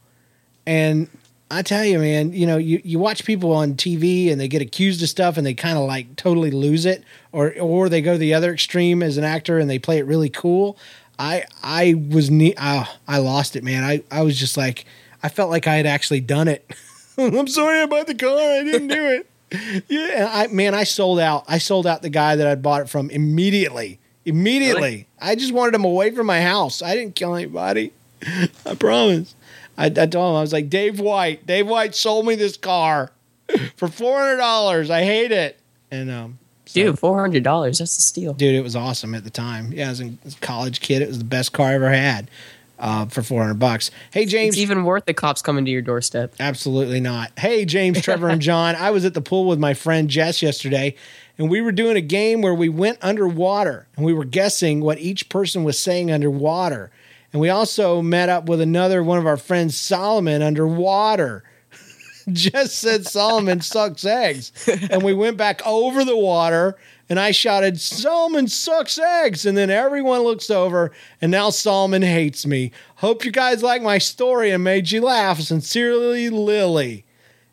and 0.67 1.09
I 1.51 1.63
tell 1.63 1.85
you, 1.85 1.99
man, 1.99 2.33
you 2.33 2.47
know, 2.47 2.57
you, 2.57 2.81
you 2.85 2.99
watch 2.99 3.25
people 3.25 3.53
on 3.53 3.75
TV 3.75 4.31
and 4.33 4.41
they 4.41 4.49
get 4.49 4.63
accused 4.63 5.03
of 5.03 5.09
stuff 5.09 5.37
and 5.37 5.47
they 5.47 5.55
kind 5.55 5.79
of 5.79 5.85
like 5.85 6.17
totally 6.17 6.51
lose 6.51 6.87
it, 6.87 7.05
or 7.33 7.55
or 7.61 7.89
they 7.89 8.01
go 8.01 8.17
the 8.17 8.35
other 8.35 8.53
extreme 8.53 9.03
as 9.03 9.19
an 9.19 9.25
actor 9.25 9.59
and 9.59 9.69
they 9.69 9.79
play 9.79 9.99
it 9.99 10.07
really 10.07 10.31
cool. 10.31 10.77
I 11.19 11.45
I 11.63 11.95
was 12.11 12.31
ne- 12.31 12.55
uh, 12.57 12.85
I 13.07 13.19
lost 13.19 13.57
it, 13.57 13.65
man. 13.65 13.85
I 13.85 14.03
I 14.11 14.23
was 14.23 14.39
just 14.39 14.57
like 14.57 14.85
I 15.23 15.29
felt 15.29 15.51
like 15.51 15.67
I 15.67 15.77
had 15.77 15.87
actually 15.87 16.21
done 16.21 16.49
it. 16.49 16.69
I'm 17.19 17.47
sorry 17.47 17.83
about 17.83 18.07
the 18.07 18.15
car. 18.15 18.37
I 18.37 18.65
didn't 18.65 18.89
do 18.89 19.07
it. 19.07 19.85
yeah, 19.89 20.31
I 20.33 20.47
man, 20.49 20.75
I 20.75 20.85
sold 20.85 21.21
out. 21.21 21.45
I 21.47 21.59
sold 21.59 21.87
out 21.87 22.03
the 22.03 22.11
guy 22.11 22.37
that 22.37 22.47
I 22.47 22.55
bought 22.55 22.83
it 22.83 22.89
from 22.89 23.11
immediately. 23.11 24.01
Immediately. 24.25 24.81
Really? 24.81 25.07
I 25.21 25.35
just 25.35 25.53
wanted 25.53 25.75
him 25.75 25.85
away 25.85 26.11
from 26.11 26.27
my 26.27 26.41
house. 26.41 26.83
I 26.83 26.95
didn't 26.95 27.15
kill 27.15 27.35
anybody. 27.35 27.93
I 28.67 28.75
promise. 28.75 29.35
I, 29.77 29.87
I 29.87 29.91
told 29.91 30.15
him 30.15 30.37
I 30.37 30.41
was 30.41 30.53
like 30.53 30.71
Dave 30.71 31.01
White. 31.01 31.47
Dave 31.47 31.67
White 31.67 31.95
sold 31.95 32.27
me 32.27 32.35
this 32.35 32.57
car 32.57 33.11
for 33.77 33.89
four 33.89 34.19
hundred 34.21 34.37
dollars. 34.39 34.89
I 34.91 35.03
hate 35.03 35.33
it. 35.33 35.59
And 35.91 36.11
um, 36.11 36.39
so- 36.65 36.75
Dude, 36.81 36.99
four 36.99 37.19
hundred 37.21 37.43
dollars, 37.43 37.79
that's 37.79 37.97
a 37.99 38.03
steal. 38.03 38.33
dude, 38.35 38.55
it 38.55 38.63
was 38.63 38.75
awesome 38.77 39.15
at 39.15 39.25
the 39.25 39.31
time. 39.31 39.73
Yeah, 39.73 39.91
as 39.91 40.01
a 40.01 40.13
as 40.25 40.35
a 40.37 40.41
college 40.41 40.81
kid, 40.81 41.03
it 41.03 41.09
was 41.09 41.19
the 41.19 41.25
best 41.25 41.53
car 41.53 41.69
I 41.69 41.75
ever 41.75 41.91
had 41.91 42.31
uh, 42.79 43.07
for 43.07 43.23
four 43.23 43.43
hundred 43.43 43.59
bucks. 43.59 43.91
Hey 44.13 44.25
James, 44.27 44.55
It's 44.55 44.63
even 44.63 44.85
worth 44.85 45.05
the 45.07 45.15
cops 45.15 45.43
coming 45.43 45.65
to 45.67 45.71
your 45.71 45.83
doorstep. 45.83 46.35
Absolutely 46.41 47.01
not. 47.01 47.33
Hey, 47.39 47.65
James, 47.65 48.01
Trevor, 48.01 48.29
and 48.29 48.41
John. 48.41 48.77
I 48.77 48.91
was 48.93 49.05
at 49.05 49.13
the 49.15 49.21
pool 49.21 49.47
with 49.47 49.59
my 49.59 49.75
friend 49.75 50.09
Jess 50.09 50.41
yesterday, 50.41 50.95
and 51.39 51.51
we 51.51 51.61
were 51.61 51.73
doing 51.73 51.97
a 51.97 52.03
game 52.03 52.43
where 52.43 52.55
we 52.55 52.69
went 52.69 52.99
underwater 53.03 53.89
and 53.97 54.05
we 54.05 54.13
were 54.13 54.25
guessing 54.25 54.81
what 54.81 54.99
each 54.99 55.29
person 55.29 55.65
was 55.65 55.79
saying 55.79 56.11
underwater. 56.11 56.91
And 57.33 57.41
we 57.41 57.51
also 57.51 58.01
met 58.01 58.29
up 58.29 58.49
with 58.49 58.61
another 58.61 59.03
one 59.03 59.19
of 59.19 59.27
our 59.27 59.37
friends, 59.37 59.77
Solomon, 59.77 60.43
underwater. 60.43 61.43
Just 62.33 62.79
said 62.79 63.07
Solomon 63.07 63.61
sucks 63.61 64.05
eggs. 64.05 64.53
And 64.91 65.03
we 65.03 65.13
went 65.13 65.37
back 65.37 65.61
over 65.67 66.05
the 66.05 66.17
water 66.17 66.77
and 67.09 67.19
I 67.19 67.33
shouted, 67.33 67.81
Solomon 67.81 68.47
sucks 68.47 68.99
eggs. 68.99 69.45
And 69.45 69.59
then 69.59 69.71
everyone 69.71 70.21
looks 70.21 70.51
over 70.51 70.93
and 71.21 71.33
now 71.33 71.51
Solomon 71.51 72.03
hates 72.03 72.47
me. 72.47 72.71
Hope 72.97 73.25
you 73.25 73.33
guys 73.33 73.65
like 73.65 73.83
my 73.83 73.99
story 73.99 74.53
and 74.53 74.63
made 74.63 74.93
you 74.93 75.01
laugh. 75.01 75.41
Sincerely, 75.41 76.31
Lily. 76.31 77.05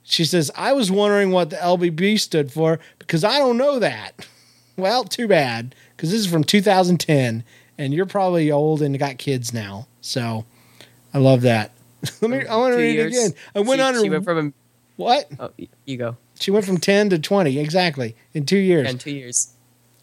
She 0.04 0.26
says, 0.26 0.52
I 0.56 0.74
was 0.74 0.92
wondering 0.92 1.32
what 1.32 1.50
the 1.52 1.56
LBB 1.58 2.20
stood 2.20 2.52
for 2.52 2.80
because 3.12 3.26
I 3.26 3.40
don't 3.40 3.58
know 3.58 3.78
that. 3.80 4.26
Well, 4.78 5.04
too 5.04 5.28
bad 5.28 5.76
because 5.98 6.12
this 6.12 6.22
is 6.22 6.28
from 6.28 6.46
2010 6.46 7.44
and 7.78 7.94
you're 7.94 8.06
probably 8.06 8.50
old 8.50 8.82
and 8.82 8.98
got 8.98 9.18
kids 9.18 9.54
now. 9.54 9.88
So 10.00 10.46
I 11.14 11.18
love 11.18 11.42
that. 11.42 11.72
Let 12.22 12.32
me, 12.32 12.46
I 12.48 12.56
want 12.56 12.74
to 12.74 12.78
read 12.78 12.98
it 12.98 13.08
again. 13.08 13.32
I 13.54 13.60
went 13.60 13.80
she, 13.80 13.84
under. 13.84 14.00
She 14.00 14.10
went 14.10 14.24
from 14.24 14.54
what? 14.96 15.30
oh, 15.42 15.52
you 15.84 15.98
go. 15.98 16.16
She 16.40 16.52
went 16.52 16.64
from 16.64 16.78
10 16.78 17.10
to 17.10 17.20
20, 17.20 17.60
exactly, 17.60 18.16
in 18.34 18.46
two 18.46 18.58
years. 18.58 18.90
In 18.90 18.98
two 18.98 19.12
years. 19.12 19.56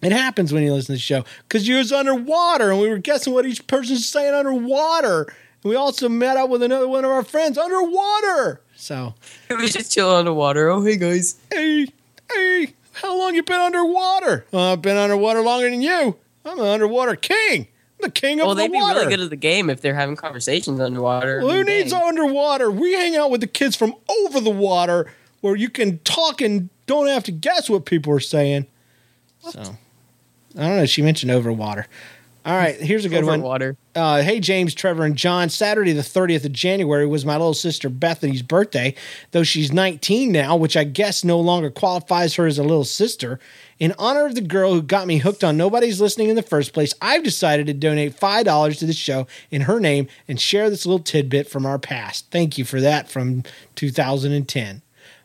It 0.02 0.12
happens 0.12 0.52
when 0.52 0.62
you 0.62 0.74
listen 0.74 0.88
to 0.88 0.92
the 0.92 0.98
show 0.98 1.24
because 1.48 1.66
you 1.66 1.78
was 1.78 1.90
underwater 1.90 2.70
and 2.70 2.78
we 2.78 2.90
were 2.90 2.98
guessing 2.98 3.32
what 3.32 3.46
each 3.46 3.66
person's 3.66 4.06
saying 4.06 4.34
underwater. 4.34 5.22
And 5.62 5.70
we 5.70 5.76
also 5.76 6.10
met 6.10 6.36
up 6.36 6.50
with 6.50 6.62
another 6.62 6.86
one 6.86 7.06
of 7.06 7.10
our 7.10 7.24
friends 7.24 7.56
underwater. 7.56 8.60
So, 8.76 9.14
It 9.48 9.56
was 9.56 9.72
just 9.72 9.94
chill 9.94 10.10
underwater. 10.10 10.68
Oh, 10.68 10.84
hey 10.84 10.98
guys. 10.98 11.36
hey, 11.50 11.86
hey, 12.30 12.74
how 13.00 13.16
long 13.18 13.34
you 13.34 13.42
been 13.42 13.60
underwater? 13.60 14.46
Uh, 14.52 14.72
I've 14.72 14.82
been 14.82 14.96
underwater 14.96 15.40
longer 15.42 15.70
than 15.70 15.82
you. 15.82 16.16
I'm 16.44 16.58
an 16.58 16.66
underwater 16.66 17.16
king. 17.16 17.68
I'm 18.00 18.02
the 18.02 18.10
king 18.10 18.40
of 18.40 18.46
Well, 18.46 18.54
the 18.54 18.62
they'd 18.62 18.72
be 18.72 18.78
really 18.78 19.06
good 19.08 19.20
at 19.20 19.30
the 19.30 19.36
game 19.36 19.70
if 19.70 19.80
they're 19.80 19.94
having 19.94 20.16
conversations 20.16 20.80
underwater. 20.80 21.40
Well, 21.40 21.56
who 21.56 21.64
needs 21.64 21.92
underwater? 21.92 22.70
We 22.70 22.92
hang 22.94 23.16
out 23.16 23.30
with 23.30 23.40
the 23.40 23.46
kids 23.46 23.76
from 23.76 23.94
over 24.08 24.40
the 24.40 24.50
water 24.50 25.12
where 25.40 25.56
you 25.56 25.68
can 25.68 25.98
talk 26.00 26.40
and 26.40 26.68
don't 26.86 27.06
have 27.08 27.24
to 27.24 27.32
guess 27.32 27.68
what 27.68 27.84
people 27.84 28.12
are 28.12 28.20
saying. 28.20 28.66
So, 29.40 29.60
I 30.56 30.66
don't 30.66 30.76
know. 30.76 30.86
She 30.86 31.02
mentioned 31.02 31.30
over 31.30 31.52
water. 31.52 31.86
All 32.48 32.56
right, 32.56 32.80
here's 32.80 33.04
a 33.04 33.10
good 33.10 33.24
Over 33.24 33.32
one. 33.32 33.42
water? 33.42 33.76
Uh, 33.94 34.22
hey, 34.22 34.40
James, 34.40 34.72
Trevor, 34.72 35.04
and 35.04 35.14
John. 35.14 35.50
Saturday, 35.50 35.92
the 35.92 36.00
30th 36.00 36.46
of 36.46 36.52
January, 36.52 37.06
was 37.06 37.26
my 37.26 37.34
little 37.34 37.52
sister 37.52 37.90
Bethany's 37.90 38.40
birthday, 38.40 38.94
though 39.32 39.42
she's 39.42 39.70
19 39.70 40.32
now, 40.32 40.56
which 40.56 40.74
I 40.74 40.84
guess 40.84 41.22
no 41.22 41.38
longer 41.38 41.68
qualifies 41.70 42.36
her 42.36 42.46
as 42.46 42.58
a 42.58 42.62
little 42.62 42.86
sister. 42.86 43.38
In 43.78 43.92
honor 43.98 44.24
of 44.24 44.34
the 44.34 44.40
girl 44.40 44.72
who 44.72 44.80
got 44.80 45.06
me 45.06 45.18
hooked 45.18 45.44
on 45.44 45.58
Nobody's 45.58 46.00
Listening 46.00 46.30
in 46.30 46.36
the 46.36 46.42
first 46.42 46.72
place, 46.72 46.94
I've 47.02 47.22
decided 47.22 47.66
to 47.66 47.74
donate 47.74 48.18
$5 48.18 48.78
to 48.78 48.86
the 48.86 48.94
show 48.94 49.26
in 49.50 49.62
her 49.62 49.78
name 49.78 50.08
and 50.26 50.40
share 50.40 50.70
this 50.70 50.86
little 50.86 51.04
tidbit 51.04 51.50
from 51.50 51.66
our 51.66 51.78
past. 51.78 52.30
Thank 52.30 52.56
you 52.56 52.64
for 52.64 52.80
that 52.80 53.10
from 53.10 53.42
2010. 53.74 54.80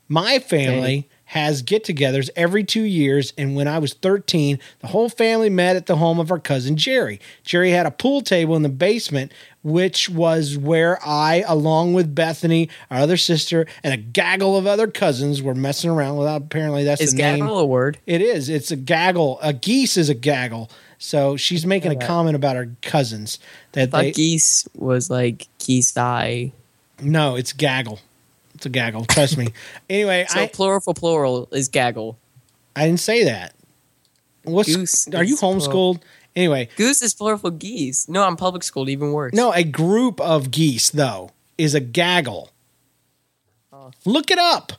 My 0.09 0.39
family 0.39 1.07
has 1.33 1.63
get 1.63 1.83
togethers 1.83 2.29
every 2.35 2.63
two 2.63 2.83
years, 2.83 3.33
and 3.39 3.55
when 3.55 3.67
I 3.67 3.79
was 3.79 3.95
13, 3.95 4.59
the 4.81 4.87
whole 4.87 5.09
family 5.09 5.49
met 5.49 5.75
at 5.75 5.87
the 5.87 5.95
home 5.95 6.19
of 6.19 6.29
our 6.29 6.37
cousin 6.37 6.77
Jerry. 6.77 7.19
Jerry 7.43 7.71
had 7.71 7.87
a 7.87 7.91
pool 7.91 8.21
table 8.21 8.55
in 8.55 8.61
the 8.61 8.69
basement, 8.69 9.31
which 9.63 10.07
was 10.11 10.59
where 10.59 10.99
I, 11.03 11.43
along 11.47 11.95
with 11.95 12.13
Bethany, 12.13 12.69
our 12.91 12.99
other 12.99 13.17
sister, 13.17 13.65
and 13.83 13.95
a 13.95 13.97
gaggle 13.97 14.55
of 14.55 14.67
other 14.67 14.85
cousins 14.85 15.41
were 15.41 15.55
messing 15.55 15.89
around 15.89 16.17
without 16.17 16.43
apparently 16.43 16.83
that's 16.83 17.01
Is 17.01 17.13
the 17.13 17.23
name. 17.23 17.39
gaggle 17.39 17.57
a 17.57 17.65
word? 17.65 17.97
It 18.05 18.21
is. 18.21 18.47
It's 18.47 18.69
a 18.69 18.75
gaggle. 18.75 19.39
A 19.41 19.53
geese 19.53 19.97
is 19.97 20.09
a 20.09 20.13
gaggle. 20.13 20.69
So 20.99 21.35
she's 21.35 21.65
making 21.65 21.91
a 21.91 21.95
that. 21.95 22.07
comment 22.07 22.35
about 22.35 22.57
her 22.57 22.75
cousins 22.83 23.39
that 23.71 23.89
they 23.89 24.11
geese 24.11 24.67
was 24.75 25.09
like 25.09 25.47
geese 25.57 25.97
eye. 25.97 26.51
no, 27.01 27.35
it's 27.35 27.53
gaggle. 27.53 27.99
It's 28.63 28.67
a 28.67 28.69
gaggle. 28.69 29.03
Trust 29.03 29.37
me. 29.37 29.49
Anyway, 29.89 30.25
So 30.29 30.39
I, 30.39 30.47
plural 30.47 30.79
for 30.79 30.93
plural 30.93 31.49
is 31.51 31.67
gaggle. 31.67 32.17
I 32.77 32.85
didn't 32.85 33.01
say 33.01 33.25
that. 33.25 33.53
What's 34.43 34.73
Goose 34.73 35.07
are 35.13 35.21
you 35.23 35.33
is 35.33 35.39
plural. 35.41 35.59
homeschooled? 35.59 36.01
Anyway, 36.33 36.69
Goose 36.77 37.01
is 37.01 37.13
plural 37.13 37.37
for 37.37 37.51
geese. 37.51 38.07
No, 38.07 38.23
I'm 38.23 38.37
public 38.37 38.63
schooled, 38.63 38.87
even 38.87 39.11
worse. 39.11 39.33
no, 39.33 39.51
a 39.51 39.65
group 39.65 40.21
of 40.21 40.49
geese 40.49 40.89
though 40.91 41.31
is 41.57 41.75
a 41.75 41.81
gaggle. 41.81 42.51
Oh. 43.73 43.91
Look 44.05 44.31
it 44.31 44.39
up. 44.39 44.71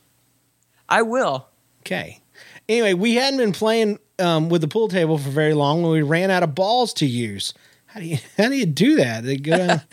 I 0.89 1.03
will. 1.03 1.47
Okay. 1.83 2.21
Anyway, 2.67 2.95
we 2.95 3.17
hadn't 3.17 3.39
been 3.39 3.53
playing 3.53 3.99
um, 4.19 4.49
with 4.49 4.63
the 4.63 4.69
pool 4.69 4.89
table 4.89 5.19
for 5.19 5.29
very 5.29 5.53
long 5.53 5.83
when 5.83 5.93
we 5.93 6.01
ran 6.01 6.31
out 6.31 6.43
of 6.43 6.55
balls 6.55 6.95
to 6.95 7.07
use. 7.07 7.53
How 7.95 8.01
do 8.01 8.07
you 8.07 8.19
how 8.37 8.49
do 8.49 8.57
you 8.57 8.67
do 8.67 8.97
that? 8.97 9.25
They 9.25 9.37
go 9.37 9.57
down. 9.57 9.83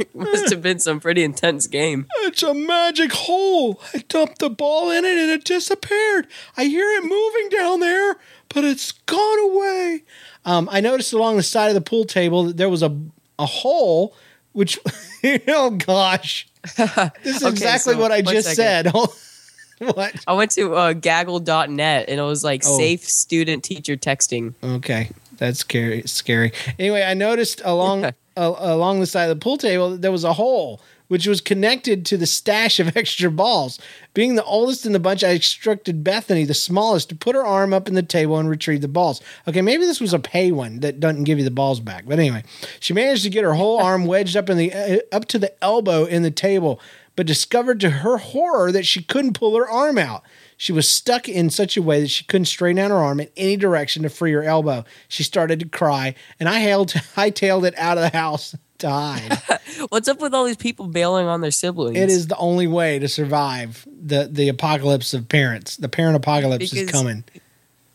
It 0.00 0.14
must 0.14 0.48
have 0.50 0.62
been 0.62 0.78
some 0.78 0.98
pretty 0.98 1.22
intense 1.22 1.66
game. 1.66 2.06
It's 2.22 2.42
a 2.42 2.54
magic 2.54 3.12
hole. 3.12 3.78
I 3.92 3.98
dumped 4.08 4.38
the 4.38 4.48
ball 4.48 4.90
in 4.90 5.04
it 5.04 5.18
and 5.18 5.30
it 5.30 5.44
disappeared. 5.44 6.26
I 6.56 6.64
hear 6.64 6.86
it 6.96 7.02
moving 7.04 7.50
down 7.50 7.80
there, 7.80 8.16
but 8.48 8.64
it's 8.64 8.92
gone 8.92 9.38
away. 9.50 10.04
Um, 10.46 10.70
I 10.72 10.80
noticed 10.80 11.12
along 11.12 11.36
the 11.36 11.42
side 11.42 11.68
of 11.68 11.74
the 11.74 11.82
pool 11.82 12.06
table 12.06 12.44
that 12.44 12.56
there 12.56 12.70
was 12.70 12.82
a 12.82 12.96
a 13.38 13.44
hole, 13.44 14.16
which 14.52 14.78
oh 15.48 15.70
gosh, 15.72 16.48
this 16.78 17.36
is 17.36 17.42
Okay, 17.42 17.50
exactly 17.50 17.92
so 17.92 18.00
what 18.00 18.10
I 18.10 18.22
just 18.22 18.54
second. 18.54 18.90
said. 18.94 19.94
what? 19.94 20.14
I 20.26 20.32
went 20.32 20.52
to 20.52 20.74
uh, 20.76 20.92
gaggle.net 20.94 22.08
and 22.08 22.18
it 22.18 22.22
was 22.22 22.42
like 22.42 22.62
Oh. 22.64 22.78
safe 22.78 23.02
student 23.06 23.64
teacher 23.64 23.98
texting. 23.98 24.54
Okay, 24.64 25.10
that's 25.40 25.58
scary. 25.58 26.02
Scary. 26.06 26.52
Anyway, 26.78 27.02
I 27.02 27.14
noticed 27.14 27.60
along 27.64 28.04
uh, 28.04 28.12
along 28.36 29.00
the 29.00 29.06
side 29.06 29.28
of 29.28 29.36
the 29.36 29.42
pool 29.42 29.58
table 29.58 29.96
there 29.96 30.12
was 30.12 30.22
a 30.22 30.34
hole 30.34 30.80
which 31.08 31.26
was 31.26 31.40
connected 31.40 32.06
to 32.06 32.16
the 32.16 32.26
stash 32.26 32.78
of 32.78 32.96
extra 32.96 33.28
balls. 33.32 33.80
Being 34.14 34.36
the 34.36 34.44
oldest 34.44 34.86
in 34.86 34.92
the 34.92 35.00
bunch, 35.00 35.24
I 35.24 35.30
instructed 35.30 36.04
Bethany, 36.04 36.44
the 36.44 36.54
smallest, 36.54 37.08
to 37.08 37.16
put 37.16 37.34
her 37.34 37.44
arm 37.44 37.74
up 37.74 37.88
in 37.88 37.94
the 37.94 38.02
table 38.02 38.38
and 38.38 38.48
retrieve 38.48 38.80
the 38.80 38.86
balls. 38.86 39.20
Okay, 39.48 39.60
maybe 39.60 39.84
this 39.84 40.00
was 40.00 40.12
a 40.12 40.20
pay 40.20 40.52
one 40.52 40.78
that 40.80 41.00
doesn't 41.00 41.24
give 41.24 41.38
you 41.38 41.44
the 41.44 41.50
balls 41.50 41.80
back. 41.80 42.04
But 42.06 42.20
anyway, 42.20 42.44
she 42.78 42.92
managed 42.94 43.24
to 43.24 43.30
get 43.30 43.42
her 43.42 43.54
whole 43.54 43.80
arm 43.80 44.06
wedged 44.06 44.36
up 44.36 44.48
in 44.48 44.56
the 44.56 44.72
uh, 44.72 44.98
up 45.10 45.24
to 45.26 45.38
the 45.40 45.52
elbow 45.64 46.04
in 46.04 46.22
the 46.22 46.30
table, 46.30 46.80
but 47.16 47.26
discovered 47.26 47.80
to 47.80 47.90
her 47.90 48.18
horror 48.18 48.70
that 48.70 48.86
she 48.86 49.02
couldn't 49.02 49.32
pull 49.32 49.56
her 49.56 49.68
arm 49.68 49.98
out. 49.98 50.22
She 50.60 50.72
was 50.72 50.86
stuck 50.86 51.26
in 51.26 51.48
such 51.48 51.78
a 51.78 51.82
way 51.82 52.02
that 52.02 52.08
she 52.08 52.22
couldn't 52.24 52.44
straighten 52.44 52.78
out 52.78 52.90
her 52.90 52.98
arm 52.98 53.18
in 53.18 53.30
any 53.34 53.56
direction 53.56 54.02
to 54.02 54.10
free 54.10 54.32
her 54.32 54.42
elbow. 54.42 54.84
She 55.08 55.22
started 55.22 55.58
to 55.60 55.66
cry, 55.66 56.14
and 56.38 56.50
I 56.50 56.60
hailed, 56.60 56.90
hightailed 56.90 57.64
it 57.66 57.74
out 57.78 57.96
of 57.96 58.02
the 58.02 58.14
house 58.14 58.54
to 58.80 58.90
hide. 58.90 59.40
What's 59.88 60.06
up 60.06 60.20
with 60.20 60.34
all 60.34 60.44
these 60.44 60.58
people 60.58 60.86
bailing 60.86 61.26
on 61.28 61.40
their 61.40 61.50
siblings? 61.50 61.96
it 61.96 62.10
is 62.10 62.26
the 62.26 62.36
only 62.36 62.66
way 62.66 62.98
to 62.98 63.08
survive 63.08 63.88
the 63.90 64.28
the 64.30 64.50
apocalypse 64.50 65.14
of 65.14 65.30
parents. 65.30 65.78
The 65.78 65.88
parent 65.88 66.16
apocalypse 66.16 66.74
is 66.74 66.90
coming. 66.90 67.24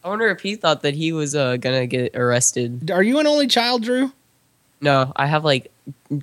I 0.04 0.10
wonder 0.10 0.28
if 0.30 0.40
he 0.40 0.56
thought 0.56 0.82
that 0.82 0.96
he 0.96 1.12
was 1.12 1.36
uh, 1.36 1.58
gonna 1.58 1.86
get 1.86 2.16
arrested. 2.16 2.90
Are 2.90 3.04
you 3.04 3.20
an 3.20 3.28
only 3.28 3.46
child, 3.46 3.84
Drew? 3.84 4.12
No, 4.82 5.14
I 5.16 5.28
have 5.28 5.46
like, 5.46 5.72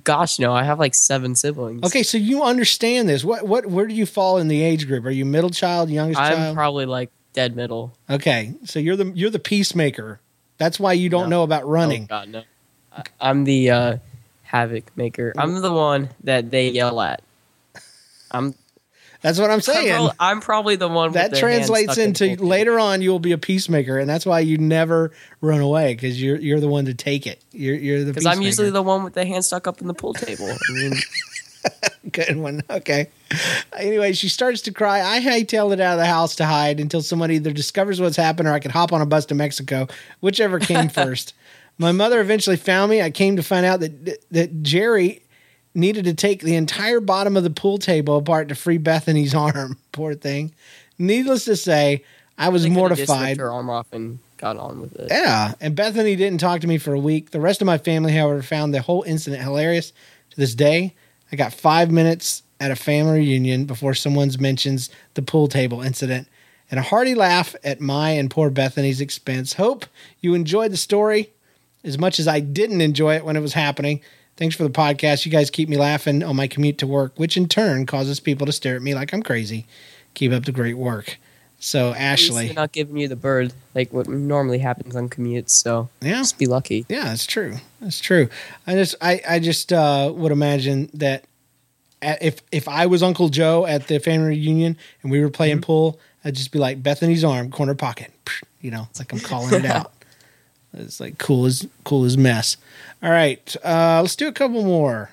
gosh, 0.03 0.39
no, 0.39 0.53
I 0.53 0.63
have 0.63 0.79
like 0.79 0.95
seven 0.95 1.35
siblings. 1.35 1.83
Okay, 1.83 2.03
so 2.03 2.17
you 2.17 2.43
understand 2.43 3.07
this. 3.09 3.23
What 3.23 3.47
what 3.47 3.65
where 3.65 3.87
do 3.87 3.93
you 3.93 4.05
fall 4.05 4.37
in 4.37 4.47
the 4.47 4.61
age 4.61 4.87
group? 4.87 5.05
Are 5.05 5.09
you 5.11 5.25
middle 5.25 5.49
child, 5.49 5.89
youngest 5.89 6.19
child? 6.19 6.33
I'm 6.33 6.37
child? 6.39 6.55
probably 6.55 6.85
like 6.85 7.09
dead 7.33 7.55
middle. 7.55 7.93
okay, 8.09 8.53
so 8.65 8.79
you're 8.79 8.95
the 8.95 9.11
you're 9.15 9.29
the 9.29 9.39
peacemaker. 9.39 10.19
That's 10.57 10.79
why 10.79 10.93
you 10.93 11.09
don't 11.09 11.29
No. 11.29 11.37
know 11.37 11.43
about 11.43 11.67
running. 11.67 12.03
Oh 12.03 12.07
God, 12.07 12.29
no. 12.29 12.43
I- 12.95 13.03
I'm 13.19 13.43
the 13.43 13.69
uh, 13.71 13.97
havoc 14.43 14.95
maker. 14.95 15.33
I'm 15.37 15.61
the 15.61 15.73
one 15.73 16.09
that 16.23 16.51
they 16.51 16.69
yell 16.69 17.01
at. 17.01 17.21
I'm. 18.31 18.55
That's 19.23 19.39
what 19.39 19.49
I'm 19.49 19.55
I'm, 19.55 19.61
saying. 19.61 19.95
prob- 19.95 20.15
I'm 20.19 20.41
probably 20.41 20.75
the 20.75 20.89
one 20.89 21.07
with 21.07 21.13
that 21.13 21.31
the 21.31 21.39
translates 21.39 21.97
in 21.97 22.09
into 22.09 22.35
the 22.35 22.45
later 22.45 22.77
on 22.77 23.01
you 23.01 23.09
will 23.09 23.19
be 23.19 23.31
a 23.31 23.37
peacemaker, 23.37 23.97
and 23.97 24.07
that's 24.07 24.25
why 24.25 24.41
you 24.41 24.57
never 24.57 25.11
run 25.39 25.61
away 25.61 25.95
because 25.95 26.21
you're 26.21 26.35
you're 26.35 26.59
the 26.59 26.67
one 26.67 26.85
to 26.85 26.93
take 26.93 27.25
it. 27.25 27.41
You're 27.53 27.75
you're 27.75 28.03
the 28.03 28.11
Because 28.11 28.25
I'm 28.25 28.41
usually 28.41 28.69
the 28.69 28.81
one 28.81 29.01
with 29.01 29.13
the 29.13 29.25
hand 29.25 29.45
stuck 29.45 29.65
up 29.65 29.79
in 29.79 29.87
the 29.87 29.93
pool 29.93 30.13
table. 30.13 30.45
I 30.49 30.73
mean, 30.73 30.93
good 32.11 32.35
one. 32.35 32.63
Okay. 32.69 33.09
Anyway, 33.77 34.11
she 34.11 34.27
starts 34.27 34.61
to 34.63 34.73
cry. 34.73 35.01
I 35.01 35.21
hightailed 35.21 35.71
it 35.71 35.79
out 35.79 35.93
of 35.93 35.99
the 35.99 36.05
house 36.05 36.35
to 36.35 36.45
hide 36.45 36.81
until 36.81 37.01
someone 37.01 37.31
either 37.31 37.53
discovers 37.53 38.01
what's 38.01 38.17
happened 38.17 38.49
or 38.49 38.51
I 38.51 38.59
could 38.59 38.71
hop 38.71 38.91
on 38.91 39.01
a 39.01 39.05
bus 39.05 39.25
to 39.27 39.35
Mexico, 39.35 39.87
whichever 40.19 40.59
came 40.59 40.89
first. 40.89 41.33
My 41.77 41.93
mother 41.93 42.19
eventually 42.19 42.57
found 42.57 42.91
me. 42.91 43.01
I 43.01 43.09
came 43.09 43.37
to 43.37 43.41
find 43.43 43.65
out 43.65 43.79
that 43.79 44.19
that 44.31 44.63
Jerry 44.63 45.22
needed 45.73 46.05
to 46.05 46.13
take 46.13 46.41
the 46.41 46.55
entire 46.55 46.99
bottom 46.99 47.35
of 47.35 47.43
the 47.43 47.49
pool 47.49 47.77
table 47.77 48.17
apart 48.17 48.49
to 48.49 48.55
free 48.55 48.77
Bethany's 48.77 49.33
arm. 49.35 49.77
Poor 49.91 50.13
thing. 50.13 50.53
Needless 50.97 51.45
to 51.45 51.55
say, 51.55 52.03
I 52.37 52.49
was 52.49 52.63
they 52.63 52.69
could've 52.69 52.97
just 52.97 52.99
ripped 53.01 53.09
mortified. 53.09 53.37
her 53.37 53.51
arm 53.51 53.69
off 53.69 53.87
and 53.91 54.19
got 54.37 54.57
on 54.57 54.81
with 54.81 54.95
it. 54.95 55.07
Yeah, 55.09 55.53
and 55.61 55.75
Bethany 55.75 56.15
didn't 56.15 56.39
talk 56.39 56.61
to 56.61 56.67
me 56.67 56.77
for 56.77 56.93
a 56.93 56.99
week. 56.99 57.31
The 57.31 57.39
rest 57.39 57.61
of 57.61 57.65
my 57.65 57.77
family, 57.77 58.13
however, 58.13 58.41
found 58.41 58.73
the 58.73 58.81
whole 58.81 59.03
incident 59.03 59.41
hilarious. 59.43 59.91
To 60.31 60.39
this 60.39 60.55
day, 60.55 60.95
I 61.31 61.35
got 61.35 61.53
five 61.53 61.91
minutes 61.91 62.41
at 62.59 62.71
a 62.71 62.75
family 62.75 63.19
reunion 63.19 63.65
before 63.65 63.93
someone 63.93 64.31
mentions 64.39 64.89
the 65.13 65.21
pool 65.21 65.47
table 65.47 65.81
incident 65.81 66.27
and 66.71 66.79
a 66.79 66.83
hearty 66.83 67.13
laugh 67.13 67.55
at 67.63 67.79
my 67.79 68.11
and 68.11 68.31
poor 68.31 68.49
Bethany's 68.49 68.99
expense. 69.01 69.53
Hope 69.53 69.85
you 70.21 70.33
enjoyed 70.33 70.71
the 70.71 70.77
story 70.77 71.29
as 71.83 71.99
much 71.99 72.17
as 72.19 72.27
I 72.27 72.39
didn't 72.39 72.81
enjoy 72.81 73.15
it 73.15 73.25
when 73.25 73.35
it 73.35 73.41
was 73.41 73.53
happening. 73.53 74.01
Thanks 74.35 74.55
for 74.55 74.63
the 74.63 74.69
podcast. 74.69 75.25
You 75.25 75.31
guys 75.31 75.49
keep 75.49 75.69
me 75.69 75.77
laughing 75.77 76.23
on 76.23 76.35
my 76.35 76.47
commute 76.47 76.77
to 76.79 76.87
work, 76.87 77.13
which 77.17 77.37
in 77.37 77.47
turn 77.47 77.85
causes 77.85 78.19
people 78.19 78.45
to 78.47 78.51
stare 78.51 78.75
at 78.75 78.81
me 78.81 78.95
like 78.95 79.13
I'm 79.13 79.21
crazy. 79.21 79.65
Keep 80.15 80.31
up 80.31 80.45
the 80.45 80.51
great 80.51 80.75
work. 80.77 81.17
So, 81.59 81.93
Ashley. 81.93 82.47
they're 82.47 82.55
not 82.55 82.71
giving 82.73 82.97
you 82.97 83.07
the 83.07 83.15
bird 83.15 83.53
like 83.73 83.93
what 83.93 84.07
normally 84.09 84.57
happens 84.59 84.95
on 84.95 85.07
commutes. 85.07 85.51
So 85.51 85.87
Yeah. 86.01 86.17
just 86.17 86.37
be 86.37 86.45
lucky. 86.45 86.85
Yeah, 86.89 87.05
that's 87.05 87.25
true. 87.25 87.57
That's 87.79 87.99
true. 88.01 88.27
I 88.67 88.73
just 88.73 88.95
I 89.01 89.21
I 89.27 89.39
just 89.39 89.71
uh, 89.71 90.11
would 90.13 90.31
imagine 90.33 90.89
that 90.95 91.23
at, 92.01 92.21
if 92.21 92.41
if 92.51 92.67
I 92.67 92.85
was 92.87 93.01
Uncle 93.01 93.29
Joe 93.29 93.65
at 93.65 93.87
the 93.87 93.99
family 93.99 94.29
reunion 94.29 94.77
and 95.03 95.11
we 95.11 95.21
were 95.21 95.29
playing 95.29 95.61
pool, 95.61 95.99
I'd 96.25 96.35
just 96.35 96.51
be 96.51 96.59
like 96.59 96.83
Bethany's 96.83 97.23
arm, 97.23 97.49
corner 97.51 97.75
pocket. 97.75 98.11
You 98.63 98.71
know, 98.71 98.87
it's 98.89 98.97
like 98.97 99.11
I'm 99.11 99.19
calling 99.19 99.53
it 99.53 99.65
out. 99.69 99.91
It's 100.73 100.99
like 100.99 101.17
cool 101.17 101.45
as 101.45 101.67
cool 101.83 102.03
as 102.05 102.17
mess. 102.17 102.57
All 103.01 103.11
right, 103.11 103.55
uh, 103.63 103.99
let's 104.01 104.15
do 104.15 104.27
a 104.27 104.31
couple 104.31 104.63
more. 104.63 105.09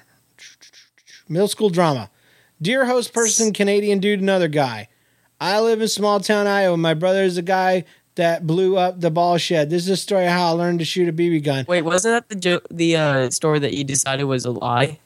Middle 1.29 1.49
school 1.49 1.71
drama. 1.71 2.11
Dear 2.63 2.87
host 2.87 3.13
person, 3.13 3.53
Canadian 3.53 3.99
dude, 4.01 4.21
another 4.21 4.49
guy. 4.49 4.89
I 5.41 5.61
live 5.61 5.81
in 5.81 5.89
small 5.89 6.21
town 6.21 6.47
Iowa. 6.47 6.77
My 6.77 6.95
brother 6.95 7.23
is 7.23 7.37
the 7.37 7.43
guy 7.43 7.85
that 8.17 8.47
blew 8.47 8.77
up 8.77 9.01
the 9.01 9.11
ball 9.11 9.39
shed. 9.39 9.71
This 9.71 9.85
is 9.85 9.89
a 9.89 9.97
story 9.97 10.27
of 10.27 10.33
how 10.33 10.49
I 10.49 10.51
learned 10.51 10.79
to 10.81 10.85
shoot 10.85 11.09
a 11.09 11.13
BB 11.13 11.43
gun. 11.45 11.65
Wait, 11.69 11.83
wasn't 11.83 12.15
that 12.15 12.29
the 12.29 12.35
jo- 12.41 12.61
the 12.71 12.97
uh, 12.97 13.31
story 13.31 13.59
that 13.61 13.73
you 13.73 13.85
decided 13.85 14.25
was 14.25 14.45
a 14.45 14.51
lie? 14.51 14.99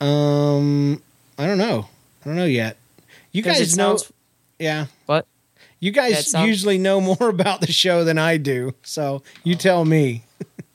Um, 0.00 1.02
I 1.38 1.46
don't 1.46 1.58
know. 1.58 1.88
I 2.22 2.26
don't 2.26 2.36
know 2.36 2.44
yet. 2.44 2.76
You 3.32 3.42
guys 3.42 3.76
know, 3.76 3.96
sounds- 3.96 4.12
yeah. 4.58 4.86
You 5.80 5.90
guys 5.92 6.30
sounds- 6.30 6.48
usually 6.48 6.78
know 6.78 7.00
more 7.00 7.16
about 7.28 7.60
the 7.60 7.72
show 7.72 8.04
than 8.04 8.18
I 8.18 8.36
do, 8.36 8.74
so 8.82 9.22
you 9.44 9.54
tell 9.54 9.84
me. 9.84 10.24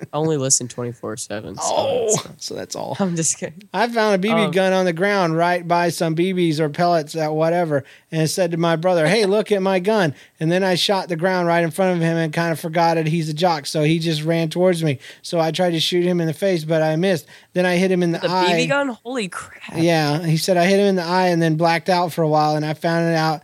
I 0.02 0.06
only 0.18 0.36
listen 0.38 0.68
twenty 0.68 0.92
four 0.92 1.16
seven. 1.16 1.56
Oh, 1.62 2.14
so 2.38 2.54
that's 2.56 2.76
all. 2.76 2.98
I'm 3.00 3.16
just 3.16 3.38
kidding. 3.38 3.64
I 3.74 3.88
found 3.88 4.24
a 4.24 4.28
BB 4.28 4.46
Um, 4.48 4.52
gun 4.52 4.74
on 4.74 4.84
the 4.86 4.92
ground 4.94 5.38
right 5.38 5.66
by 5.66 5.90
some 5.90 6.14
BBs 6.16 6.60
or 6.60 6.68
pellets 6.70 7.16
at 7.16 7.34
whatever, 7.34 7.86
and 8.12 8.30
said 8.30 8.52
to 8.52 8.58
my 8.58 8.76
brother, 8.76 9.08
"Hey, 9.08 9.26
look 9.26 9.52
at 9.52 9.62
my 9.62 9.80
gun!" 9.80 10.14
And 10.42 10.52
then 10.52 10.62
I 10.64 10.76
shot 10.76 11.08
the 11.08 11.16
ground 11.16 11.48
right 11.48 11.64
in 11.64 11.72
front 11.72 11.96
of 11.96 12.02
him 12.02 12.18
and 12.18 12.34
kind 12.34 12.52
of 12.52 12.60
forgot 12.60 12.98
it. 12.98 13.08
He's 13.08 13.30
a 13.30 13.34
jock, 13.34 13.66
so 13.66 13.84
he 13.84 14.00
just 14.00 14.24
ran 14.24 14.50
towards 14.50 14.84
me. 14.84 15.00
So 15.22 15.40
I 15.40 15.52
tried 15.52 15.72
to 15.72 15.80
shoot 15.80 16.04
him 16.04 16.20
in 16.20 16.28
the 16.28 16.34
face, 16.34 16.66
but 16.66 16.82
I 16.82 16.96
missed. 16.98 17.26
Then 17.54 17.66
I 17.66 17.78
hit 17.78 17.90
him 17.92 18.04
in 18.04 18.12
the, 18.12 18.20
The 18.20 18.30
eye. 18.30 18.46
BB 18.52 18.68
gun? 18.70 18.90
Holy 19.04 19.30
crap! 19.30 19.62
Yeah, 19.78 20.26
he 20.26 20.36
said 20.38 20.58
I 20.58 20.66
hit 20.66 20.80
him 20.80 20.88
in 20.88 20.96
the 20.96 21.04
eye 21.04 21.28
and 21.28 21.42
then 21.42 21.56
blacked 21.56 21.88
out 21.90 22.12
for 22.12 22.24
a 22.24 22.28
while, 22.30 22.56
and 22.58 22.66
I 22.66 22.74
found 22.74 23.10
it 23.10 23.16
out. 23.16 23.42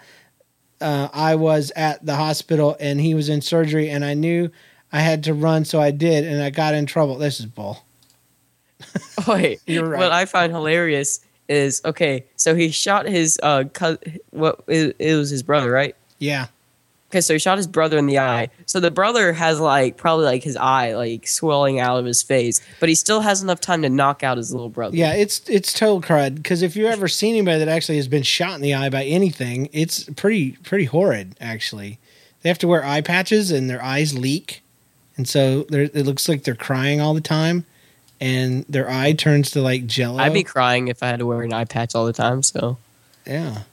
Uh, 0.82 1.10
I 1.14 1.36
was 1.36 1.72
at 1.76 2.06
the 2.06 2.16
hospital 2.16 2.76
and 2.80 3.02
he 3.02 3.14
was 3.14 3.30
in 3.30 3.42
surgery, 3.42 3.90
and 3.90 4.06
I 4.06 4.14
knew 4.14 4.50
I 4.92 5.02
had 5.02 5.24
to 5.26 5.34
run, 5.34 5.66
so 5.66 5.80
I 5.82 5.92
did, 5.92 6.26
and 6.26 6.42
I 6.42 6.50
got 6.50 6.74
in 6.74 6.86
trouble. 6.86 7.18
This 7.18 7.40
is 7.40 7.46
bull. 7.46 7.84
Wait, 9.28 9.62
You're 9.68 9.88
right. 9.88 10.00
what 10.00 10.12
I 10.12 10.26
find 10.26 10.52
hilarious 10.52 11.20
is 11.48 11.82
okay. 11.86 12.26
So 12.36 12.56
he 12.56 12.72
shot 12.72 13.06
his 13.06 13.40
uh, 13.44 13.66
what 14.32 14.64
it, 14.68 14.96
it 15.00 15.16
was 15.16 15.30
his 15.30 15.44
brother, 15.44 15.72
right? 15.72 15.96
Yeah, 16.18 16.48
Okay, 17.10 17.22
so 17.22 17.34
he 17.34 17.40
shot 17.40 17.58
his 17.58 17.66
brother 17.66 17.98
in 17.98 18.06
the 18.06 18.20
eye. 18.20 18.50
So 18.68 18.80
the 18.80 18.92
brother 18.92 19.34
has 19.34 19.60
like 19.60 19.98
probably 19.98 20.26
like 20.26 20.44
his 20.44 20.56
eye 20.56 20.94
like 20.96 21.28
swelling 21.28 21.80
out 21.80 21.98
of 21.98 22.06
his 22.06 22.22
face, 22.22 22.62
but 22.80 22.88
he 22.88 22.94
still 22.94 23.22
has 23.22 23.42
enough 23.42 23.60
time 23.60 23.82
to 23.82 23.90
knock 23.90 24.24
out 24.24 24.38
his 24.38 24.52
little 24.52 24.70
brother. 24.70 24.96
yeah, 24.96 25.14
it's 25.14 25.42
it's 25.50 25.74
total 25.74 26.02
crud. 26.02 26.36
Because 26.36 26.62
if 26.62 26.76
you've 26.76 26.92
ever 26.92 27.08
seen 27.08 27.34
anybody 27.36 27.60
that 27.60 27.68
actually 27.68 27.98
has 27.98 28.08
been 28.08 28.22
shot 28.22 28.54
in 28.56 28.62
the 28.62 28.76
eye 28.76 28.90
by 28.90 29.04
anything, 29.06 29.70
it's 29.74 30.04
pretty 30.16 30.52
pretty 30.64 30.86
horrid. 30.86 31.36
Actually, 31.42 31.98
they 32.44 32.50
have 32.50 32.60
to 32.60 32.68
wear 32.68 32.86
eye 32.86 33.02
patches 33.02 33.50
and 33.50 33.68
their 33.70 33.84
eyes 33.84 34.16
leak, 34.16 34.62
and 35.18 35.28
so 35.28 35.66
it 35.72 36.06
looks 36.06 36.30
like 36.30 36.44
they're 36.44 36.54
crying 36.54 37.02
all 37.02 37.16
the 37.16 37.22
time, 37.22 37.66
and 38.22 38.66
their 38.70 38.88
eye 38.88 39.14
turns 39.14 39.50
to 39.52 39.62
like 39.64 39.88
jello. 39.88 40.20
I'd 40.20 40.32
be 40.34 40.44
crying 40.44 40.90
if 40.90 41.02
I 41.02 41.08
had 41.08 41.18
to 41.20 41.26
wear 41.26 41.42
an 41.42 41.54
eye 41.54 41.66
patch 41.66 41.96
all 41.96 42.06
the 42.06 42.14
time. 42.14 42.44
So 42.44 42.78
Yeah. 43.26 43.64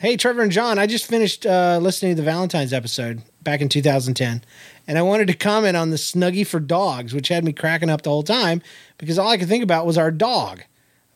Hey, 0.00 0.16
Trevor 0.16 0.40
and 0.40 0.50
John, 0.50 0.78
I 0.78 0.86
just 0.86 1.04
finished 1.04 1.44
uh, 1.44 1.78
listening 1.78 2.12
to 2.12 2.22
the 2.22 2.24
Valentine's 2.24 2.72
episode 2.72 3.20
back 3.42 3.60
in 3.60 3.68
2010, 3.68 4.42
and 4.86 4.98
I 4.98 5.02
wanted 5.02 5.26
to 5.26 5.34
comment 5.34 5.76
on 5.76 5.90
the 5.90 5.96
Snuggie 5.96 6.46
for 6.46 6.58
dogs, 6.58 7.12
which 7.12 7.28
had 7.28 7.44
me 7.44 7.52
cracking 7.52 7.90
up 7.90 8.00
the 8.00 8.08
whole 8.08 8.22
time 8.22 8.62
because 8.96 9.18
all 9.18 9.28
I 9.28 9.36
could 9.36 9.48
think 9.48 9.62
about 9.62 9.84
was 9.84 9.98
our 9.98 10.10
dog. 10.10 10.62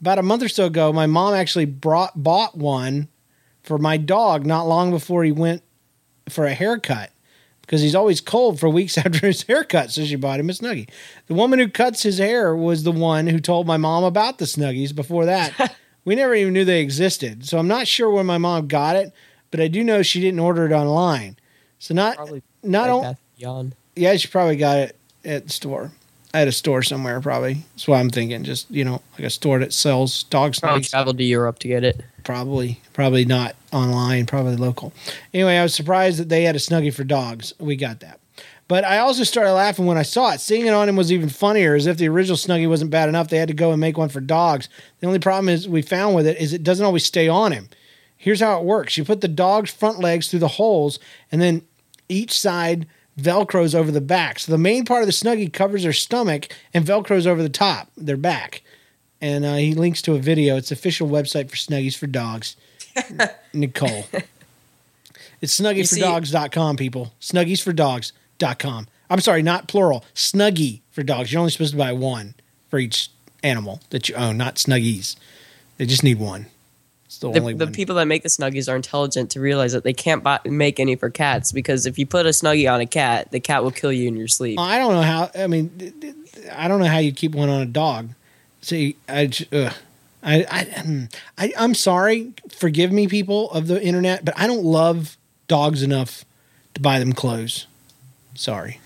About 0.03 0.19
a 0.19 0.23
month 0.23 0.43
or 0.43 0.51
so 0.51 0.67
ago, 0.67 0.93
my 0.93 1.07
mom 1.07 1.33
actually 1.33 1.65
brought 1.65 2.23
bought 2.23 2.59
one 2.59 3.09
for 3.63 3.79
my 3.79 3.97
dog 3.97 4.45
not 4.45 4.69
long 4.69 4.91
before 4.91 5.25
he 5.25 5.33
went 5.33 5.63
for 6.29 6.45
a 6.45 6.53
haircut. 6.53 7.11
because 7.63 7.81
he's 7.81 7.95
always 7.95 8.21
cold 8.21 8.61
for 8.61 8.69
weeks 8.69 8.99
after 8.99 9.27
his 9.27 9.45
haircut. 9.45 9.93
So 9.93 10.05
she 10.05 10.17
bought 10.17 10.41
him 10.41 10.51
a 10.51 10.53
Snuggie. 10.53 10.91
The 11.29 11.33
woman 11.33 11.59
who 11.59 11.71
cuts 11.71 12.03
his 12.03 12.19
hair 12.19 12.55
was 12.55 12.83
the 12.83 12.93
one 12.93 13.29
who 13.29 13.41
told 13.41 13.67
my 13.67 13.79
mom 13.79 14.05
about 14.05 14.37
the 14.37 14.45
Snuggies 14.45 14.95
before 14.95 15.25
that. 15.25 15.79
we 16.05 16.15
never 16.15 16.35
even 16.35 16.53
knew 16.53 16.65
they 16.65 16.81
existed. 16.81 17.47
So 17.47 17.59
I'm 17.59 17.69
not 17.69 17.87
sure 17.87 18.11
where 18.11 18.25
my 18.25 18.39
mom 18.39 18.69
got 18.69 18.97
it, 18.97 19.13
but 19.51 19.61
I 19.61 19.69
do 19.69 19.83
know 19.85 20.03
she 20.03 20.21
didn't 20.21 20.41
order 20.41 20.67
it 20.67 20.73
online. 20.73 21.37
So 21.79 21.95
not 21.95 22.17
Probably 22.17 22.43
not 22.63 22.87
Bed 23.03 23.17
on, 23.47 23.75
yeah, 23.95 24.17
she 24.17 24.29
probably 24.29 24.57
got 24.57 24.79
it 24.79 24.97
at 25.25 25.47
the 25.47 25.53
store. 25.53 25.93
At 26.33 26.49
a 26.49 26.53
store 26.53 26.83
somewhere, 26.83 27.21
probably. 27.21 27.59
That's 27.75 27.87
what 27.87 28.01
I'm 28.01 28.11
thinking. 28.11 28.43
Just 28.43 28.69
you 28.71 28.85
know, 28.85 29.03
like 29.13 29.27
a 29.27 29.31
store 29.31 29.61
that 29.61 29.73
sells 29.73 30.25
dog 30.25 30.57
Probably 30.59 30.81
snuggies. 30.81 30.91
traveled 30.91 31.19
to 31.19 31.25
Europe 31.25 31.61
to 31.61 31.69
get 31.69 31.85
it. 31.85 32.03
Probably, 32.25 32.81
probably 32.93 33.25
not 33.25 33.55
online. 33.73 34.27
Probably 34.27 34.57
local. 34.57 34.93
Anyway, 35.33 35.57
I 35.57 35.63
was 35.63 35.75
surprised 35.75 36.19
that 36.19 36.29
they 36.31 36.43
had 36.43 36.57
a 36.57 36.59
snuggie 36.59 36.93
for 36.93 37.05
dogs. 37.05 37.53
We 37.61 37.77
got 37.77 38.01
that. 38.01 38.19
But 38.67 38.85
I 38.85 38.99
also 38.99 39.25
started 39.25 39.53
laughing 39.53 39.85
when 39.85 39.99
I 39.99 40.03
saw 40.03 40.33
it. 40.33 40.41
Seeing 40.41 40.67
it 40.67 40.73
on 40.73 40.89
him 40.89 40.97
was 40.97 41.13
even 41.13 41.29
funnier, 41.29 41.75
as 41.75 41.87
if 41.87 41.99
the 41.99 42.09
original 42.09 42.37
snuggie 42.37 42.69
wasn't 42.69 42.91
bad 42.91 43.09
enough. 43.09 43.29
They 43.29 43.37
had 43.37 43.49
to 43.49 43.55
go 43.55 43.73
and 43.73 43.81
make 43.81 43.99
one 43.99 44.09
for 44.09 44.21
dogs. 44.21 44.69
The 45.01 45.07
only 45.07 45.19
problem 45.19 45.49
is 45.51 45.69
we 45.69 45.83
found 45.83 46.15
with 46.15 46.27
it 46.27 46.39
is 46.39 46.53
it 46.53 46.63
doesn't 46.63 46.85
always 46.85 47.05
stay 47.05 47.29
on 47.29 47.53
him. 47.53 47.69
Here's 48.17 48.41
how 48.41 48.59
it 48.59 48.65
works: 48.65 48.97
you 48.97 49.05
put 49.05 49.21
the 49.21 49.29
dog's 49.29 49.71
front 49.71 49.99
legs 49.99 50.29
through 50.29 50.41
the 50.41 50.49
holes, 50.49 50.99
and 51.31 51.43
then 51.43 51.63
each 52.09 52.39
side 52.39 52.87
velcros 53.19 53.75
over 53.75 53.91
the 53.91 54.01
back. 54.01 54.39
So 54.39 54.53
the 54.53 54.59
main 54.59 54.85
part 54.85 55.03
of 55.03 55.07
the 55.07 55.13
snuggie 55.13 55.53
covers 55.53 55.83
their 55.83 55.93
stomach 55.93 56.49
and 56.73 56.85
velcros 56.85 57.27
over 57.27 57.43
the 57.43 57.49
top, 57.49 57.91
their 57.97 58.17
back. 58.17 58.63
And 59.21 59.45
uh, 59.45 59.55
he 59.55 59.75
links 59.75 60.03
to 60.03 60.15
a 60.15 60.19
video. 60.19 60.57
It's 60.57 60.73
official 60.73 61.09
website 61.09 61.49
for 61.49 61.57
Snuggies 61.57 61.97
for 61.97 62.07
Dogs. 62.07 62.57
Nicole. 63.53 64.07
It's 65.41 65.61
snuggiesfordogs.com, 65.61 66.79
people. 66.79 67.13
Snuggiesfordogs.com. 68.45 68.87
I'm 69.11 69.21
sorry, 69.21 69.43
not 69.43 69.69
plural. 69.69 70.05
Snuggie 70.15 70.81
for 70.91 71.03
dogs. 71.03 71.33
You're 71.33 71.41
only 71.41 71.51
supposed 71.51 71.73
to 71.73 71.79
buy 71.79 71.93
one 71.93 72.35
for 72.69 72.79
each 72.79 73.11
animal 73.43 73.81
that 73.91 74.09
you 74.09 74.15
own, 74.15 74.37
not 74.37 74.57
snuggies. 74.57 75.17
They 75.77 75.87
just 75.87 76.03
need 76.03 76.19
one. 76.19 76.47
It's 77.07 77.19
the, 77.19 77.31
The, 77.31 77.41
only 77.41 77.55
the 77.55 77.67
one. 77.67 77.75
people 77.75 77.97
that 77.97 78.07
make 78.07 78.23
the 78.23 78.29
Snuggies 78.29 78.71
are 78.73 78.77
intelligent 78.77 79.31
to 79.33 79.41
realize 79.41 79.73
that 79.73 79.85
they 79.85 79.93
can't 79.93 80.23
buy, 80.23 80.41
make 80.45 80.81
any 80.81 80.97
for 80.97 81.11
cats 81.11 81.53
because 81.53 81.85
if 81.87 81.99
you 81.99 82.07
put 82.07 82.27
a 82.27 82.31
Snuggie 82.31 82.73
on 82.73 82.81
a 82.81 82.87
cat, 82.87 83.31
the 83.31 83.41
cat 83.41 83.63
will 83.63 83.71
kill 83.71 83.93
you 83.93 84.09
in 84.09 84.17
your 84.17 84.29
sleep. 84.29 84.59
I 84.59 84.79
don't 84.79 84.95
know 84.95 85.03
how. 85.03 85.31
I 85.35 85.47
mean, 85.47 85.95
I 86.53 86.67
don't 86.69 86.81
know 86.81 86.87
how 86.87 86.99
you 86.99 87.13
keep 87.13 87.35
one 87.35 87.49
on 87.49 87.61
a 87.61 87.67
dog. 87.67 88.11
See, 88.63 88.97
I, 89.09 89.31
ugh. 89.53 89.73
I, 90.23 90.47
I, 90.51 90.65
mm, 90.65 91.15
I, 91.37 91.53
I'm 91.59 91.75
sorry. 91.75 92.33
Forgive 92.49 92.91
me, 92.91 93.07
people 93.09 93.51
of 93.51 93.67
the 93.67 93.83
internet, 93.83 94.25
but 94.25 94.33
I 94.39 94.47
don't 94.47 94.65
love 94.65 95.19
dogs 95.49 95.83
enough 95.83 96.25
to 96.73 96.81
buy 96.81 96.99
them 96.99 97.13
clothes. 97.13 97.67
Sorry. 98.35 98.81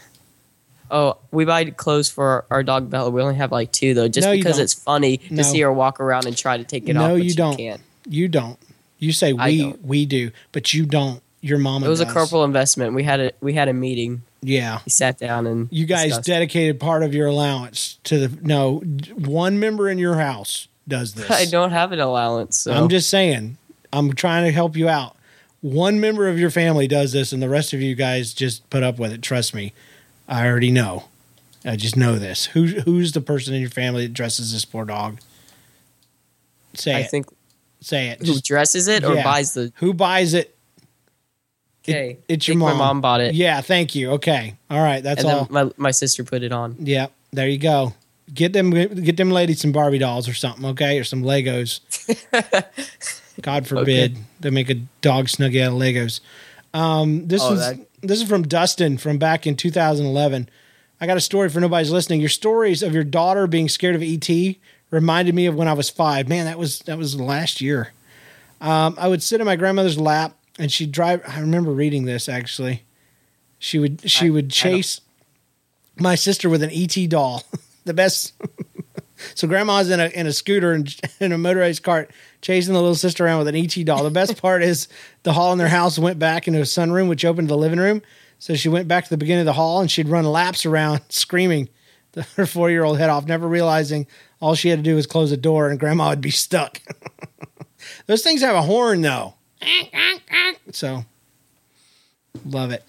Oh, 0.90 1.18
we 1.30 1.44
buy 1.44 1.66
clothes 1.66 2.08
for 2.08 2.46
our, 2.50 2.62
dog 2.62 2.88
Bella. 2.88 3.10
We 3.10 3.20
only 3.20 3.34
have 3.34 3.52
like 3.52 3.72
two 3.72 3.94
though, 3.94 4.08
just 4.08 4.26
No, 4.26 4.32
because 4.32 4.58
it's 4.58 4.72
funny 4.74 5.20
No. 5.30 5.42
to 5.42 5.44
see 5.44 5.60
her 5.60 5.72
walk 5.72 6.00
around 6.00 6.26
and 6.26 6.36
try 6.36 6.56
to 6.56 6.64
take 6.64 6.88
it 6.88 6.94
no, 6.94 7.02
off. 7.02 7.08
No, 7.10 7.14
you 7.16 7.30
she 7.30 7.36
don't. 7.36 7.56
Can't. 7.56 7.80
You 8.08 8.28
don't. 8.28 8.58
You 8.98 9.12
say 9.12 9.32
we 9.32 9.74
we 9.82 10.06
do, 10.06 10.30
but 10.52 10.72
you 10.72 10.86
don't. 10.86 11.22
Your 11.40 11.58
mom. 11.58 11.84
It 11.84 11.88
was 11.88 12.00
a 12.00 12.04
does. 12.04 12.14
corporal 12.14 12.44
investment. 12.44 12.94
We 12.94 13.04
had 13.04 13.20
a 13.20 13.32
we 13.40 13.52
had 13.52 13.68
a 13.68 13.72
meeting. 13.72 14.22
Yeah. 14.40 14.80
We 14.84 14.90
sat 14.90 15.18
down 15.18 15.46
and 15.46 15.68
You 15.70 15.84
guys 15.84 16.08
discussed. 16.08 16.26
dedicated 16.26 16.80
part 16.80 17.02
of 17.02 17.14
your 17.14 17.26
allowance 17.26 17.98
to 18.04 18.26
the 18.26 18.38
no 18.42 18.78
one 19.14 19.60
member 19.60 19.88
in 19.88 19.98
your 19.98 20.16
house 20.16 20.68
does 20.86 21.14
this. 21.14 21.30
I 21.30 21.44
don't 21.44 21.70
have 21.70 21.92
an 21.92 22.00
allowance, 22.00 22.56
so 22.58 22.72
I'm 22.72 22.88
just 22.88 23.10
saying. 23.10 23.58
I'm 23.92 24.12
trying 24.14 24.44
to 24.44 24.52
help 24.52 24.76
you 24.76 24.88
out. 24.88 25.16
One 25.60 25.98
member 26.00 26.28
of 26.28 26.38
your 26.38 26.50
family 26.50 26.86
does 26.86 27.12
this, 27.12 27.32
and 27.32 27.42
the 27.42 27.48
rest 27.48 27.72
of 27.72 27.80
you 27.80 27.94
guys 27.94 28.32
just 28.32 28.68
put 28.70 28.82
up 28.82 28.98
with 28.98 29.12
it. 29.12 29.22
Trust 29.22 29.54
me, 29.54 29.72
I 30.28 30.46
already 30.46 30.70
know. 30.70 31.04
I 31.64 31.74
just 31.76 31.96
know 31.96 32.16
this. 32.16 32.46
Who 32.46 32.66
who's 32.66 33.12
the 33.12 33.20
person 33.20 33.54
in 33.54 33.60
your 33.60 33.70
family 33.70 34.06
that 34.06 34.12
dresses 34.12 34.52
this 34.52 34.64
poor 34.64 34.84
dog? 34.84 35.18
Say 36.74 36.94
I 36.94 37.00
it. 37.00 37.10
think 37.10 37.26
Say 37.80 38.08
it. 38.08 38.18
who 38.20 38.24
Just- 38.26 38.44
dresses 38.44 38.88
it 38.88 39.04
or 39.04 39.14
yeah. 39.14 39.24
buys 39.24 39.54
the. 39.54 39.72
who 39.76 39.92
buys 39.94 40.34
it? 40.34 40.48
It- 40.48 40.54
Okay, 41.90 42.18
it's 42.28 42.46
I 42.48 42.52
your 42.52 42.58
mom. 42.58 42.72
My 42.76 42.78
mom 42.86 43.00
bought 43.00 43.20
it. 43.22 43.34
Yeah, 43.34 43.60
thank 43.62 43.94
you. 43.94 44.10
Okay, 44.12 44.56
all 44.70 44.80
right, 44.82 45.02
that's 45.02 45.22
and 45.24 45.32
all. 45.32 45.44
then 45.46 45.66
my 45.66 45.72
my 45.78 45.90
sister 45.90 46.22
put 46.22 46.42
it 46.42 46.52
on. 46.52 46.76
Yeah, 46.80 47.06
there 47.32 47.48
you 47.48 47.56
go. 47.58 47.94
Get 48.34 48.52
them, 48.52 48.70
get 48.72 49.16
them 49.16 49.30
ladies 49.30 49.62
some 49.62 49.72
Barbie 49.72 49.96
dolls 49.98 50.28
or 50.28 50.34
something, 50.34 50.66
okay, 50.66 50.98
or 50.98 51.04
some 51.04 51.22
Legos. 51.22 51.80
God 53.42 53.66
forbid 53.66 54.18
they 54.40 54.50
make 54.50 54.68
a 54.70 54.74
dog 55.00 55.26
snuggie 55.26 55.62
out 55.62 55.72
of 55.72 55.78
Legos. 55.78 56.20
Um, 56.74 57.28
this 57.28 57.42
Oh, 57.42 57.50
was 57.52 57.60
that- 57.60 57.78
this 58.00 58.20
is 58.22 58.28
from 58.28 58.42
Dustin 58.42 58.96
from 58.98 59.18
back 59.18 59.46
in 59.46 59.56
2011. 59.56 60.48
I 61.00 61.06
got 61.06 61.16
a 61.16 61.20
story 61.20 61.48
for 61.48 61.60
nobody's 61.60 61.90
listening. 61.90 62.20
Your 62.20 62.28
stories 62.28 62.82
of 62.82 62.92
your 62.94 63.04
daughter 63.04 63.46
being 63.46 63.68
scared 63.68 63.94
of 63.96 64.02
ET 64.02 64.28
reminded 64.90 65.34
me 65.34 65.46
of 65.46 65.54
when 65.54 65.68
I 65.68 65.72
was 65.72 65.90
five. 65.90 66.28
Man, 66.28 66.46
that 66.46 66.58
was 66.58 66.80
that 66.80 66.98
was 66.98 67.18
last 67.20 67.60
year. 67.60 67.92
Um, 68.60 68.96
I 68.98 69.06
would 69.08 69.22
sit 69.22 69.40
in 69.40 69.46
my 69.46 69.56
grandmother's 69.56 69.98
lap 69.98 70.36
and 70.58 70.70
she'd 70.72 70.90
drive. 70.92 71.22
I 71.26 71.40
remember 71.40 71.70
reading 71.72 72.04
this 72.04 72.28
actually. 72.28 72.84
She 73.60 73.78
would 73.78 74.08
she 74.10 74.26
I- 74.26 74.30
would 74.30 74.50
chase 74.50 75.00
my 75.98 76.14
sister 76.14 76.48
with 76.48 76.62
an 76.62 76.70
ET 76.72 77.08
doll. 77.08 77.44
the 77.84 77.94
best. 77.94 78.32
So 79.34 79.48
grandma's 79.48 79.90
in 79.90 80.00
a 80.00 80.06
in 80.08 80.26
a 80.26 80.32
scooter 80.32 80.72
and 80.72 80.94
in 81.20 81.32
a 81.32 81.38
motorized 81.38 81.82
cart 81.82 82.10
chasing 82.40 82.74
the 82.74 82.80
little 82.80 82.94
sister 82.94 83.24
around 83.24 83.38
with 83.38 83.48
an 83.48 83.56
ET 83.56 83.76
doll. 83.84 84.04
The 84.04 84.10
best 84.10 84.40
part 84.40 84.62
is 84.62 84.88
the 85.22 85.32
hall 85.32 85.52
in 85.52 85.58
their 85.58 85.68
house 85.68 85.98
went 85.98 86.18
back 86.18 86.46
into 86.46 86.60
a 86.60 86.64
sunroom, 86.64 87.08
which 87.08 87.24
opened 87.24 87.48
to 87.48 87.54
the 87.54 87.58
living 87.58 87.78
room. 87.78 88.02
So 88.38 88.54
she 88.54 88.68
went 88.68 88.86
back 88.86 89.04
to 89.04 89.10
the 89.10 89.16
beginning 89.16 89.40
of 89.40 89.46
the 89.46 89.52
hall 89.54 89.80
and 89.80 89.90
she'd 89.90 90.08
run 90.08 90.24
laps 90.24 90.64
around 90.64 91.00
screaming 91.08 91.68
the, 92.12 92.22
her 92.36 92.46
four 92.46 92.70
year 92.70 92.84
old 92.84 92.98
head 92.98 93.10
off, 93.10 93.26
never 93.26 93.48
realizing 93.48 94.06
all 94.40 94.54
she 94.54 94.68
had 94.68 94.78
to 94.78 94.82
do 94.82 94.94
was 94.94 95.06
close 95.06 95.30
the 95.30 95.36
door 95.36 95.68
and 95.68 95.80
grandma 95.80 96.10
would 96.10 96.20
be 96.20 96.30
stuck. 96.30 96.80
Those 98.06 98.22
things 98.22 98.40
have 98.42 98.54
a 98.54 98.62
horn 98.62 99.02
though. 99.02 99.34
So 100.72 101.04
love 102.44 102.70
it. 102.70 102.84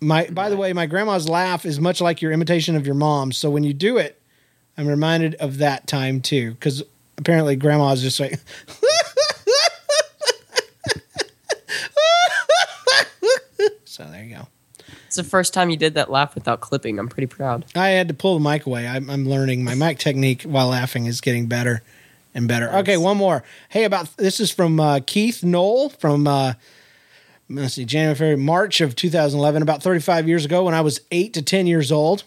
My 0.00 0.28
by 0.28 0.50
the 0.50 0.56
way, 0.56 0.72
my 0.72 0.86
grandma's 0.86 1.28
laugh 1.28 1.64
is 1.64 1.80
much 1.80 2.00
like 2.00 2.22
your 2.22 2.32
imitation 2.32 2.76
of 2.76 2.86
your 2.86 2.94
mom. 2.94 3.32
So 3.32 3.50
when 3.50 3.64
you 3.64 3.72
do 3.72 3.96
it, 3.96 4.20
I'm 4.78 4.86
reminded 4.86 5.34
of 5.36 5.58
that 5.58 5.86
time 5.86 6.20
too, 6.20 6.52
because 6.52 6.82
apparently 7.16 7.56
grandma's 7.56 8.02
just 8.02 8.20
like 8.20 8.38
So 13.84 14.04
there 14.04 14.22
you 14.22 14.34
go. 14.36 14.48
It's 15.06 15.16
the 15.16 15.24
first 15.24 15.54
time 15.54 15.70
you 15.70 15.78
did 15.78 15.94
that 15.94 16.10
laugh 16.10 16.34
without 16.34 16.60
clipping. 16.60 16.98
I'm 16.98 17.08
pretty 17.08 17.28
proud. 17.28 17.64
I 17.74 17.88
had 17.90 18.08
to 18.08 18.14
pull 18.14 18.38
the 18.38 18.46
mic 18.46 18.66
away. 18.66 18.86
I'm, 18.86 19.08
I'm 19.08 19.26
learning 19.26 19.64
my 19.64 19.74
mic 19.74 19.98
technique 19.98 20.42
while 20.42 20.68
laughing 20.68 21.06
is 21.06 21.22
getting 21.22 21.46
better 21.46 21.82
and 22.34 22.46
better. 22.46 22.70
Okay, 22.70 22.98
one 22.98 23.16
more. 23.16 23.42
Hey, 23.70 23.84
about 23.84 24.14
this 24.18 24.38
is 24.38 24.50
from 24.50 24.78
uh, 24.78 25.00
Keith 25.06 25.42
Knoll 25.42 25.88
from 25.88 26.26
uh, 26.26 26.52
let's 27.48 27.74
see, 27.74 27.86
January, 27.86 28.36
March 28.36 28.82
of 28.82 28.94
2011. 28.94 29.62
About 29.62 29.82
35 29.82 30.28
years 30.28 30.44
ago, 30.44 30.64
when 30.64 30.74
I 30.74 30.82
was 30.82 31.00
eight 31.10 31.32
to 31.34 31.42
10 31.42 31.66
years 31.66 31.90
old, 31.90 32.24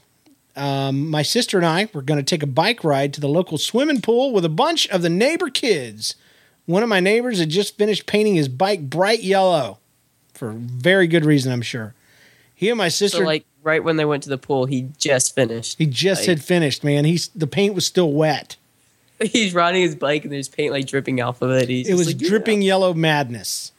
um, 0.59 1.09
my 1.09 1.21
sister 1.21 1.57
and 1.57 1.65
I 1.65 1.89
were 1.93 2.01
going 2.01 2.19
to 2.19 2.23
take 2.23 2.43
a 2.43 2.47
bike 2.47 2.83
ride 2.83 3.13
to 3.13 3.21
the 3.21 3.27
local 3.29 3.57
swimming 3.57 4.01
pool 4.01 4.31
with 4.31 4.45
a 4.45 4.49
bunch 4.49 4.87
of 4.89 5.01
the 5.01 5.09
neighbor 5.09 5.49
kids. 5.49 6.15
One 6.65 6.83
of 6.83 6.89
my 6.89 6.99
neighbors 6.99 7.39
had 7.39 7.49
just 7.49 7.77
finished 7.77 8.05
painting 8.05 8.35
his 8.35 8.47
bike 8.47 8.89
bright 8.89 9.23
yellow 9.23 9.79
for 10.33 10.51
very 10.51 11.07
good 11.07 11.25
reason, 11.25 11.51
I'm 11.51 11.61
sure. 11.61 11.93
He 12.53 12.69
and 12.69 12.77
my 12.77 12.89
sister 12.89 13.19
So 13.19 13.23
like 13.23 13.45
right 13.63 13.83
when 13.83 13.95
they 13.97 14.05
went 14.05 14.23
to 14.23 14.29
the 14.29 14.37
pool, 14.37 14.65
he 14.65 14.89
just 14.97 15.33
finished. 15.33 15.77
He 15.77 15.85
just 15.85 16.21
Like- 16.21 16.29
had 16.29 16.43
finished, 16.43 16.83
man. 16.83 17.05
He's 17.05 17.29
the 17.29 17.47
paint 17.47 17.73
was 17.73 17.85
still 17.85 18.11
wet. 18.11 18.55
He's 19.21 19.53
riding 19.53 19.81
his 19.81 19.95
bike 19.95 20.23
and 20.23 20.31
there's 20.31 20.47
paint 20.47 20.71
like 20.71 20.85
dripping 20.87 21.21
off 21.21 21.41
of 21.41 21.51
it. 21.51 21.67
He's 21.69 21.89
It 21.89 21.95
was 21.95 22.07
like, 22.07 22.21
"Yeah." 22.21 22.29
dripping 22.29 22.61
yellow 22.61 22.93
madness. 22.93 23.71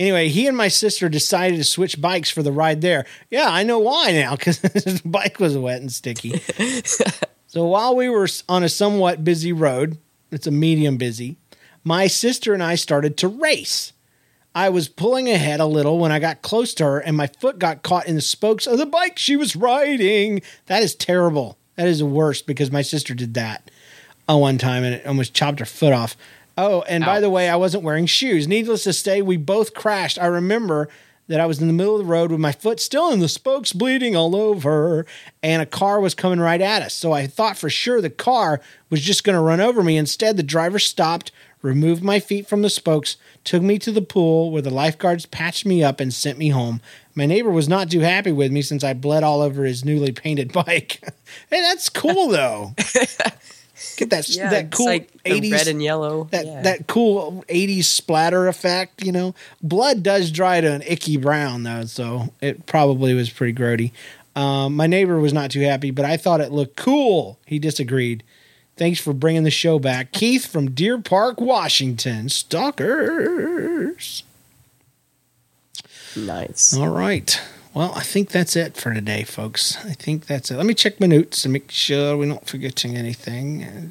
Anyway, 0.00 0.28
he 0.28 0.46
and 0.46 0.56
my 0.56 0.68
sister 0.68 1.08
decided 1.08 1.56
to 1.56 1.64
switch 1.64 2.00
bikes 2.00 2.30
for 2.30 2.42
the 2.42 2.52
ride 2.52 2.80
there. 2.80 3.06
Yeah, 3.30 3.46
I 3.48 3.62
know 3.62 3.78
why 3.78 4.12
now 4.12 4.34
because 4.34 4.58
his 4.84 5.00
bike 5.02 5.38
was 5.38 5.56
wet 5.56 5.80
and 5.80 5.92
sticky. 5.92 6.40
so 7.46 7.64
while 7.64 7.94
we 7.94 8.08
were 8.08 8.28
on 8.48 8.64
a 8.64 8.68
somewhat 8.68 9.24
busy 9.24 9.52
road, 9.52 9.98
it's 10.30 10.46
a 10.46 10.50
medium 10.50 10.96
busy, 10.96 11.36
my 11.84 12.06
sister 12.06 12.54
and 12.54 12.62
I 12.62 12.74
started 12.74 13.16
to 13.18 13.28
race. 13.28 13.92
I 14.56 14.68
was 14.68 14.88
pulling 14.88 15.28
ahead 15.28 15.60
a 15.60 15.66
little 15.66 15.98
when 15.98 16.12
I 16.12 16.20
got 16.20 16.42
close 16.42 16.74
to 16.74 16.84
her, 16.84 16.98
and 16.98 17.16
my 17.16 17.26
foot 17.26 17.58
got 17.58 17.82
caught 17.82 18.06
in 18.06 18.14
the 18.14 18.20
spokes 18.20 18.66
of 18.66 18.78
the 18.78 18.86
bike 18.86 19.18
she 19.18 19.36
was 19.36 19.56
riding. 19.56 20.42
That 20.66 20.82
is 20.82 20.94
terrible. 20.94 21.58
That 21.76 21.88
is 21.88 21.98
the 21.98 22.06
worst 22.06 22.46
because 22.46 22.70
my 22.70 22.82
sister 22.82 23.14
did 23.14 23.34
that 23.34 23.70
uh, 24.28 24.36
one 24.36 24.58
time 24.58 24.84
and 24.84 24.94
it 24.94 25.06
almost 25.06 25.34
chopped 25.34 25.58
her 25.58 25.64
foot 25.64 25.92
off. 25.92 26.16
Oh, 26.56 26.82
and 26.82 27.04
by 27.04 27.20
the 27.20 27.30
way, 27.30 27.48
I 27.48 27.56
wasn't 27.56 27.82
wearing 27.82 28.06
shoes. 28.06 28.46
Needless 28.46 28.84
to 28.84 28.92
say, 28.92 29.22
we 29.22 29.36
both 29.36 29.74
crashed. 29.74 30.18
I 30.20 30.26
remember 30.26 30.88
that 31.26 31.40
I 31.40 31.46
was 31.46 31.60
in 31.60 31.66
the 31.66 31.72
middle 31.72 31.94
of 31.94 32.00
the 32.00 32.10
road 32.12 32.30
with 32.30 32.40
my 32.40 32.52
foot 32.52 32.78
still 32.80 33.10
in 33.10 33.20
the 33.20 33.28
spokes 33.28 33.72
bleeding 33.72 34.14
all 34.14 34.36
over, 34.36 35.06
and 35.42 35.62
a 35.62 35.66
car 35.66 36.00
was 36.00 36.14
coming 36.14 36.38
right 36.38 36.60
at 36.60 36.82
us. 36.82 36.94
So 36.94 37.12
I 37.12 37.26
thought 37.26 37.56
for 37.56 37.70
sure 37.70 38.00
the 38.00 38.10
car 38.10 38.60
was 38.90 39.00
just 39.00 39.24
going 39.24 39.34
to 39.34 39.40
run 39.40 39.60
over 39.60 39.82
me. 39.82 39.96
Instead, 39.96 40.36
the 40.36 40.42
driver 40.42 40.78
stopped, 40.78 41.32
removed 41.62 42.02
my 42.04 42.20
feet 42.20 42.46
from 42.46 42.62
the 42.62 42.68
spokes, 42.68 43.16
took 43.42 43.62
me 43.62 43.78
to 43.78 43.90
the 43.90 44.02
pool 44.02 44.50
where 44.50 44.62
the 44.62 44.70
lifeguards 44.70 45.24
patched 45.26 45.64
me 45.64 45.82
up 45.82 45.98
and 45.98 46.12
sent 46.12 46.38
me 46.38 46.50
home. 46.50 46.80
My 47.14 47.26
neighbor 47.26 47.50
was 47.50 47.68
not 47.68 47.90
too 47.90 48.00
happy 48.00 48.32
with 48.32 48.52
me 48.52 48.60
since 48.60 48.84
I 48.84 48.92
bled 48.92 49.22
all 49.22 49.40
over 49.40 49.64
his 49.64 49.84
newly 49.84 50.12
painted 50.12 50.52
bike. 50.52 51.00
hey, 51.48 51.62
that's 51.62 51.88
cool 51.88 52.28
though. 52.28 52.74
Get 53.96 54.10
that 54.10 54.28
Yeah, 54.28 54.50
that 54.50 54.70
cool 54.70 54.86
like 54.86 55.10
80s 55.24 55.52
red 55.52 55.68
and 55.68 55.82
yellow. 55.82 56.24
that 56.30 56.46
yeah. 56.46 56.62
that 56.62 56.86
cool 56.86 57.44
80s 57.48 57.84
splatter 57.84 58.48
effect, 58.48 59.02
you 59.04 59.12
know. 59.12 59.34
Blood 59.62 60.02
does 60.02 60.30
dry 60.30 60.60
to 60.60 60.72
an 60.72 60.82
icky 60.86 61.16
brown 61.16 61.62
though, 61.62 61.84
so 61.84 62.32
it 62.40 62.66
probably 62.66 63.14
was 63.14 63.30
pretty 63.30 63.52
grody. 63.52 63.92
Um, 64.36 64.74
my 64.74 64.86
neighbor 64.86 65.18
was 65.20 65.32
not 65.32 65.50
too 65.50 65.60
happy, 65.60 65.90
but 65.90 66.04
I 66.04 66.16
thought 66.16 66.40
it 66.40 66.50
looked 66.50 66.76
cool. 66.76 67.38
He 67.46 67.58
disagreed. 67.58 68.24
Thanks 68.76 68.98
for 69.00 69.12
bringing 69.12 69.44
the 69.44 69.50
show 69.50 69.78
back. 69.78 70.10
Keith 70.10 70.46
from 70.46 70.72
Deer 70.72 70.98
Park, 70.98 71.40
Washington. 71.40 72.28
Stalkers. 72.28 74.24
Nice. 76.16 76.76
All 76.76 76.88
right. 76.88 77.40
Well, 77.74 77.92
I 77.96 78.04
think 78.04 78.28
that's 78.28 78.54
it 78.54 78.76
for 78.76 78.94
today, 78.94 79.24
folks. 79.24 79.84
I 79.84 79.94
think 79.94 80.26
that's 80.26 80.50
it. 80.50 80.56
Let 80.56 80.66
me 80.66 80.74
check 80.74 81.00
my 81.00 81.08
notes 81.08 81.44
and 81.44 81.52
make 81.52 81.72
sure 81.72 82.16
we're 82.16 82.26
not 82.26 82.46
forgetting 82.46 82.96
anything. 82.96 83.90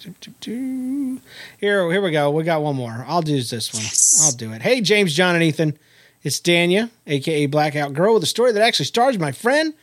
Here, 1.60 1.92
here 1.92 2.02
we 2.02 2.12
go. 2.12 2.32
We 2.32 2.44
got 2.44 2.62
one 2.62 2.78
more. 2.78 3.04
I'll 3.10 3.22
do 3.22 3.42
this 3.42 3.74
one. 3.74 4.26
I'll 4.26 4.32
do 4.38 4.54
it. 4.54 4.62
Hey, 4.62 4.80
James, 4.80 5.14
John, 5.14 5.36
and 5.36 5.44
Ethan. 5.44 5.78
It's 6.24 6.40
Dania, 6.40 6.90
aka 7.06 7.46
Blackout 7.48 7.92
Girl, 7.94 8.14
with 8.14 8.24
a 8.24 8.28
story 8.28 8.54
that 8.54 8.64
actually 8.64 8.86
stars 8.86 9.20
my 9.20 9.34
friend, 9.34 9.74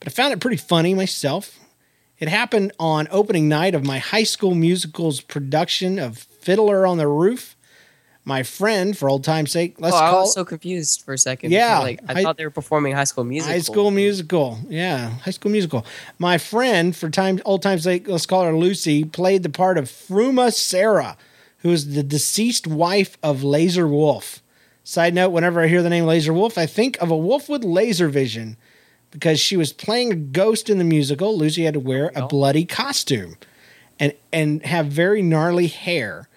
but 0.00 0.08
I 0.08 0.10
found 0.10 0.32
it 0.32 0.40
pretty 0.40 0.56
funny 0.56 0.92
myself. 0.92 1.60
It 2.18 2.28
happened 2.28 2.72
on 2.80 3.06
opening 3.12 3.48
night 3.48 3.76
of 3.76 3.84
my 3.84 3.98
high 3.98 4.24
school 4.24 4.56
musical's 4.56 5.20
production 5.20 6.00
of 6.00 6.18
Fiddler 6.18 6.84
on 6.86 6.98
the 6.98 7.06
Roof. 7.06 7.54
My 8.26 8.42
friend, 8.42 8.96
for 8.96 9.08
old 9.10 9.22
time's 9.22 9.52
sake, 9.52 9.78
let's 9.78 9.94
oh, 9.94 9.98
I 9.98 10.10
call 10.10 10.20
was 10.22 10.32
so 10.32 10.46
confused 10.46 11.02
for 11.02 11.12
a 11.12 11.18
second. 11.18 11.52
Yeah, 11.52 11.78
like 11.80 12.00
I, 12.08 12.14
I- 12.14 12.22
thought 12.22 12.38
they 12.38 12.44
were 12.44 12.50
performing 12.50 12.94
High 12.94 13.04
School 13.04 13.24
Musical. 13.24 13.52
High 13.52 13.60
School 13.60 13.90
Musical. 13.90 14.58
Yeah, 14.68 15.10
High 15.10 15.30
School 15.30 15.52
Musical. 15.52 15.84
My 16.18 16.38
friend, 16.38 16.96
for 16.96 17.10
time 17.10 17.40
old 17.44 17.62
times 17.62 17.84
sake, 17.84 18.08
let's 18.08 18.24
call 18.24 18.44
her 18.44 18.56
Lucy, 18.56 19.04
played 19.04 19.42
the 19.42 19.50
part 19.50 19.76
of 19.76 19.84
Fruma 19.86 20.52
Sarah, 20.54 21.18
who 21.58 21.70
is 21.70 21.94
the 21.94 22.02
deceased 22.02 22.66
wife 22.66 23.18
of 23.22 23.44
Laser 23.44 23.86
Wolf. 23.86 24.42
Side 24.84 25.14
note, 25.14 25.30
whenever 25.30 25.62
I 25.62 25.66
hear 25.66 25.82
the 25.82 25.90
name 25.90 26.04
Laser 26.04 26.32
Wolf, 26.32 26.56
I 26.56 26.66
think 26.66 27.00
of 27.02 27.10
a 27.10 27.16
wolf 27.16 27.48
with 27.48 27.64
laser 27.64 28.08
vision. 28.08 28.56
Because 29.10 29.38
she 29.38 29.56
was 29.56 29.72
playing 29.72 30.12
a 30.12 30.16
ghost 30.16 30.68
in 30.68 30.78
the 30.78 30.84
musical, 30.84 31.38
Lucy 31.38 31.64
had 31.64 31.74
to 31.74 31.80
wear 31.80 32.08
a 32.16 32.24
oh. 32.24 32.28
bloody 32.28 32.64
costume 32.64 33.36
and 34.00 34.12
and 34.32 34.64
have 34.64 34.86
very 34.86 35.22
gnarly 35.22 35.68
hair 35.68 36.28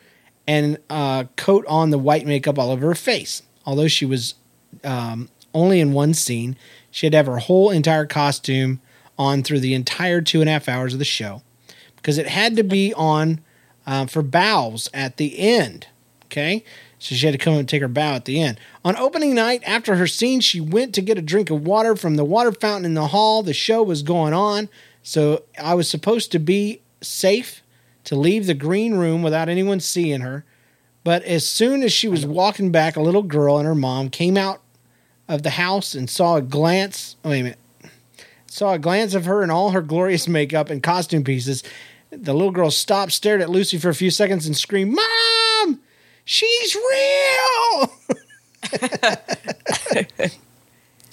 and 0.47 0.77
uh, 0.89 1.25
coat 1.35 1.65
on 1.67 1.89
the 1.89 1.97
white 1.97 2.25
makeup 2.25 2.57
all 2.57 2.71
over 2.71 2.87
her 2.87 2.95
face. 2.95 3.43
Although 3.65 3.87
she 3.87 4.05
was 4.05 4.35
um, 4.83 5.29
only 5.53 5.79
in 5.79 5.91
one 5.91 6.13
scene, 6.13 6.55
she 6.89 7.05
had 7.05 7.11
to 7.11 7.17
have 7.17 7.25
her 7.27 7.39
whole 7.39 7.69
entire 7.69 8.05
costume 8.05 8.79
on 9.17 9.43
through 9.43 9.59
the 9.59 9.73
entire 9.73 10.21
two 10.21 10.39
and 10.39 10.49
a 10.49 10.53
half 10.53 10.69
hours 10.69 10.93
of 10.93 10.99
the 10.99 11.05
show 11.05 11.41
because 11.95 12.17
it 12.17 12.27
had 12.27 12.55
to 12.55 12.63
be 12.63 12.93
on 12.93 13.41
uh, 13.85 14.05
for 14.05 14.21
bows 14.21 14.89
at 14.93 15.17
the 15.17 15.37
end. 15.39 15.87
Okay. 16.25 16.63
So 16.99 17.15
she 17.15 17.25
had 17.25 17.33
to 17.33 17.37
come 17.37 17.53
and 17.55 17.69
take 17.69 17.81
her 17.81 17.87
bow 17.87 18.15
at 18.15 18.25
the 18.25 18.41
end. 18.41 18.59
On 18.83 18.95
opening 18.97 19.35
night, 19.35 19.61
after 19.65 19.95
her 19.97 20.07
scene, 20.07 20.39
she 20.39 20.59
went 20.59 20.95
to 20.95 21.01
get 21.01 21.17
a 21.17 21.21
drink 21.21 21.49
of 21.49 21.65
water 21.65 21.95
from 21.95 22.15
the 22.15 22.25
water 22.25 22.51
fountain 22.51 22.85
in 22.85 22.93
the 22.95 23.07
hall. 23.07 23.43
The 23.43 23.53
show 23.53 23.83
was 23.83 24.01
going 24.01 24.33
on. 24.33 24.67
So 25.03 25.43
I 25.61 25.73
was 25.75 25.87
supposed 25.87 26.31
to 26.31 26.39
be 26.39 26.81
safe 27.01 27.61
to 28.08 28.16
leave 28.16 28.47
the 28.47 28.53
green 28.53 28.93
room 28.93 29.22
without 29.22 29.49
anyone 29.49 29.82
seeing 29.82 30.22
her. 30.22 30.45
But 31.03 31.24
as 31.24 31.45
soon 31.45 31.84
as 31.84 31.91
she 31.91 32.08
was 32.08 32.26
walking 32.26 32.72
back, 32.72 32.95
a 32.95 33.01
little 33.01 33.22
girl 33.22 33.58
and 33.58 33.68
her 33.68 33.76
mom 33.76 34.10
came 34.10 34.38
out 34.38 34.62
of 35.28 35.43
the 35.43 35.49
house 35.51 35.93
and 35.93 36.10
saw 36.10 36.38
a 36.38 36.41
glance. 36.41 37.18
Wait 37.24 37.41
a 37.41 37.43
minute. 37.43 37.60
Saw 38.45 38.74
a 38.74 38.80
glance 38.80 39.14
of 39.14 39.26
her 39.26 39.43
in 39.43 39.51
all 39.51 39.72
her 39.72 39.82
glorious 39.82 40.26
makeup 40.26 40.70
and 40.70 40.82
costume 40.82 41.26
pieces. 41.26 41.64
The 42.10 42.34
little 42.34 42.51
girl 42.51 42.72
stopped, 42.72 43.12
stared 43.12 43.41
at 43.41 43.49
Lucy 43.49 43.78
for 43.78 43.89
a 43.89 43.95
few 43.95 44.10
seconds, 44.10 44.47
and 44.47 44.55
screamed, 44.55 44.95
Mom! 44.95 45.82
She's 46.24 46.76
real! 46.76 47.91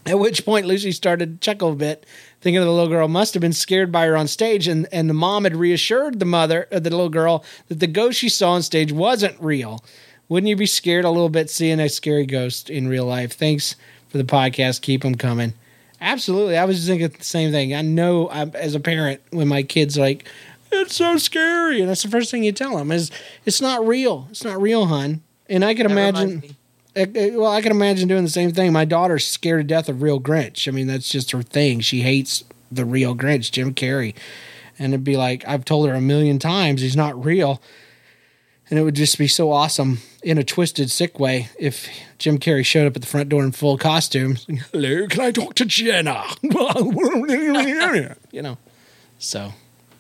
At 0.07 0.19
which 0.19 0.45
point 0.45 0.67
Lucy 0.67 0.93
started 0.93 1.41
to 1.41 1.45
chuckle 1.45 1.73
a 1.73 1.77
bit, 1.77 2.07
thinking 2.45 2.61
the 2.61 2.71
little 2.71 2.91
girl 2.91 3.09
must 3.09 3.33
have 3.33 3.41
been 3.41 3.55
scared 3.55 3.91
by 3.91 4.05
her 4.05 4.19
on 4.19 4.29
stage, 4.29 4.69
and, 4.69 4.87
and 4.93 5.09
the 5.09 5.15
mom 5.15 5.45
had 5.45 5.57
reassured 5.57 6.21
the 6.21 6.27
mother 6.27 6.69
of 6.71 6.85
the 6.85 6.91
little 6.91 7.09
girl 7.09 7.43
that 7.69 7.81
the 7.81 7.87
ghost 7.87 8.19
she 8.19 8.29
saw 8.29 8.53
on 8.53 8.63
stage 8.63 8.93
wasn't 8.93 9.35
real. 9.41 9.83
Wouldn't 10.29 10.51
you 10.51 10.55
be 10.55 10.67
scared 10.67 11.07
a 11.07 11.11
little 11.11 11.31
bit 11.31 11.49
seeing 11.49 11.81
a 11.81 11.89
scary 11.89 12.27
ghost 12.27 12.69
in 12.69 12.87
real 12.87 13.07
life? 13.07 13.33
Thanks 13.33 13.77
for 14.11 14.19
the 14.19 14.25
podcast. 14.25 14.83
Keep 14.83 15.03
them 15.05 15.15
coming. 15.15 15.55
Absolutely. 16.03 16.59
I 16.59 16.67
was 16.67 16.77
just 16.77 16.89
thinking 16.89 17.09
the 17.09 17.25
same 17.25 17.51
thing. 17.51 17.75
I 17.75 17.81
know 17.81 18.29
I, 18.29 18.43
as 18.43 18.75
a 18.75 18.81
parent, 18.81 19.23
when 19.31 19.49
my 19.49 19.63
kid's 19.63 19.97
like, 19.97 20.29
it's 20.71 20.95
so 20.95 21.17
scary. 21.17 21.81
And 21.81 21.89
that's 21.89 22.03
the 22.03 22.11
first 22.11 22.31
thing 22.31 22.45
you 22.45 22.53
tell 22.53 22.77
them 22.77 22.93
is, 22.93 23.11
it's 23.47 23.63
not 23.63 23.87
real. 23.87 24.29
It's 24.31 24.45
not 24.45 24.61
real, 24.61 24.85
hon. 24.85 25.23
And 25.49 25.65
I 25.65 25.73
can 25.73 25.87
That 25.87 25.93
imagine. 25.93 26.57
Uh, 26.97 27.01
uh, 27.03 27.07
Well, 27.35 27.51
I 27.51 27.61
can 27.61 27.73
imagine 27.73 28.09
doing 28.09 28.25
the 28.25 28.31
same 28.31 28.53
thing. 28.53 28.73
My 28.73 28.85
daughter's 28.85 29.27
scared 29.27 29.61
to 29.61 29.65
death 29.65 29.89
of 29.89 30.03
real 30.03 30.21
Grinch. 30.21 30.69
I 30.69 30.71
mean, 30.71 30.87
that's 30.87 31.09
just 31.09 31.31
her 31.33 31.43
thing. 31.43 31.81
She 31.81 32.03
hates 32.03 32.45
the 32.71 32.85
real 32.85 33.15
Grinch, 33.15 33.51
Jim 33.51 33.75
Carrey. 33.75 34.15
And 34.79 34.93
it'd 34.93 35.05
be 35.05 35.17
like, 35.17 35.47
I've 35.47 35.65
told 35.65 35.89
her 35.89 35.95
a 35.95 36.01
million 36.01 36.39
times 36.39 36.81
he's 36.81 36.97
not 36.97 37.23
real. 37.25 37.61
And 38.71 38.79
it 38.79 38.83
would 38.83 38.97
just 38.97 39.19
be 39.19 39.29
so 39.29 39.53
awesome 39.53 39.99
in 40.23 40.39
a 40.39 40.45
twisted, 40.45 40.91
sick 40.91 41.21
way 41.21 41.49
if 41.59 41.87
Jim 42.19 42.39
Carrey 42.39 42.65
showed 42.65 42.87
up 42.87 42.97
at 42.97 43.03
the 43.03 43.09
front 43.09 43.29
door 43.29 43.45
in 43.45 43.53
full 43.53 43.77
costume. 43.77 44.37
Hello, 44.73 45.07
can 45.07 45.21
I 45.21 45.31
talk 45.31 45.55
to 45.57 45.65
Jenna? 45.65 46.25
you 48.33 48.43
know, 48.43 48.57
so. 49.19 49.53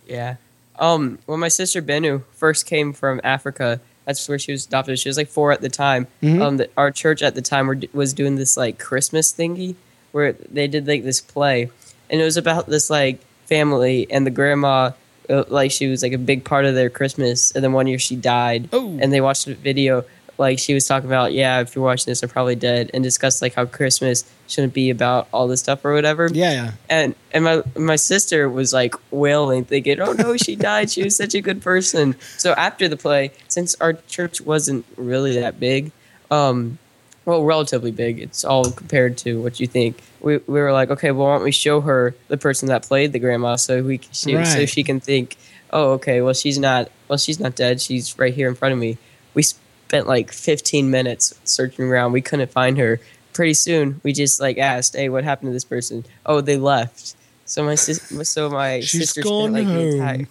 Yeah. 0.07 0.37
Um, 0.79 1.19
when 1.27 1.41
my 1.41 1.49
sister 1.49 1.83
Benu 1.83 2.25
first 2.33 2.67
came 2.67 2.93
from 2.93 3.21
Africa, 3.23 3.81
that's 4.05 4.29
where 4.29 4.39
she 4.39 4.53
was 4.53 4.67
adopted. 4.67 4.99
She 4.99 5.09
was 5.09 5.17
like 5.17 5.29
four 5.29 5.53
at 5.53 5.61
the 5.61 5.69
time. 5.69 6.07
Mm-hmm. 6.23 6.43
Um, 6.43 6.57
the, 6.59 6.69
our 6.77 6.91
church 6.91 7.23
at 7.23 7.35
the 7.35 7.43
time 7.43 7.67
were, 7.67 7.79
was 7.93 8.13
doing 8.13 8.37
this 8.37 8.57
like 8.57 8.79
Christmas 8.79 9.33
thingy 9.33 9.77
where 10.13 10.33
they 10.33 10.67
did 10.69 10.87
like 10.87 11.05
this 11.05 11.21
play, 11.21 11.71
and 12.11 12.21
it 12.21 12.25
was 12.25 12.37
about 12.37 12.67
this 12.67 12.91
like 12.91 13.19
family 13.47 14.07
and 14.11 14.27
the 14.27 14.31
grandma. 14.31 14.93
Uh, 15.29 15.43
like 15.49 15.71
she 15.71 15.87
was 15.87 16.03
like 16.03 16.13
a 16.13 16.19
big 16.19 16.45
part 16.45 16.67
of 16.67 16.75
their 16.75 16.91
Christmas, 16.91 17.51
and 17.53 17.65
then 17.65 17.73
one 17.73 17.87
year 17.87 17.99
she 17.99 18.15
died, 18.15 18.69
Oh. 18.75 18.99
and 19.01 19.11
they 19.11 19.23
watched 19.23 19.47
a 19.47 19.55
video. 19.55 20.05
Like 20.39 20.59
she 20.59 20.75
was 20.75 20.87
talking 20.87 21.09
about, 21.09 21.33
yeah, 21.33 21.61
if 21.61 21.75
you're 21.75 21.85
watching 21.85 22.11
this, 22.11 22.23
I'm 22.23 22.29
probably 22.29 22.57
dead, 22.57 22.91
and 22.93 23.03
discussed 23.05 23.41
like 23.43 23.55
how 23.55 23.67
Christmas 23.67 24.25
shouldn't 24.49 24.75
be 24.75 24.91
about 24.91 25.29
all 25.33 25.49
this 25.49 25.61
stuff 25.61 25.85
or 25.85 25.95
whatever 25.95 26.29
Yeah, 26.33 26.53
yeah. 26.53 26.73
and 26.91 27.15
and 27.33 27.45
my 27.45 27.63
my 27.77 27.97
sister 27.97 28.49
was 28.49 28.73
like 28.73 28.95
wailing, 29.11 29.65
thinking, 29.65 30.01
"Oh 30.01 30.13
no, 30.13 30.37
she 30.37 30.57
died. 30.57 30.91
She 30.91 31.03
was 31.05 31.17
such 31.17 31.35
a 31.35 31.41
good 31.41 31.63
person." 31.63 32.17
So 32.37 32.53
after 32.53 32.89
the 32.89 32.97
play, 32.97 33.33
since 33.49 33.75
our 33.81 33.95
church 33.95 34.41
wasn't 34.41 34.85
really 34.97 35.39
that 35.41 35.59
big, 35.61 35.93
um, 36.31 36.79
well, 37.25 37.43
relatively 37.45 37.91
big, 37.91 38.19
it's 38.21 38.45
all 38.45 38.71
compared 38.71 39.17
to 39.19 39.41
what 39.43 39.61
you 39.61 39.67
think. 39.67 40.03
We 40.21 40.39
we 40.39 40.61
were 40.61 40.73
like, 40.73 40.91
okay, 40.91 41.11
well, 41.11 41.29
why 41.29 41.35
don't 41.37 41.45
we 41.45 41.53
show 41.53 41.81
her 41.81 42.15
the 42.29 42.37
person 42.37 42.69
that 42.69 42.83
played 42.83 43.13
the 43.13 43.19
grandma, 43.19 43.57
so 43.57 43.83
we 43.83 44.01
she, 44.13 44.45
so 44.45 44.67
she 44.67 44.83
can 44.83 45.01
think, 45.01 45.37
oh, 45.71 45.93
okay, 45.93 46.21
well, 46.21 46.35
she's 46.35 46.59
not 46.59 46.91
well, 47.09 47.19
she's 47.19 47.41
not 47.41 47.55
dead. 47.55 47.81
She's 47.81 48.19
right 48.19 48.35
here 48.35 48.49
in 48.49 48.55
front 48.55 48.73
of 48.73 48.79
me. 48.79 48.99
We 49.33 49.45
spent 49.89 50.07
like 50.07 50.33
15 50.33 50.91
minutes 50.91 51.35
searching 51.45 51.85
around. 51.87 52.13
We 52.13 52.21
couldn't 52.23 52.51
find 52.51 52.79
her. 52.79 53.01
Pretty 53.33 53.55
soon, 53.55 54.01
we 54.05 54.13
just 54.13 54.41
like 54.41 54.59
asked, 54.59 54.95
"Hey, 54.95 55.09
what 55.09 55.25
happened 55.25 55.49
to 55.49 55.53
this 55.53 55.65
person?" 55.65 56.05
Oh, 56.25 56.41
they 56.41 56.57
left. 56.57 57.17
So 57.47 57.65
my 57.65 57.75
sis- 57.75 58.13
so 58.31 58.49
my 58.49 58.81
She's 58.81 59.11
sister 59.11 59.23
spent 59.23 59.53
like 59.53 59.67
the 59.67 59.73
home. 59.73 59.91
entire 60.01 60.27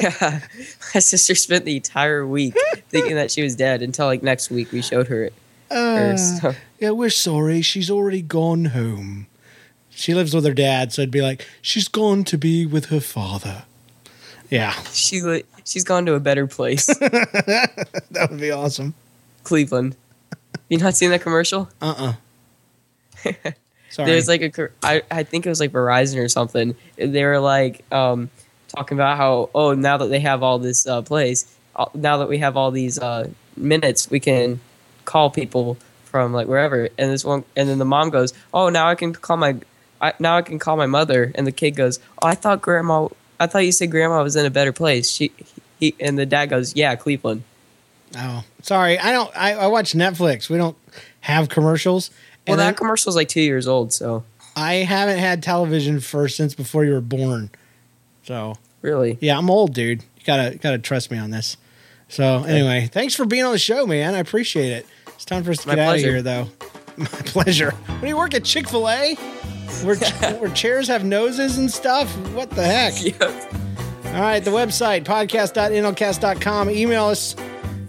yeah, 0.00 0.40
my 0.94 1.00
sister 1.00 1.34
spent 1.34 1.64
the 1.64 1.76
entire 1.76 2.24
week 2.26 2.54
thinking 2.88 3.16
that 3.16 3.30
she 3.30 3.42
was 3.42 3.56
dead 3.56 3.82
until 3.82 4.06
like 4.06 4.22
next 4.22 4.48
week 4.50 4.70
we 4.72 4.80
showed 4.80 5.08
her 5.08 5.24
it. 5.24 5.34
Uh, 5.70 6.16
so- 6.16 6.54
yeah, 6.78 6.90
we're 6.90 7.10
sorry. 7.10 7.62
She's 7.62 7.90
already 7.90 8.22
gone 8.22 8.66
home. 8.66 9.26
She 9.90 10.14
lives 10.14 10.32
with 10.34 10.44
her 10.46 10.54
dad, 10.54 10.92
so 10.92 11.02
it'd 11.02 11.10
be 11.10 11.20
like, 11.20 11.46
she's 11.60 11.88
gone 11.88 12.22
to 12.24 12.38
be 12.38 12.64
with 12.64 12.86
her 12.86 13.00
father. 13.00 13.64
Yeah, 14.50 14.72
She 14.92 15.20
li- 15.22 15.44
she's 15.64 15.84
gone 15.84 16.06
to 16.06 16.14
a 16.14 16.20
better 16.20 16.46
place, 16.46 16.86
that 16.98 18.28
would 18.30 18.40
be 18.40 18.50
awesome. 18.50 18.94
Cleveland. 19.44 19.96
You 20.68 20.78
not 20.78 20.94
seen 20.94 21.10
that 21.10 21.22
commercial? 21.22 21.68
Uh 21.80 22.14
uh 23.24 23.32
Sorry. 23.90 24.10
There's 24.10 24.28
like 24.28 24.42
a 24.58 24.68
I 24.82 25.02
I 25.10 25.22
think 25.24 25.44
it 25.46 25.48
was 25.48 25.60
like 25.60 25.72
Verizon 25.72 26.22
or 26.22 26.28
something. 26.28 26.76
They 26.96 27.24
were 27.24 27.40
like 27.40 27.84
um 27.92 28.30
talking 28.68 28.96
about 28.96 29.16
how 29.16 29.50
oh 29.54 29.74
now 29.74 29.96
that 29.96 30.06
they 30.08 30.20
have 30.20 30.42
all 30.42 30.58
this 30.58 30.86
uh, 30.86 31.02
plays, 31.02 31.44
uh, 31.76 31.86
now 31.94 32.18
that 32.18 32.28
we 32.28 32.38
have 32.38 32.56
all 32.56 32.70
these 32.70 32.98
uh, 32.98 33.28
minutes, 33.56 34.08
we 34.10 34.20
can 34.20 34.60
call 35.04 35.28
people 35.30 35.76
from 36.04 36.32
like 36.32 36.46
wherever. 36.46 36.88
And 36.98 37.10
this 37.10 37.24
one, 37.24 37.44
and 37.56 37.68
then 37.68 37.78
the 37.78 37.84
mom 37.84 38.10
goes, 38.10 38.32
oh 38.54 38.68
now 38.68 38.88
I 38.88 38.94
can 38.94 39.12
call 39.12 39.36
my 39.36 39.56
I, 40.00 40.12
now 40.18 40.36
I 40.36 40.42
can 40.42 40.58
call 40.60 40.76
my 40.76 40.86
mother. 40.86 41.32
And 41.34 41.46
the 41.46 41.52
kid 41.52 41.72
goes, 41.72 41.98
oh 42.22 42.28
I 42.28 42.34
thought 42.36 42.62
grandma 42.62 43.08
I 43.40 43.46
thought 43.48 43.64
you 43.64 43.72
said 43.72 43.90
grandma 43.90 44.22
was 44.22 44.36
in 44.36 44.46
a 44.46 44.50
better 44.50 44.72
place. 44.72 45.10
She 45.10 45.32
he 45.80 45.94
and 45.98 46.16
the 46.18 46.26
dad 46.26 46.46
goes 46.50 46.76
yeah 46.76 46.94
Cleveland. 46.94 47.42
oh, 48.16 48.44
sorry. 48.62 48.98
I 48.98 49.10
don't. 49.12 49.30
I, 49.36 49.54
I 49.54 49.66
watch 49.68 49.94
Netflix. 49.94 50.48
We 50.50 50.58
don't 50.58 50.76
have 51.22 51.48
commercials. 51.48 52.10
Well, 52.46 52.54
And 52.54 52.60
that 52.60 52.64
then- 52.66 52.74
commercial's 52.74 53.16
like 53.16 53.28
two 53.28 53.40
years 53.40 53.66
old, 53.66 53.92
so 53.92 54.22
I 54.54 54.74
haven't 54.74 55.18
had 55.18 55.42
television 55.42 56.00
for 56.00 56.28
since 56.28 56.54
before 56.54 56.84
you 56.84 56.92
were 56.92 57.00
born. 57.00 57.50
So 58.24 58.54
Really? 58.82 59.16
yeah, 59.20 59.36
I'm 59.38 59.48
old, 59.50 59.74
dude. 59.74 60.02
You 60.02 60.24
gotta 60.26 60.56
gotta 60.58 60.78
trust 60.78 61.10
me 61.10 61.18
on 61.18 61.30
this. 61.30 61.56
So 62.08 62.42
anyway, 62.44 62.88
thanks 62.92 63.14
for 63.14 63.24
being 63.24 63.44
on 63.44 63.52
the 63.52 63.58
show, 63.58 63.86
man. 63.86 64.14
I 64.14 64.18
appreciate 64.18 64.70
it. 64.72 64.86
It's 65.08 65.24
time 65.24 65.44
for 65.44 65.52
us 65.52 65.58
to 65.58 65.68
My 65.68 65.74
get 65.76 65.88
out 65.88 65.94
of 65.96 66.00
here, 66.00 66.22
though. 66.22 66.48
My 66.96 67.06
pleasure. 67.06 67.70
When 68.00 68.08
you 68.08 68.16
work 68.16 68.34
at 68.34 68.44
Chick 68.44 68.68
Fil 68.68 68.88
A, 68.88 69.16
where 69.84 69.96
where 70.38 70.50
chairs 70.50 70.88
have 70.88 71.04
noses 71.04 71.58
and 71.58 71.70
stuff. 71.70 72.08
What 72.34 72.50
the 72.50 72.64
heck? 72.64 72.94
Yeah. 73.20 74.16
All 74.16 74.22
right, 74.22 74.40
the 74.44 74.50
website, 74.50 75.04
podcast.nlcast.com. 75.04 76.70
Email 76.70 77.04
us 77.04 77.36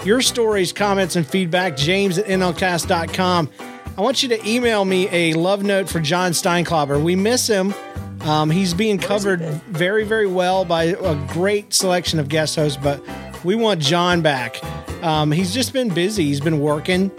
your 0.05 0.21
stories, 0.21 0.71
comments, 0.71 1.15
and 1.15 1.25
feedback, 1.25 1.75
james 1.75 2.19
at 2.19 2.25
nlcast.com. 2.27 3.49
I 3.97 4.01
want 4.01 4.21
you 4.21 4.29
to 4.29 4.47
email 4.47 4.85
me 4.85 5.09
a 5.11 5.33
love 5.33 5.63
note 5.63 5.89
for 5.89 5.99
John 5.99 6.31
Steinklauber. 6.31 7.01
We 7.03 7.15
miss 7.15 7.47
him. 7.47 7.73
Um, 8.21 8.51
he's 8.51 8.73
being 8.73 8.99
covered 8.99 9.41
very, 9.41 10.03
very 10.03 10.27
well 10.27 10.63
by 10.63 10.83
a 10.83 11.15
great 11.33 11.73
selection 11.73 12.19
of 12.19 12.29
guest 12.29 12.55
hosts, 12.55 12.77
but 12.81 13.03
we 13.43 13.55
want 13.55 13.81
John 13.81 14.21
back. 14.21 14.63
Um, 15.03 15.31
he's 15.31 15.53
just 15.53 15.73
been 15.73 15.89
busy. 15.89 16.25
He's 16.25 16.39
been 16.39 16.59
working, 16.59 17.09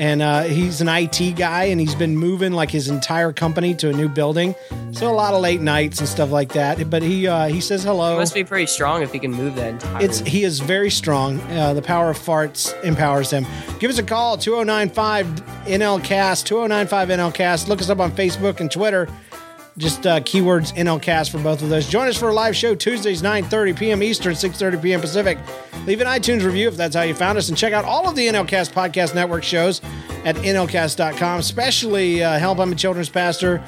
and 0.00 0.22
uh, 0.22 0.44
he's 0.44 0.80
an 0.80 0.88
IT 0.88 1.36
guy, 1.36 1.64
and 1.64 1.78
he's 1.78 1.94
been 1.94 2.16
moving 2.16 2.52
like 2.52 2.70
his 2.70 2.88
entire 2.88 3.34
company 3.34 3.74
to 3.74 3.90
a 3.90 3.92
new 3.92 4.08
building. 4.08 4.54
So 4.92 5.10
a 5.10 5.12
lot 5.12 5.34
of 5.34 5.42
late 5.42 5.60
nights 5.60 6.00
and 6.00 6.08
stuff 6.08 6.30
like 6.30 6.54
that. 6.54 6.88
But 6.88 7.02
he 7.02 7.28
uh, 7.28 7.48
he 7.48 7.60
says 7.60 7.84
hello. 7.84 8.16
Must 8.16 8.32
be 8.32 8.42
pretty 8.42 8.64
strong 8.66 9.02
if 9.02 9.12
he 9.12 9.18
can 9.18 9.30
move 9.30 9.56
that 9.56 9.68
entire. 9.68 10.02
It's 10.02 10.20
he 10.20 10.42
is 10.42 10.60
very 10.60 10.90
strong. 10.90 11.38
Uh, 11.42 11.74
the 11.74 11.82
power 11.82 12.08
of 12.10 12.18
farts 12.18 12.72
empowers 12.82 13.30
him. 13.30 13.46
Give 13.78 13.90
us 13.90 13.98
a 13.98 14.02
call 14.02 14.38
2095 14.38 15.26
NLcast 15.66 16.44
2095 16.44 17.08
NLcast. 17.08 17.68
Look 17.68 17.82
us 17.82 17.90
up 17.90 18.00
on 18.00 18.10
Facebook 18.10 18.60
and 18.60 18.70
Twitter. 18.70 19.06
Just 19.78 20.06
uh, 20.06 20.20
keywords 20.20 20.74
NLcast 20.74 21.30
for 21.30 21.38
both 21.38 21.62
of 21.62 21.68
those. 21.68 21.88
Join 21.88 22.08
us 22.08 22.16
for 22.18 22.28
a 22.28 22.34
live 22.34 22.56
show 22.56 22.74
Tuesdays 22.74 23.22
9:30 23.22 23.78
p.m. 23.78 24.02
Eastern, 24.02 24.34
6:30 24.34 24.82
p.m. 24.82 25.00
Pacific. 25.00 25.38
Leave 25.86 26.00
an 26.00 26.06
iTunes 26.06 26.44
review 26.44 26.68
if 26.68 26.76
that's 26.76 26.94
how 26.94 27.02
you 27.02 27.14
found 27.14 27.38
us, 27.38 27.48
and 27.48 27.56
check 27.56 27.72
out 27.72 27.84
all 27.84 28.08
of 28.08 28.14
the 28.16 28.26
NLcast 28.26 28.72
podcast 28.72 29.14
network 29.14 29.42
shows 29.42 29.80
at 30.24 30.36
nlcast.com. 30.36 31.40
Especially 31.40 32.22
uh, 32.22 32.38
Help 32.38 32.58
I'm 32.58 32.72
a 32.72 32.74
Children's 32.74 33.08
Pastor, 33.08 33.62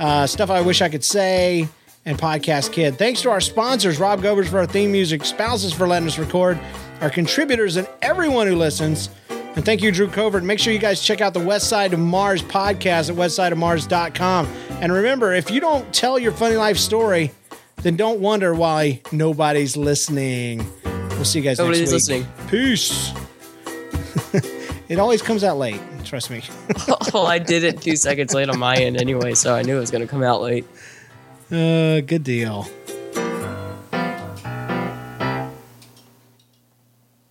uh, 0.00 0.26
stuff 0.26 0.50
I 0.50 0.60
wish 0.60 0.80
I 0.80 0.88
could 0.88 1.04
say, 1.04 1.68
and 2.04 2.18
Podcast 2.18 2.72
Kid. 2.72 2.96
Thanks 2.96 3.20
to 3.22 3.30
our 3.30 3.40
sponsors, 3.40 3.98
Rob 3.98 4.22
Gobers 4.22 4.48
for 4.48 4.58
our 4.58 4.66
theme 4.66 4.92
music, 4.92 5.24
Spouses 5.24 5.72
for 5.72 5.86
letting 5.86 6.08
us 6.08 6.18
record, 6.18 6.58
our 7.00 7.10
contributors, 7.10 7.76
and 7.76 7.86
everyone 8.00 8.46
who 8.46 8.56
listens. 8.56 9.10
And 9.58 9.64
thank 9.64 9.82
you, 9.82 9.90
Drew 9.90 10.06
Covert. 10.06 10.44
Make 10.44 10.60
sure 10.60 10.72
you 10.72 10.78
guys 10.78 11.02
check 11.02 11.20
out 11.20 11.34
the 11.34 11.44
West 11.44 11.68
Side 11.68 11.92
of 11.92 11.98
Mars 11.98 12.44
podcast 12.44 13.10
at 13.10 13.16
westsideofmars.com. 13.16 14.46
And 14.80 14.92
remember, 14.92 15.34
if 15.34 15.50
you 15.50 15.58
don't 15.58 15.92
tell 15.92 16.16
your 16.16 16.30
funny 16.30 16.54
life 16.54 16.78
story, 16.78 17.32
then 17.78 17.96
don't 17.96 18.20
wonder 18.20 18.54
why 18.54 19.02
nobody's 19.10 19.76
listening. 19.76 20.64
We'll 20.84 21.24
see 21.24 21.40
you 21.40 21.44
guys 21.44 21.58
Nobody's 21.58 21.92
next 21.92 22.08
week. 22.08 22.24
listening. 22.24 22.48
Peace. 22.48 23.12
it 24.88 25.00
always 25.00 25.22
comes 25.22 25.42
out 25.42 25.58
late. 25.58 25.80
Trust 26.04 26.30
me. 26.30 26.40
well, 27.12 27.26
I 27.26 27.40
did 27.40 27.64
it 27.64 27.82
two 27.82 27.96
seconds 27.96 28.34
late 28.34 28.48
on 28.48 28.60
my 28.60 28.76
end 28.76 29.00
anyway, 29.00 29.34
so 29.34 29.56
I 29.56 29.62
knew 29.62 29.76
it 29.76 29.80
was 29.80 29.90
going 29.90 30.02
to 30.02 30.08
come 30.08 30.22
out 30.22 30.40
late. 30.40 30.66
Uh, 31.50 31.98
good 32.02 32.22
deal. 32.22 32.68